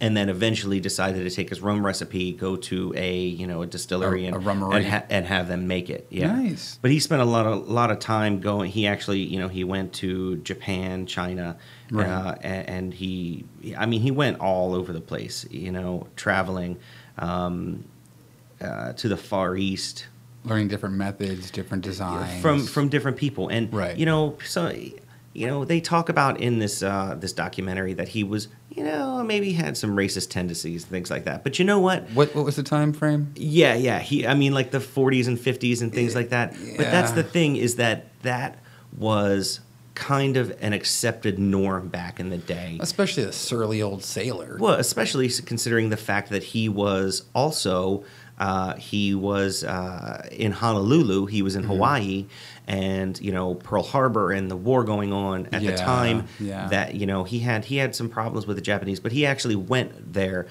And 0.00 0.16
then 0.16 0.28
eventually 0.28 0.78
decided 0.78 1.24
to 1.28 1.30
take 1.34 1.48
his 1.48 1.60
rum 1.60 1.84
recipe, 1.84 2.30
go 2.32 2.54
to 2.54 2.92
a 2.96 3.18
you 3.20 3.48
know 3.48 3.62
a 3.62 3.66
distillery 3.66 4.26
A- 4.26 4.34
and 4.34 4.46
a 4.46 4.66
and, 4.70 4.86
ha- 4.86 5.02
and 5.10 5.26
have 5.26 5.48
them 5.48 5.66
make 5.66 5.90
it. 5.90 6.06
Yeah, 6.08 6.30
Nice. 6.32 6.78
But 6.80 6.92
he 6.92 7.00
spent 7.00 7.20
a 7.20 7.24
lot 7.24 7.46
of 7.46 7.68
lot 7.68 7.90
of 7.90 7.98
time 7.98 8.38
going. 8.40 8.70
He 8.70 8.86
actually 8.86 9.18
you 9.18 9.40
know 9.40 9.48
he 9.48 9.64
went 9.64 9.92
to 9.94 10.36
Japan, 10.36 11.06
China, 11.06 11.56
Right. 11.90 12.06
uh, 12.06 12.34
and, 12.42 12.68
and 12.68 12.94
he 12.94 13.44
I 13.76 13.86
mean 13.86 14.00
he 14.00 14.12
went 14.12 14.38
all 14.38 14.72
over 14.72 14.92
the 14.92 15.00
place. 15.00 15.44
You 15.50 15.72
know, 15.72 16.06
traveling 16.14 16.78
um, 17.18 17.84
uh, 18.60 18.92
to 18.92 19.08
the 19.08 19.16
Far 19.16 19.56
East, 19.56 20.06
Learning 20.44 20.68
different 20.68 20.94
methods, 20.94 21.50
different 21.50 21.82
designs. 21.82 22.40
from 22.40 22.64
from 22.66 22.88
different 22.88 23.16
people 23.16 23.48
and 23.48 23.72
Right. 23.74 23.96
you 23.96 24.06
know 24.06 24.38
so 24.44 24.72
you 25.34 25.46
know 25.48 25.64
they 25.64 25.80
talk 25.80 26.08
about 26.08 26.40
in 26.40 26.60
this 26.60 26.82
uh, 26.84 27.16
this 27.18 27.32
documentary 27.32 27.94
that 27.94 28.08
he 28.08 28.22
was 28.24 28.46
you 28.70 28.84
know 28.84 29.22
maybe 29.24 29.52
had 29.52 29.76
some 29.76 29.96
racist 29.96 30.30
tendencies 30.30 30.82
and 30.84 30.90
things 30.90 31.10
like 31.10 31.24
that. 31.24 31.42
But 31.42 31.58
you 31.58 31.64
know 31.64 31.80
what? 31.80 32.08
What 32.10 32.34
what 32.34 32.44
was 32.44 32.56
the 32.56 32.62
time 32.62 32.92
frame? 32.92 33.32
yeah 33.36 33.74
yeah. 33.74 33.98
He 33.98 34.26
i 34.26 34.34
mean 34.34 34.52
like 34.54 34.70
the 34.70 34.78
40s 34.78 35.26
and 35.28 35.38
50s 35.38 35.82
and 35.82 35.92
things 35.92 36.14
like 36.14 36.30
that. 36.30 36.52
But 36.76 36.86
that's 36.90 37.12
the 37.12 37.22
thing 37.24 37.56
is 37.56 37.76
that 37.76 38.06
that 38.22 38.58
was 38.96 39.60
kind 39.94 40.36
of 40.36 40.56
an 40.60 40.72
accepted 40.72 41.38
norm 41.40 41.88
back 41.88 42.20
in 42.20 42.30
the 42.30 42.38
day. 42.38 42.78
Especially 42.80 43.24
a 43.24 43.32
surly 43.32 43.82
old 43.82 44.04
sailor. 44.04 44.56
well, 44.60 44.74
especially 44.74 45.28
considering 45.28 45.90
the 45.90 45.96
fact 45.96 46.30
that 46.30 46.42
he 46.44 46.68
was 46.68 47.24
also 47.34 48.04
uh, 48.38 48.74
he 48.76 49.16
was 49.16 49.64
uh, 49.64 50.24
in 50.30 50.52
Honolulu, 50.52 51.26
he 51.26 51.42
was 51.42 51.56
in 51.56 51.62
Mm-hmm. 51.62 51.72
Hawaii, 51.72 52.26
and 52.68 53.18
you 53.20 53.32
know 53.32 53.54
Pearl 53.56 53.82
Harbor 53.82 54.30
and 54.30 54.48
the 54.50 54.56
war 54.56 54.84
going 54.84 55.12
on 55.12 55.46
at 55.52 55.62
Yeah, 55.62 55.70
the 55.72 55.76
time. 55.78 56.26
yeah. 56.38 56.68
That 56.68 56.94
you 56.94 57.06
know 57.06 57.24
he 57.24 57.40
had 57.40 57.64
he 57.64 57.78
had 57.78 57.96
some 57.96 58.08
problems 58.08 58.46
with 58.46 58.56
the 58.56 58.62
Japanese, 58.62 59.00
but 59.00 59.10
he 59.10 59.26
actually 59.26 59.56
went 59.56 60.12
there. 60.12 60.46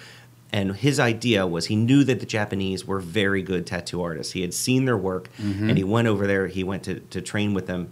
And 0.51 0.77
his 0.77 0.97
idea 0.97 1.45
was 1.45 1.65
he 1.65 1.75
knew 1.75 2.05
that 2.05 2.21
the 2.21 2.25
Japanese 2.25 2.85
were 2.87 2.99
very 3.01 3.41
good 3.43 3.67
tattoo 3.67 4.01
artists. 4.01 4.31
He 4.31 4.41
had 4.41 4.53
seen 4.53 4.85
their 4.85 4.97
work, 4.97 5.29
Mm-hmm. 5.37 5.69
and 5.69 5.77
he 5.77 5.83
went 5.83 6.07
over 6.07 6.25
there. 6.25 6.47
He 6.47 6.63
went 6.63 6.83
to, 6.83 7.01
to 7.01 7.21
train 7.21 7.53
with 7.53 7.67
them, 7.67 7.91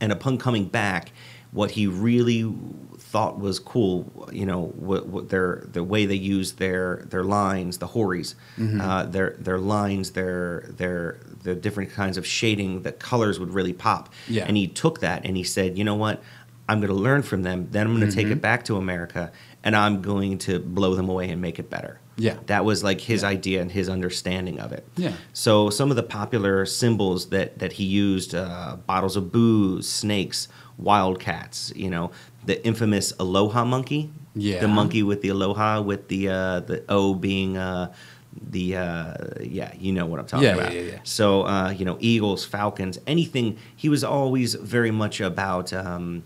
and 0.00 0.12
upon 0.12 0.38
coming 0.38 0.66
back, 0.66 1.10
what 1.52 1.70
he 1.72 1.86
really 1.86 2.52
thought 2.98 3.38
was 3.40 3.58
cool, 3.58 4.28
you 4.32 4.44
know, 4.44 4.66
what, 4.76 5.06
what 5.06 5.28
their 5.30 5.64
the 5.72 5.82
way 5.82 6.04
they 6.06 6.14
used 6.14 6.58
their 6.58 7.06
their 7.08 7.24
lines, 7.24 7.78
the 7.78 7.86
horis, 7.86 8.34
Mm-hmm. 8.58 8.80
uh, 8.80 9.04
their 9.04 9.30
their 9.38 9.58
lines, 9.58 10.10
their 10.12 10.66
their 10.76 11.18
the 11.42 11.54
different 11.54 11.90
kinds 11.92 12.16
of 12.18 12.26
shading, 12.26 12.82
the 12.82 12.92
colors 12.92 13.38
would 13.40 13.54
really 13.54 13.72
pop. 13.72 14.12
Yeah. 14.28 14.44
And 14.46 14.56
he 14.56 14.66
took 14.68 15.00
that 15.00 15.24
and 15.24 15.36
he 15.36 15.44
said, 15.44 15.78
you 15.78 15.84
know 15.84 15.94
what, 15.94 16.22
I'm 16.68 16.80
going 16.80 16.88
to 16.92 16.94
learn 16.94 17.22
from 17.22 17.42
them. 17.44 17.68
Then 17.70 17.86
I'm 17.86 17.96
going 17.96 18.08
to 18.08 18.14
take 18.14 18.26
Mm-hmm. 18.26 18.32
it 18.34 18.42
back 18.42 18.64
to 18.66 18.76
America, 18.76 19.32
and 19.64 19.74
I'm 19.74 20.02
going 20.02 20.36
to 20.38 20.58
blow 20.58 20.94
them 20.94 21.08
away 21.08 21.30
and 21.30 21.40
make 21.40 21.58
it 21.58 21.70
better. 21.70 22.00
Yeah. 22.16 22.36
That 22.46 22.64
was 22.64 22.82
like 22.84 23.00
his 23.00 23.22
Yeah. 23.22 23.28
idea 23.28 23.62
and 23.62 23.70
his 23.72 23.88
understanding 23.88 24.58
of 24.60 24.72
it. 24.72 24.86
Yeah. 24.96 25.12
So 25.32 25.70
some 25.70 25.88
of 25.90 25.96
the 25.96 26.02
popular 26.02 26.66
symbols 26.66 27.30
that 27.30 27.58
that 27.60 27.72
he 27.74 27.84
used: 27.84 28.34
uh, 28.34 28.76
bottles 28.86 29.16
of 29.16 29.30
booze, 29.32 29.88
snakes, 29.88 30.48
wildcats. 30.78 31.72
You 31.76 31.90
know, 31.90 32.10
the 32.46 32.64
infamous 32.66 33.12
aloha 33.18 33.64
monkey. 33.64 34.10
Yeah. 34.34 34.60
The 34.60 34.68
monkey 34.68 35.02
with 35.02 35.20
the 35.22 35.30
aloha, 35.30 35.80
with 35.82 36.08
the 36.08 36.28
uh, 36.28 36.60
the 36.60 36.84
O 36.88 37.14
being 37.14 37.56
uh, 37.56 37.92
the 38.50 38.76
uh, 38.76 39.14
yeah, 39.40 39.72
you 39.78 39.92
know 39.92 40.06
what 40.06 40.20
I'm 40.20 40.26
talking 40.26 40.44
Yeah, 40.46 40.54
yeah, 40.56 40.60
about. 40.62 40.74
yeah, 40.74 40.80
yeah. 40.82 40.98
So 41.02 41.42
uh, 41.42 41.70
you 41.70 41.84
know, 41.84 41.96
eagles, 42.00 42.44
falcons, 42.44 42.98
anything. 43.06 43.58
He 43.74 43.88
was 43.88 44.04
always 44.04 44.54
very 44.54 44.90
much 44.92 45.20
about. 45.20 45.72
Um, 45.72 46.22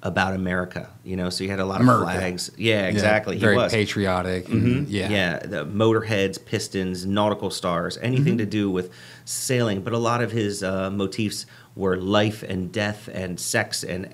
about 0.00 0.32
America, 0.32 0.88
you 1.02 1.16
know, 1.16 1.28
so 1.28 1.42
he 1.42 1.50
had 1.50 1.58
a 1.58 1.64
lot 1.64 1.80
of 1.80 1.88
America. 1.88 2.04
flags. 2.04 2.52
Yeah, 2.56 2.86
exactly. 2.86 3.36
Very 3.36 3.54
he 3.56 3.62
was. 3.62 3.72
patriotic. 3.72 4.46
Mhm. 4.46 4.86
Yeah. 4.88 5.08
yeah. 5.10 5.38
The 5.40 5.66
motorheads, 5.66 6.38
pistons, 6.42 7.04
nautical 7.04 7.50
stars, 7.50 7.98
anything 8.00 8.34
Mm-hmm. 8.34 8.36
to 8.38 8.46
do 8.46 8.70
with 8.70 8.92
sailing. 9.24 9.80
But 9.80 9.94
a 9.94 9.98
lot 9.98 10.22
of 10.22 10.30
his 10.30 10.62
uh, 10.62 10.88
motifs 10.92 11.46
were 11.78 11.96
life 11.96 12.42
and 12.42 12.70
death 12.70 13.08
and 13.12 13.40
sex 13.40 13.82
and 13.84 14.06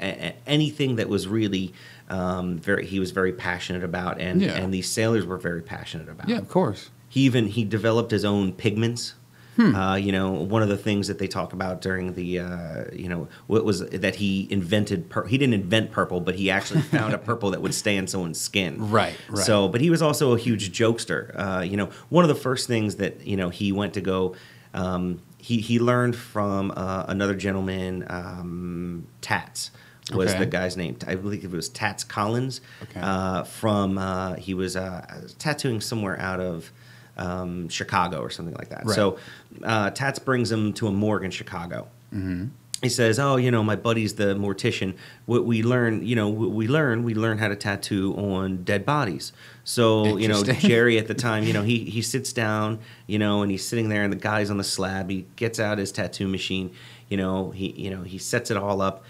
anything 0.47 0.97
that 0.97 1.09
was 1.09 1.27
really 1.27 1.73
um, 2.09 2.59
very. 2.59 2.87
He 2.87 3.01
was 3.01 3.11
very 3.11 3.33
passionate 3.33 3.83
about, 3.83 4.21
and 4.21 4.41
Yeah. 4.43 4.53
and 4.55 4.73
these 4.73 4.89
sailors 4.89 5.25
were 5.27 5.39
very 5.39 5.63
passionate 5.63 6.09
about. 6.09 6.29
Yeah, 6.29 6.39
of 6.39 6.49
course. 6.49 6.91
He 7.09 7.21
even 7.23 7.47
he 7.49 7.65
developed 7.65 8.11
his 8.11 8.25
own 8.25 8.53
pigments. 8.53 9.15
Hmm. 9.57 9.73
Uh, 9.75 9.95
you 9.95 10.11
know, 10.11 10.33
one 10.33 10.63
of 10.65 10.69
the 10.69 10.77
things 10.77 11.07
that 11.07 11.21
they 11.21 11.29
talk 11.29 11.53
about 11.53 11.81
during 11.81 12.15
the, 12.15 12.41
uh, 12.41 12.85
you 12.93 13.09
know, 13.09 13.29
what 13.47 13.65
was 13.65 13.87
that 13.89 14.17
he 14.17 14.49
invented. 14.51 15.09
Pur- 15.09 15.27
he 15.27 15.39
didn't 15.39 15.55
invent 15.55 15.93
purple, 15.93 16.19
but 16.21 16.35
he 16.35 16.51
actually 16.51 16.83
found 16.99 17.15
a 17.15 17.19
purple 17.19 17.53
that 17.53 17.63
would 17.63 17.73
stay 17.73 17.97
in 17.97 18.09
someone's 18.09 18.41
skin. 18.41 18.91
Right, 18.91 19.17
right. 19.31 19.45
So, 19.47 19.69
but 19.69 19.81
he 19.81 19.91
was 19.91 20.03
also 20.03 20.35
a 20.35 20.39
huge 20.39 20.77
jokester. 20.77 21.31
Uh, 21.39 21.61
you 21.63 21.77
know, 21.77 21.87
one 22.09 22.25
of 22.25 22.29
the 22.29 22.35
first 22.35 22.67
things 22.67 22.97
that 22.97 23.25
you 23.27 23.37
know 23.37 23.49
he 23.49 23.71
went 23.73 23.95
to 23.95 24.01
go. 24.01 24.35
Um, 24.75 25.23
he 25.45 25.61
he 25.61 25.79
learned 25.79 26.17
from 26.17 26.73
uh, 26.75 27.05
another 27.07 27.35
gentleman, 27.35 28.05
um, 28.09 29.07
Tats 29.21 29.71
was 30.13 30.31
Okay. 30.31 30.39
the 30.39 30.47
guy's 30.47 30.77
name. 30.77 30.97
I 31.07 31.15
believe 31.17 31.45
it 31.45 31.51
was 31.51 31.69
Tats 31.69 32.03
Collins. 32.03 32.61
Okay. 32.85 33.01
Uh, 33.03 33.43
from 33.45 33.99
uh, 33.99 34.35
he 34.37 34.55
was 34.55 34.75
uh, 34.77 35.05
tattooing 35.39 35.81
somewhere 35.83 36.19
out 36.19 36.41
of 36.41 36.73
um, 37.19 37.69
Chicago 37.69 38.21
or 38.21 38.31
something 38.31 38.55
like 38.55 38.71
that. 38.71 38.87
Right. 38.87 38.95
So 38.95 39.19
uh, 39.63 39.91
Tats 39.91 40.19
brings 40.19 40.51
him 40.51 40.73
to 40.75 40.87
a 40.89 40.93
morgue 40.93 41.25
in 41.25 41.31
Chicago. 41.31 41.89
Mm-hmm. 42.15 42.47
He 42.85 42.91
says, 42.91 43.19
"Oh, 43.19 43.37
you 43.37 43.51
know, 43.51 43.65
my 43.65 43.77
buddy's 43.77 44.15
the 44.15 44.35
mortician. 44.35 44.95
What 45.27 45.45
we 45.45 45.63
learn, 45.63 46.07
you 46.07 46.15
know, 46.15 46.29
we 46.29 46.69
learn, 46.69 47.03
we 47.03 47.15
learn 47.15 47.39
how 47.39 47.49
to 47.49 47.57
tattoo 47.57 48.15
on 48.17 48.63
dead 48.63 48.85
bodies. 48.85 49.33
So, 49.65 50.17
you 50.19 50.29
know, 50.29 50.45
Jerry 50.45 50.99
at 50.99 51.09
the 51.09 51.15
time, 51.29 51.45
you 51.45 51.53
know, 51.53 51.63
he 51.63 51.85
he 51.85 52.03
sits 52.03 52.33
down, 52.33 52.79
you 53.07 53.19
know, 53.19 53.43
and 53.43 53.51
he's 53.51 53.67
sitting 53.67 53.89
there, 53.89 54.03
and 54.03 54.13
the 54.13 54.19
guy's 54.19 54.51
on 54.51 54.59
the 54.59 54.65
slab. 54.65 55.11
He 55.11 55.27
gets 55.37 55.59
out 55.59 55.79
his 55.79 55.91
tattoo 55.91 56.29
machine, 56.29 56.73
you 57.09 57.17
know, 57.17 57.51
he 57.51 57.73
you 57.73 57.91
know 57.91 58.03
he 58.03 58.19
sets 58.19 58.51
it 58.51 58.57
all 58.57 58.81
up." 58.81 59.05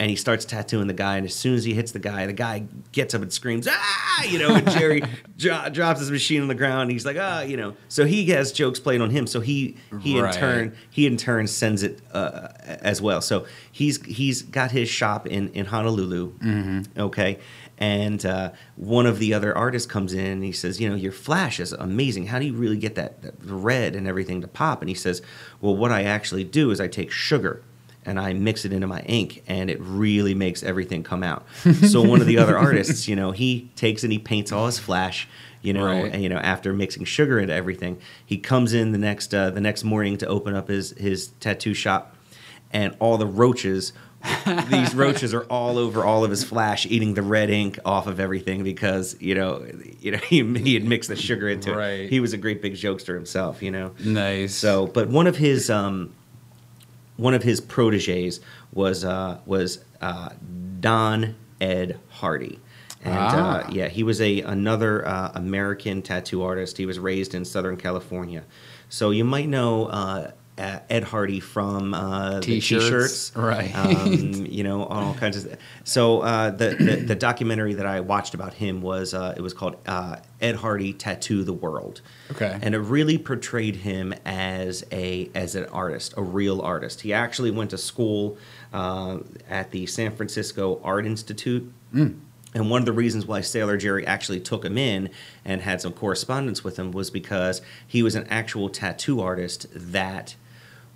And 0.00 0.08
he 0.08 0.14
starts 0.14 0.44
tattooing 0.44 0.86
the 0.86 0.92
guy, 0.94 1.16
and 1.16 1.26
as 1.26 1.34
soon 1.34 1.54
as 1.56 1.64
he 1.64 1.74
hits 1.74 1.90
the 1.90 1.98
guy, 1.98 2.24
the 2.26 2.32
guy 2.32 2.66
gets 2.92 3.14
up 3.14 3.22
and 3.22 3.32
screams, 3.32 3.66
"Ah!" 3.68 4.22
You 4.22 4.38
know, 4.38 4.54
and 4.54 4.70
Jerry 4.70 5.02
dro- 5.36 5.68
drops 5.70 5.98
his 5.98 6.08
machine 6.12 6.40
on 6.40 6.46
the 6.46 6.54
ground. 6.54 6.82
And 6.82 6.92
he's 6.92 7.04
like, 7.04 7.16
"Ah!" 7.18 7.40
You 7.42 7.56
know. 7.56 7.74
So 7.88 8.04
he 8.04 8.26
has 8.26 8.52
jokes 8.52 8.78
played 8.78 9.00
on 9.00 9.10
him. 9.10 9.26
So 9.26 9.40
he 9.40 9.76
he 10.00 10.20
Right. 10.20 10.32
in 10.32 10.40
turn 10.40 10.76
he 10.90 11.06
in 11.08 11.16
turn 11.16 11.48
sends 11.48 11.82
it 11.82 12.00
uh, 12.12 12.48
as 12.64 13.02
well. 13.02 13.20
So 13.20 13.46
he's 13.72 14.00
he's 14.06 14.42
got 14.42 14.70
his 14.70 14.88
shop 14.88 15.26
in 15.26 15.48
in 15.48 15.66
Honolulu. 15.66 16.84
Okay, 16.96 17.38
and 17.78 18.24
uh, 18.24 18.52
one 18.76 19.04
of 19.06 19.18
the 19.18 19.34
other 19.34 19.56
artists 19.58 19.90
comes 19.90 20.12
in 20.12 20.26
and 20.26 20.44
he 20.44 20.52
says, 20.52 20.80
you 20.80 20.88
know, 20.88 20.94
your 20.94 21.10
flash 21.12 21.58
is 21.58 21.72
amazing. 21.72 22.26
How 22.26 22.38
do 22.38 22.46
you 22.46 22.54
really 22.54 22.76
get 22.78 22.94
that, 22.94 23.22
that 23.22 23.34
red 23.44 23.96
and 23.96 24.06
everything 24.06 24.42
to 24.42 24.48
pop? 24.48 24.80
And 24.80 24.88
he 24.88 24.94
says, 24.94 25.22
well, 25.60 25.76
what 25.76 25.90
I 25.90 26.04
actually 26.04 26.44
do 26.44 26.70
is 26.70 26.80
I 26.80 26.86
take 26.88 27.10
sugar. 27.10 27.62
And 28.08 28.18
I 28.18 28.32
mix 28.32 28.64
it 28.64 28.72
into 28.72 28.86
my 28.86 29.00
ink, 29.02 29.42
and 29.46 29.68
it 29.70 29.78
really 29.80 30.34
makes 30.34 30.62
everything 30.62 31.02
come 31.02 31.22
out. 31.22 31.46
so 31.88 32.02
one 32.02 32.20
of 32.20 32.26
the 32.26 32.38
other 32.38 32.56
artists, 32.58 33.06
you 33.06 33.14
know, 33.16 33.32
he 33.32 33.70
takes 33.76 34.02
and 34.02 34.12
he 34.12 34.18
paints 34.18 34.50
all 34.50 34.66
his 34.66 34.78
flash, 34.78 35.28
you 35.62 35.72
know, 35.72 35.84
Right. 35.86 36.12
and, 36.12 36.22
you 36.22 36.28
know, 36.28 36.38
after 36.38 36.72
mixing 36.72 37.04
sugar 37.04 37.38
into 37.38 37.52
everything, 37.54 37.98
he 38.24 38.38
comes 38.38 38.72
in 38.72 38.92
the 38.92 38.98
next 38.98 39.34
uh, 39.34 39.50
the 39.50 39.60
next 39.60 39.84
morning 39.84 40.16
to 40.18 40.26
open 40.26 40.54
up 40.54 40.68
his 40.68 40.92
his 40.92 41.28
tattoo 41.40 41.74
shop, 41.74 42.16
and 42.72 42.96
all 42.98 43.18
the 43.18 43.26
roaches, 43.26 43.92
these 44.70 44.94
roaches 45.04 45.34
are 45.34 45.44
all 45.44 45.78
over 45.78 46.04
all 46.04 46.24
of 46.24 46.30
his 46.30 46.42
flash, 46.44 46.86
eating 46.86 47.14
the 47.14 47.22
red 47.22 47.50
ink 47.50 47.78
off 47.84 48.06
of 48.06 48.18
everything 48.20 48.62
because 48.64 49.16
you 49.20 49.34
know, 49.34 49.66
you 50.00 50.12
know, 50.12 50.18
he, 50.28 50.42
he 50.58 50.74
had 50.74 50.84
mixed 50.84 51.08
the 51.08 51.16
sugar 51.16 51.48
into 51.48 51.74
Right. 51.74 52.00
it. 52.00 52.10
He 52.10 52.20
was 52.20 52.32
a 52.32 52.36
great 52.38 52.62
big 52.62 52.74
jokester 52.74 53.14
himself, 53.14 53.62
you 53.62 53.70
know. 53.70 53.92
Nice. 54.04 54.54
So, 54.54 54.86
but 54.86 55.08
one 55.08 55.26
of 55.26 55.36
his 55.36 55.68
um, 55.70 56.14
one 57.18 57.34
of 57.34 57.42
his 57.42 57.60
proteges 57.60 58.40
was 58.72 59.04
uh, 59.04 59.38
was 59.44 59.84
uh, 60.00 60.30
Don 60.80 61.34
Ed 61.60 61.98
Hardy, 62.08 62.58
and 63.04 63.14
Ah. 63.14 63.58
uh, 63.66 63.68
yeah, 63.70 63.88
he 63.88 64.02
was 64.02 64.20
a 64.22 64.40
another 64.40 65.06
uh, 65.06 65.32
American 65.34 66.00
tattoo 66.00 66.42
artist. 66.42 66.78
He 66.78 66.86
was 66.86 66.98
raised 66.98 67.34
in 67.34 67.44
Southern 67.44 67.76
California, 67.76 68.44
so 68.88 69.10
you 69.10 69.24
might 69.24 69.48
know 69.48 69.86
uh, 69.86 69.90
uh, 69.90 70.30
Ed 70.58 71.04
Hardy 71.04 71.40
from 71.40 71.94
uh, 71.94 72.40
T-shirts, 72.40 72.84
t-shirts, 72.84 73.32
right. 73.36 73.74
Um, 73.74 74.46
you 74.46 74.64
know, 74.64 74.84
all 74.84 75.14
kinds 75.14 75.44
of. 75.44 75.56
So 75.84 76.20
uh, 76.20 76.50
the, 76.50 76.70
the 76.70 76.96
the 76.96 77.14
documentary 77.14 77.74
that 77.74 77.86
I 77.86 78.00
watched 78.00 78.34
about 78.34 78.54
him 78.54 78.82
was 78.82 79.14
uh, 79.14 79.34
it 79.36 79.40
was 79.40 79.54
called 79.54 79.76
uh, 79.86 80.16
Ed 80.40 80.56
Hardy 80.56 80.92
Tattoo 80.92 81.44
the 81.44 81.52
World. 81.52 82.00
Okay. 82.30 82.58
and 82.60 82.74
it 82.74 82.78
really 82.78 83.18
portrayed 83.18 83.76
him 83.76 84.12
as 84.24 84.84
a 84.92 85.30
as 85.34 85.54
an 85.54 85.66
artist, 85.66 86.14
a 86.16 86.22
real 86.22 86.60
artist. 86.60 87.02
He 87.02 87.12
actually 87.12 87.50
went 87.50 87.70
to 87.70 87.78
school 87.78 88.38
uh, 88.72 89.18
at 89.48 89.70
the 89.70 89.86
San 89.86 90.14
Francisco 90.14 90.80
Art 90.82 91.06
Institute. 91.06 91.72
And 92.54 92.70
one 92.70 92.80
of 92.80 92.86
the 92.86 92.92
reasons 92.92 93.26
why 93.26 93.42
Sailor 93.42 93.76
Jerry 93.76 94.06
actually 94.06 94.40
took 94.40 94.64
him 94.64 94.78
in 94.78 95.10
and 95.44 95.60
had 95.60 95.80
some 95.80 95.92
correspondence 95.92 96.64
with 96.64 96.78
him 96.78 96.92
was 96.92 97.10
because 97.10 97.60
he 97.86 98.02
was 98.02 98.14
an 98.14 98.26
actual 98.28 98.70
tattoo 98.70 99.20
artist 99.20 99.66
that 99.72 100.34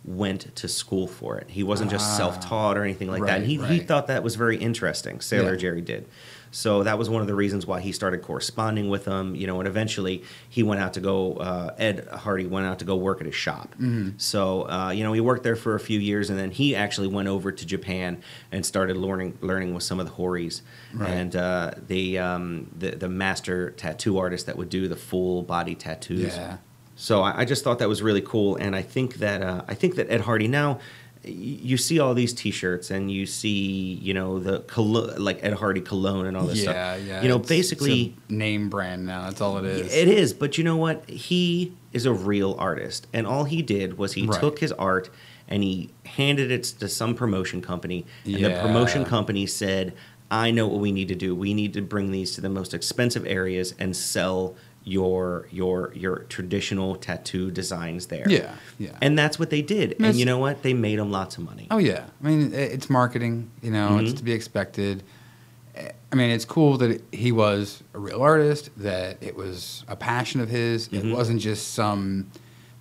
went 0.05 0.55
to 0.57 0.66
school 0.68 1.07
for 1.07 1.38
it. 1.38 1.48
He 1.50 1.62
wasn't 1.62 1.90
just 1.90 2.05
Ah. 2.11 2.16
self-taught 2.16 2.76
or 2.76 2.82
anything 2.82 3.09
like 3.11 3.24
that. 3.24 3.38
And 3.38 3.46
he, 3.46 3.57
he 3.66 3.78
thought 3.78 4.09
that 4.09 4.22
was 4.24 4.34
very 4.34 4.57
interesting. 4.57 5.20
Sailor 5.20 5.53
Yeah. 5.53 5.57
Jerry 5.59 5.80
did. 5.80 6.07
So 6.55 6.82
that 6.82 6.98
was 6.98 7.09
one 7.09 7.22
of 7.22 7.28
the 7.28 7.34
reasons 7.34 7.66
why 7.66 7.80
he 7.80 7.92
started 7.92 8.20
corresponding 8.20 8.90
with 8.90 9.07
him, 9.07 9.34
you 9.34 9.46
know, 9.46 9.59
and 9.61 9.66
eventually 9.66 10.22
he 10.50 10.62
went 10.62 10.82
out 10.82 10.92
to 10.94 11.00
go, 11.00 11.34
uh, 11.36 11.74
Ed 11.78 12.07
Hardy 12.12 12.46
went 12.46 12.66
out 12.66 12.78
to 12.80 12.84
go 12.84 12.94
work 12.96 13.20
at 13.20 13.26
his 13.26 13.34
shop. 13.34 13.70
Mm-hmm. 13.76 14.11
So, 14.18 14.68
uh, 14.68 14.90
you 14.90 15.03
know, 15.03 15.14
he 15.14 15.20
worked 15.22 15.44
there 15.44 15.57
for 15.57 15.76
a 15.76 15.80
few 15.80 15.98
years 15.98 16.28
and 16.28 16.38
then 16.38 16.50
he 16.50 16.76
actually 16.76 17.09
went 17.09 17.28
over 17.28 17.53
to 17.53 17.64
Japan 17.64 18.20
and 18.50 18.66
started 18.66 18.98
learning, 18.98 19.38
learning 19.40 19.72
with 19.72 19.82
some 19.82 19.98
of 19.98 20.05
the 20.07 20.12
Horis 20.12 20.61
Right. 20.92 21.09
and 21.09 21.34
uh, 21.34 21.70
the, 21.86 22.18
um, 22.18 22.70
the, 22.76 22.90
the 22.90 23.09
master 23.09 23.70
tattoo 23.70 24.18
artist 24.18 24.44
that 24.44 24.59
would 24.59 24.68
do 24.68 24.88
the 24.88 24.96
full 24.96 25.42
body 25.42 25.74
tattoos. 25.74 26.36
Yeah. 26.36 26.59
So 27.03 27.20
I, 27.22 27.40
I 27.40 27.44
just 27.44 27.64
thought 27.64 27.80
that 27.80 27.88
was 27.88 28.00
really 28.00 28.20
cool, 28.20 28.55
and 28.55 28.76
I 28.76 28.82
think 28.82 29.16
that 29.16 29.42
uh, 29.42 29.62
I 29.66 29.74
think 29.74 29.96
that 29.96 30.09
Ed 30.09 30.20
Hardy 30.20 30.46
now. 30.46 30.78
You 31.24 31.76
see 31.76 32.00
all 32.00 32.14
these 32.14 32.32
T-shirts, 32.32 32.90
and 32.90 33.09
you 33.11 33.26
see, 33.26 33.94
you 34.03 34.12
know, 34.12 34.40
the 34.40 34.59
colo- 34.61 35.16
like 35.18 35.38
Ed 35.44 35.53
Hardy 35.55 35.80
cologne 35.80 36.26
and 36.26 36.36
all 36.36 36.46
this 36.46 36.59
yeah, 36.59 36.62
stuff. 36.62 36.74
yeah. 36.74 36.96
Yeah. 36.96 37.22
You 37.22 37.28
know, 37.28 37.36
it's- 37.36 37.48
basically, 37.48 38.00
it's 38.03 38.30
a 38.30 38.32
name 38.32 38.68
brand 38.68 39.07
now. 39.07 39.22
That's 39.22 39.40
all 39.40 39.59
it 39.59 39.64
is. 39.64 39.92
it 39.94 40.09
is. 40.09 40.32
But 40.32 40.59
you 40.59 40.64
know 40.64 40.76
what? 40.76 41.09
He 41.09 41.72
is 41.92 42.07
a 42.07 42.12
real 42.12 42.57
artist, 42.59 43.07
and 43.12 43.24
all 43.26 43.44
he 43.44 43.62
did 43.62 43.98
was 43.98 44.14
he 44.14 44.26
Right. 44.26 44.40
took 44.40 44.59
his 44.59 44.72
art 44.72 45.11
and 45.48 45.62
he 45.62 45.90
handed 46.07 46.50
it 46.50 46.64
to 46.80 46.88
some 46.88 47.14
promotion 47.14 47.61
company, 47.62 48.05
and 48.24 48.44
the 48.44 48.59
promotion 48.61 49.05
company 49.05 49.46
said, 49.46 49.92
"I 50.30 50.50
know 50.53 50.66
what 50.68 50.80
we 50.80 50.90
need 50.92 51.09
to 51.09 51.14
do. 51.16 51.34
We 51.36 51.53
need 51.55 51.72
to 51.74 51.82
bring 51.82 52.11
these 52.12 52.32
to 52.36 52.40
the 52.40 52.48
most 52.48 52.74
expensive 52.74 53.24
areas 53.26 53.74
and 53.80 53.96
sell." 53.96 54.55
Your 54.85 55.47
your 55.51 55.93
your 55.95 56.20
traditional 56.28 56.97
tattoo 56.97 57.51
designs 57.51 58.07
there 58.07 58.24
Yeah, 58.28 58.55
yeah. 58.78 58.91
and 59.01 59.16
that's 59.18 59.39
what 59.39 59.51
they 59.51 59.62
did. 59.62 59.93
And 59.93 60.01
Miss- 60.01 60.16
you 60.16 60.24
know 60.24 60.39
what? 60.39 60.62
They 60.62 60.74
made 60.74 60.99
them 60.99 61.11
lots 61.12 61.37
of 61.39 61.45
money. 61.45 61.68
Oh 61.70 61.78
yeah, 61.78 62.05
I 62.22 62.26
mean 62.28 62.53
it's 62.53 62.91
marketing. 62.91 63.51
You 63.62 63.70
know, 63.70 63.99
it's 63.99 64.12
Mhm. 64.12 64.16
to 64.18 64.24
be 64.24 64.33
expected. 64.33 65.03
I 66.12 66.14
mean, 66.14 66.30
it's 66.30 66.45
cool 66.45 66.76
that 66.78 67.03
he 67.12 67.33
was 67.33 67.83
a 67.95 67.99
real 67.99 68.20
artist. 68.20 68.68
That 68.76 69.16
it 69.22 69.35
was 69.37 69.85
a 69.89 69.97
passion 69.97 70.41
of 70.41 70.51
his. 70.51 70.89
Mhm. 70.89 71.05
It 71.12 71.14
wasn't 71.14 71.41
just 71.41 71.72
some 71.72 72.26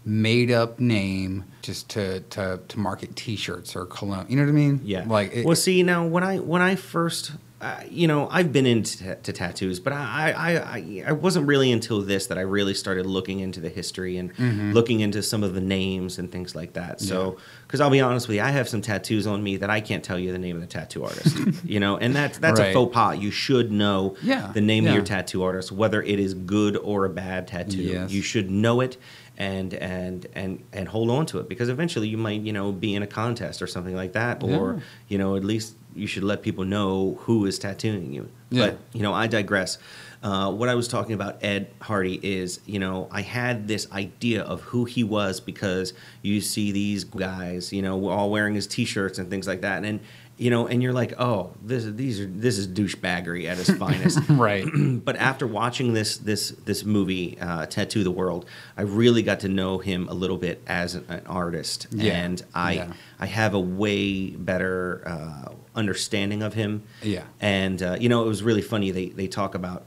made 0.03 0.51
up 0.51 0.79
name 0.79 1.45
just 1.61 1.87
to 1.89 2.19
to 2.31 2.59
to 2.67 2.79
market 2.79 3.15
T-shirts 3.15 3.75
or 3.75 3.85
cologne. 3.85 4.25
You 4.27 4.35
know 4.37 4.43
what 4.43 4.49
I 4.49 4.53
mean? 4.53 4.81
Yeah. 4.83 5.05
Like, 5.07 5.33
it, 5.33 5.45
well, 5.45 5.55
see 5.55 5.83
now 5.83 6.05
when 6.05 6.23
I 6.23 6.39
when 6.39 6.61
I 6.61 6.75
first, 6.75 7.31
uh, 7.61 7.79
you 7.89 8.07
know, 8.07 8.27
I've 8.31 8.51
been 8.51 8.65
into 8.65 9.15
to 9.15 9.31
tattoos, 9.31 9.79
but 9.79 9.93
I, 9.93 10.31
I 10.35 10.51
I 10.57 11.03
I 11.07 11.11
wasn't 11.11 11.45
really 11.47 11.71
until 11.71 12.01
this 12.01 12.25
that 12.27 12.37
I 12.37 12.41
really 12.41 12.73
started 12.73 13.05
looking 13.05 13.39
into 13.39 13.59
the 13.59 13.69
history 13.69 14.17
and 14.17 14.35
Mm-hmm. 14.35 14.71
looking 14.71 15.01
into 15.01 15.21
some 15.21 15.43
of 15.43 15.53
the 15.53 15.61
names 15.61 16.17
and 16.17 16.31
things 16.31 16.55
like 16.55 16.73
that. 16.73 16.99
So, 16.99 17.37
because 17.67 17.79
I'll 17.79 17.89
be 17.91 18.01
honest 18.01 18.27
with 18.27 18.37
you, 18.37 18.43
I 18.43 18.49
have 18.49 18.67
some 18.67 18.81
tattoos 18.81 19.27
on 19.27 19.43
me 19.43 19.57
that 19.57 19.69
I 19.69 19.79
can't 19.81 20.03
tell 20.03 20.17
you 20.17 20.31
the 20.31 20.39
name 20.39 20.55
of 20.55 20.61
the 20.61 20.67
tattoo 20.67 21.03
artist. 21.03 21.37
you 21.63 21.79
know, 21.79 21.97
and 21.97 22.15
that's 22.15 22.37
that's 22.39 22.59
a 22.59 22.73
faux 22.73 22.93
pas. 22.93 23.17
You 23.19 23.29
should 23.31 23.71
know 23.71 24.15
Yeah, 24.23 24.51
the 24.53 24.61
name 24.61 24.87
of 24.87 24.93
your 24.93 25.03
tattoo 25.03 25.43
artist, 25.43 25.71
whether 25.71 26.01
it 26.01 26.19
is 26.19 26.33
good 26.33 26.75
or 26.77 27.05
a 27.05 27.09
bad 27.09 27.47
tattoo. 27.47 27.77
Yes. 27.83 28.11
You 28.11 28.21
should 28.23 28.49
know 28.49 28.81
it 28.81 28.97
and 29.37 29.73
and 29.75 30.27
and 30.33 30.63
and 30.73 30.87
hold 30.89 31.09
on 31.09 31.25
to 31.27 31.39
it 31.39 31.47
because 31.47 31.69
eventually 31.69 32.07
you 32.07 32.17
might 32.17 32.41
you 32.41 32.51
know 32.53 32.71
be 32.71 32.93
in 32.95 33.01
a 33.03 33.07
contest 33.07 33.61
or 33.61 33.67
something 33.67 33.95
like 33.95 34.13
that 34.13 34.43
or 34.43 34.73
Yeah. 34.75 34.79
you 35.07 35.17
know 35.17 35.35
at 35.35 35.43
least 35.45 35.75
you 35.95 36.07
should 36.07 36.23
let 36.23 36.41
people 36.41 36.63
know 36.65 37.17
who 37.21 37.45
is 37.45 37.59
tattooing 37.59 38.13
you. 38.13 38.29
Yeah. 38.49 38.71
but 38.71 38.79
you 38.93 39.01
know 39.01 39.13
i 39.13 39.27
digress. 39.27 39.77
Uh, 40.21 40.51
what 40.51 40.69
i 40.69 40.75
was 40.75 40.87
talking 40.87 41.13
about 41.13 41.41
ed 41.41 41.71
hardy 41.79 42.19
is 42.21 42.59
you 42.65 42.77
know 42.77 43.07
i 43.11 43.21
had 43.21 43.67
this 43.67 43.91
idea 43.91 44.43
of 44.43 44.61
who 44.61 44.85
he 44.85 45.03
was 45.03 45.39
because 45.39 45.93
you 46.21 46.41
see 46.41 46.71
these 46.71 47.03
guys 47.05 47.73
you 47.73 47.81
know 47.81 48.07
all 48.09 48.29
wearing 48.29 48.53
his 48.53 48.67
t-shirts 48.67 49.17
and 49.19 49.29
things 49.29 49.47
like 49.47 49.61
that. 49.61 49.83
And 49.83 49.99
you 50.41 50.49
know 50.49 50.65
and 50.67 50.81
you're 50.81 50.91
like 51.03 51.13
oh 51.19 51.51
this 51.61 51.83
these 51.85 52.19
are 52.19 52.25
this 52.25 52.57
is 52.57 52.67
douchebaggery 52.67 53.45
at 53.51 53.59
its 53.59 53.71
finest 53.83 54.19
right. 54.29 54.65
but 55.07 55.15
after 55.17 55.45
watching 55.45 55.93
this 55.93 56.17
this 56.17 56.49
this 56.65 56.83
movie, 56.83 57.37
uh, 57.39 57.65
Tattoo 57.67 58.03
the 58.03 58.11
World, 58.21 58.45
I 58.75 58.81
really 59.01 59.21
got 59.21 59.39
to 59.41 59.47
know 59.49 59.77
him 59.77 60.07
a 60.09 60.13
little 60.13 60.37
bit 60.37 60.57
as 60.65 60.95
an, 60.95 61.05
an 61.09 61.23
artist, 61.27 61.87
Yeah, 61.91 62.13
and 62.23 62.37
I 62.55 62.71
yeah. 62.73 62.93
I 63.19 63.27
have 63.27 63.53
a 63.53 63.59
way 63.59 64.31
better 64.31 65.03
uh, 65.05 65.51
understanding 65.75 66.41
of 66.43 66.53
him. 66.55 66.83
Yeah. 67.03 67.23
and 67.39 67.81
uh, 67.81 67.97
you 67.99 68.09
know 68.09 68.23
it 68.23 68.27
was 68.27 68.41
really 68.43 68.61
funny. 68.63 68.91
They 68.91 69.07
they 69.09 69.27
talk 69.27 69.53
about. 69.55 69.83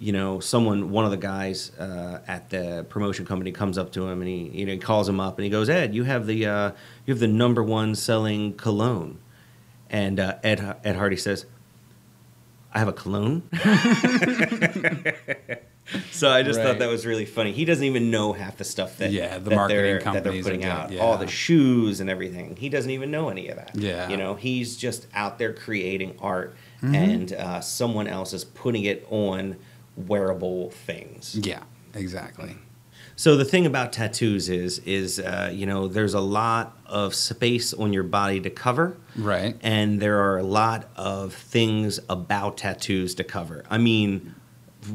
You 0.00 0.12
know, 0.12 0.40
someone, 0.40 0.90
one 0.90 1.04
of 1.04 1.12
the 1.12 1.16
guys 1.34 1.70
uh, 1.78 2.18
at 2.26 2.50
the 2.50 2.84
promotion 2.88 3.24
company 3.24 3.52
comes 3.52 3.78
up 3.78 3.92
to 3.92 4.06
him 4.08 4.20
and 4.22 4.28
he, 4.28 4.50
you 4.52 4.66
know, 4.66 4.72
he 4.72 4.78
calls 4.78 5.08
him 5.08 5.20
up 5.20 5.38
and 5.38 5.44
he 5.44 5.50
goes, 5.50 5.68
"Ed, 5.70 5.94
you 5.94 6.02
have 6.02 6.26
the, 6.26 6.44
uh, 6.46 6.70
you 7.06 7.14
have 7.14 7.20
the 7.20 7.28
number 7.28 7.62
one 7.62 7.94
selling 7.94 8.54
cologne," 8.54 9.18
and 9.90 10.18
uh, 10.20 10.36
Ed 10.42 10.76
Ed 10.84 10.96
Hardy 10.96 11.16
says, 11.16 11.46
"I 12.72 12.78
have 12.78 12.88
a 12.88 12.92
cologne." 12.92 13.42
So 16.12 16.30
I 16.30 16.42
just 16.42 16.60
thought 16.62 16.78
that 16.78 16.88
was 16.88 17.04
really 17.04 17.26
funny. 17.26 17.52
He 17.52 17.66
doesn't 17.66 17.84
even 17.84 18.10
know 18.10 18.32
half 18.32 18.56
the 18.56 18.64
stuff 18.64 18.96
that 18.98 19.10
Yeah, 19.12 19.36
the 19.36 19.50
that 19.50 19.54
marketing 19.54 19.82
they're, 19.82 20.00
that 20.14 20.24
they're 20.24 20.42
putting 20.42 20.64
out, 20.64 20.88
doing- 20.88 21.00
all 21.02 21.18
the 21.18 21.26
shoes 21.26 22.00
and 22.00 22.08
everything. 22.08 22.56
He 22.56 22.70
doesn't 22.70 22.90
even 22.90 23.10
know 23.10 23.28
any 23.28 23.48
of 23.48 23.56
that. 23.56 23.72
Yeah. 23.74 24.08
you 24.08 24.16
know, 24.16 24.34
he's 24.34 24.76
just 24.78 25.06
out 25.14 25.38
there 25.38 25.52
creating 25.52 26.16
art, 26.20 26.56
Mm-hmm. 26.82 26.94
and 26.94 27.32
uh, 27.34 27.60
someone 27.60 28.06
else 28.06 28.32
is 28.32 28.44
putting 28.44 28.84
it 28.84 29.06
on 29.10 29.56
wearable 29.96 30.70
things. 30.70 31.34
Yeah. 31.36 31.62
Exactly. 31.94 32.56
So 33.16 33.36
the 33.36 33.44
thing 33.44 33.64
about 33.64 33.92
tattoos 33.92 34.48
is, 34.48 34.80
is 34.80 35.20
uh, 35.20 35.50
you 35.52 35.66
know, 35.66 35.86
there's 35.88 36.14
a 36.14 36.20
lot 36.20 36.76
of 36.86 37.14
space 37.14 37.72
on 37.72 37.92
your 37.92 38.02
body 38.02 38.40
to 38.40 38.50
cover, 38.50 38.96
Right. 39.16 39.56
and 39.62 40.00
there 40.00 40.20
are 40.20 40.38
a 40.38 40.42
lot 40.42 40.88
of 40.96 41.32
things 41.32 42.00
about 42.08 42.56
tattoos 42.58 43.14
to 43.16 43.24
cover. 43.24 43.64
I 43.70 43.78
mean, 43.78 44.34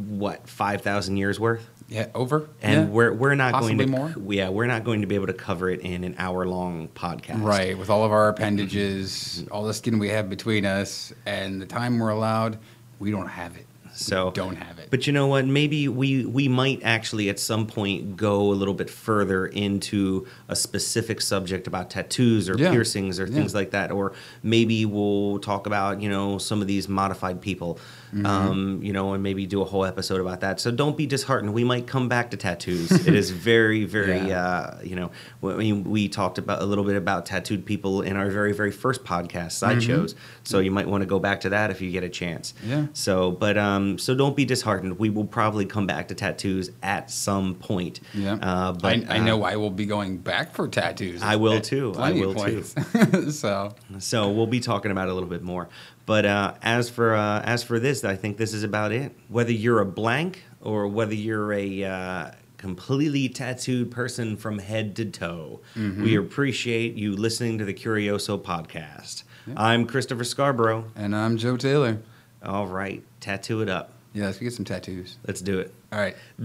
what 0.08 0.48
five 0.50 0.82
thousand 0.82 1.18
years 1.18 1.40
worth? 1.40 1.68
Yeah. 1.88 2.08
Over. 2.14 2.48
and 2.62 2.74
yeah. 2.74 2.86
we're 2.94 3.14
we're 3.14 3.34
not 3.36 3.54
Possibly 3.54 3.86
going 3.86 4.12
to 4.12 4.20
more? 4.20 4.32
yeah 4.34 4.50
we're 4.50 4.68
not 4.68 4.84
going 4.84 5.02
to 5.02 5.08
be 5.08 5.16
able 5.16 5.26
to 5.26 5.34
cover 5.34 5.72
it 5.72 5.80
in 5.80 6.04
an 6.04 6.14
hour 6.20 6.46
long 6.46 6.88
podcast 6.90 7.42
Right, 7.42 7.76
with 7.76 7.90
all 7.90 8.04
of 8.06 8.12
our 8.12 8.30
appendages, 8.30 9.44
all 9.50 9.64
the 9.64 9.74
skin 9.74 9.98
we 9.98 10.10
have 10.10 10.30
between 10.30 10.66
us, 10.66 11.12
and 11.26 11.60
the 11.60 11.66
time 11.66 11.98
we're 11.98 12.10
allowed, 12.10 12.60
we 13.00 13.10
don't 13.10 13.28
have 13.30 13.56
it. 13.58 13.66
So 14.00 14.32
don't 14.32 14.56
have 14.56 14.80
it. 14.80 14.88
but 14.90 15.06
you 15.08 15.14
know 15.14 15.28
what 15.28 15.46
maybe 15.46 15.88
we 15.88 16.26
we 16.26 16.48
might 16.48 16.82
actually 16.84 17.30
at 17.30 17.38
some 17.40 17.68
point 17.68 18.16
go 18.16 18.42
a 18.52 18.56
little 18.56 18.74
bit 18.74 18.90
further 18.90 19.46
into 19.48 20.26
a 20.48 20.56
specific 20.56 21.20
subject 21.22 21.68
about 21.68 21.90
tattoos 21.90 22.50
or 22.50 22.58
Yeah. 22.58 22.72
piercings 22.72 23.20
or 23.20 23.26
Yeah. 23.28 23.34
things 23.36 23.54
like 23.54 23.72
that 23.72 23.92
or 23.92 24.14
maybe 24.42 24.86
we'll 24.86 25.40
talk 25.40 25.68
about 25.68 26.02
you 26.02 26.10
know 26.10 26.38
some 26.38 26.62
of 26.62 26.68
these 26.68 26.88
modified 26.88 27.42
people 27.42 27.78
Mm-hmm. 28.10 28.26
um, 28.26 28.80
you 28.82 28.92
know 28.92 29.14
and 29.14 29.22
maybe 29.22 29.46
do 29.46 29.62
a 29.62 29.66
whole 29.66 29.86
episode 29.86 30.20
about 30.20 30.40
that 30.42 30.60
so 30.60 30.72
don't 30.72 30.98
be 30.98 31.06
disheartened 31.06 31.54
we 31.54 31.64
might 31.64 31.86
come 31.86 32.10
back 32.10 32.32
to 32.32 32.38
tattoos 32.38 32.92
it 33.08 33.14
is 33.14 33.30
very 33.30 33.86
very 33.98 34.18
Yeah. 34.30 34.44
uh, 34.46 34.80
you 34.84 34.96
know 34.96 35.12
we, 35.42 35.54
we- 35.54 35.74
we 35.74 36.10
talked 36.10 36.38
about 36.40 36.62
a 36.62 36.66
little 36.66 36.84
bit 36.84 36.96
about 36.96 37.28
tattooed 37.28 37.66
people 37.66 38.02
in 38.02 38.16
our 38.18 38.30
very 38.32 38.52
very 38.54 38.72
first 38.72 39.04
podcast 39.04 39.52
sideshows 39.52 40.16
so 40.44 40.58
you 40.60 40.72
might 40.72 40.88
want 40.88 41.02
to 41.02 41.06
go 41.06 41.20
back 41.20 41.42
to 41.42 41.50
that 41.50 41.70
if 41.70 41.82
you 41.82 41.92
get 41.92 42.04
a 42.04 42.10
chance 42.10 42.54
Mm-hmm. 42.64 42.70
Yeah. 42.72 42.86
so 42.94 43.32
but 43.32 43.58
um 43.58 43.98
so 44.00 44.16
don't 44.16 44.36
be 44.36 44.46
disheartened 44.46 44.98
we 44.98 45.10
will 45.12 45.26
probably 45.26 45.66
come 45.66 45.86
back 45.86 46.08
to 46.08 46.16
tattoos 46.16 46.72
at 46.82 47.12
some 47.12 47.54
point 47.56 48.00
Yeah, 48.16 48.34
uh, 48.42 48.72
but 48.74 48.86
I, 49.10 49.18
I 49.18 49.20
uh, 49.20 49.24
know 49.24 49.44
I 49.44 49.56
will 49.58 49.70
be 49.70 49.86
going 49.86 50.18
back 50.18 50.54
for 50.56 50.68
tattoos. 50.68 51.22
I 51.22 51.36
will 51.36 51.62
too. 51.62 51.94
I 51.98 52.12
will 52.14 52.34
too. 52.34 52.64
so 53.32 53.76
So 54.00 54.30
we'll 54.32 54.48
be 54.48 54.60
talking 54.60 54.92
about 54.92 55.08
it 55.08 55.12
a 55.12 55.14
little 55.14 55.30
bit 55.30 55.44
more. 55.44 55.70
But 56.06 56.26
uh, 56.26 56.54
as 56.64 56.90
for 56.90 57.14
uh, 57.16 57.42
as 57.42 57.64
for 57.64 57.80
this, 57.80 58.04
I 58.04 58.16
think 58.16 58.38
this 58.38 58.54
is 58.54 58.64
about 58.64 58.92
it. 58.92 59.12
Whether 59.28 59.52
you're 59.52 59.80
a 59.80 59.86
blank 59.86 60.44
or 60.62 60.88
whether 60.88 61.14
you're 61.14 61.54
a 61.54 61.84
uh, 61.84 62.32
completely 62.58 63.30
tattooed 63.30 63.92
person 63.92 64.36
from 64.38 64.58
head 64.60 64.96
to 64.98 65.06
toe, 65.06 65.62
Mm-hmm. 65.76 66.04
we 66.04 66.16
appreciate 66.16 66.96
you 66.96 67.16
listening 67.16 67.58
to 67.60 67.66
the 67.66 67.74
Curioso 67.74 68.38
podcast. 68.42 69.24
I'm 69.56 69.86
Christopher 69.88 70.24
Scarborough. 70.24 70.86
and 70.96 71.16
I'm 71.16 71.38
Joe 71.38 71.58
Taylor. 71.58 72.00
All 72.44 72.68
right, 72.68 73.04
tattoo 73.20 73.62
it 73.62 73.70
up. 73.70 73.94
Yeah, 74.14 74.26
let's 74.26 74.40
get 74.40 74.54
some 74.54 74.66
tattoos. 74.66 75.18
Let's 75.28 75.40
do 75.42 75.60
it. 75.60 75.72
All 75.92 76.00
right. 76.00 76.16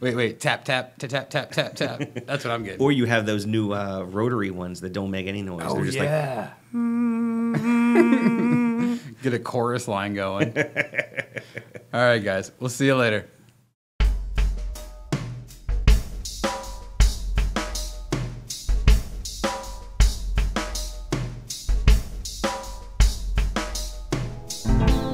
wait, 0.00 0.14
wait. 0.14 0.38
Tap, 0.40 0.64
tap, 0.64 0.96
tap, 0.98 1.10
tap, 1.10 1.30
tap, 1.30 1.50
tap, 1.50 1.74
tap. 1.74 2.00
That's 2.26 2.44
what 2.44 2.52
I'm 2.52 2.62
getting. 2.62 2.80
Or 2.80 2.92
you 2.92 3.06
have 3.06 3.26
those 3.26 3.44
new 3.46 3.72
uh, 3.72 4.04
rotary 4.08 4.50
ones 4.52 4.80
that 4.82 4.92
don't 4.92 5.10
make 5.10 5.26
any 5.26 5.42
noise. 5.42 5.64
oh, 5.66 5.74
They're 5.76 5.84
just 5.86 5.98
yeah. 5.98 6.50
Get 9.26 9.34
a 9.34 9.40
chorus 9.40 9.88
line 9.88 10.14
going. 10.14 10.56
All 11.92 12.00
right, 12.00 12.22
guys. 12.22 12.52
We'll 12.60 12.70
see 12.70 12.86
you 12.86 12.94
later. 12.94 13.26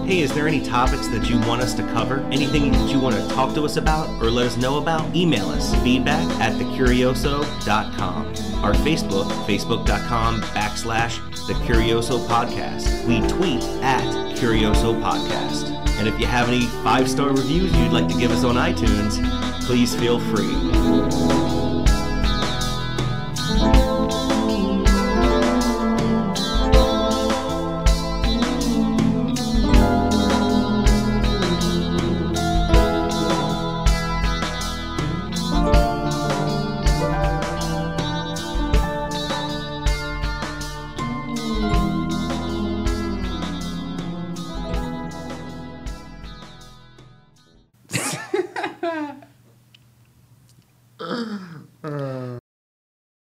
Hey, 0.04 0.20
is 0.20 0.34
there 0.34 0.46
any 0.46 0.62
topics 0.62 1.08
that 1.08 1.30
you 1.30 1.40
want 1.48 1.62
us 1.62 1.72
to 1.72 1.82
cover? 1.94 2.20
Anything 2.30 2.70
that 2.72 2.92
you 2.92 3.00
want 3.00 3.14
to 3.16 3.26
talk 3.28 3.54
to 3.54 3.64
us 3.64 3.78
about 3.78 4.10
or 4.22 4.30
let 4.30 4.44
us 4.44 4.58
know 4.58 4.76
about? 4.76 5.16
Email 5.16 5.48
us 5.48 5.74
feedback 5.76 6.28
at 6.38 6.52
thecurioso.com. 6.60 8.26
Our 8.62 8.74
Facebook, 8.74 9.30
facebook.com 9.46 10.42
backslash 10.42 11.31
the 11.46 11.54
Curioso 11.54 12.24
Podcast. 12.28 13.04
We 13.06 13.20
tweet 13.28 13.62
at 13.82 14.02
Curioso 14.36 14.94
Podcast. 15.00 15.70
And 15.98 16.06
if 16.06 16.18
you 16.20 16.26
have 16.26 16.48
any 16.48 16.66
five 16.84 17.10
star 17.10 17.30
reviews 17.30 17.76
you'd 17.76 17.92
like 17.92 18.08
to 18.08 18.18
give 18.18 18.30
us 18.30 18.44
on 18.44 18.54
iTunes, 18.54 19.20
please 19.66 19.94
feel 19.94 20.20
free. 20.20 21.51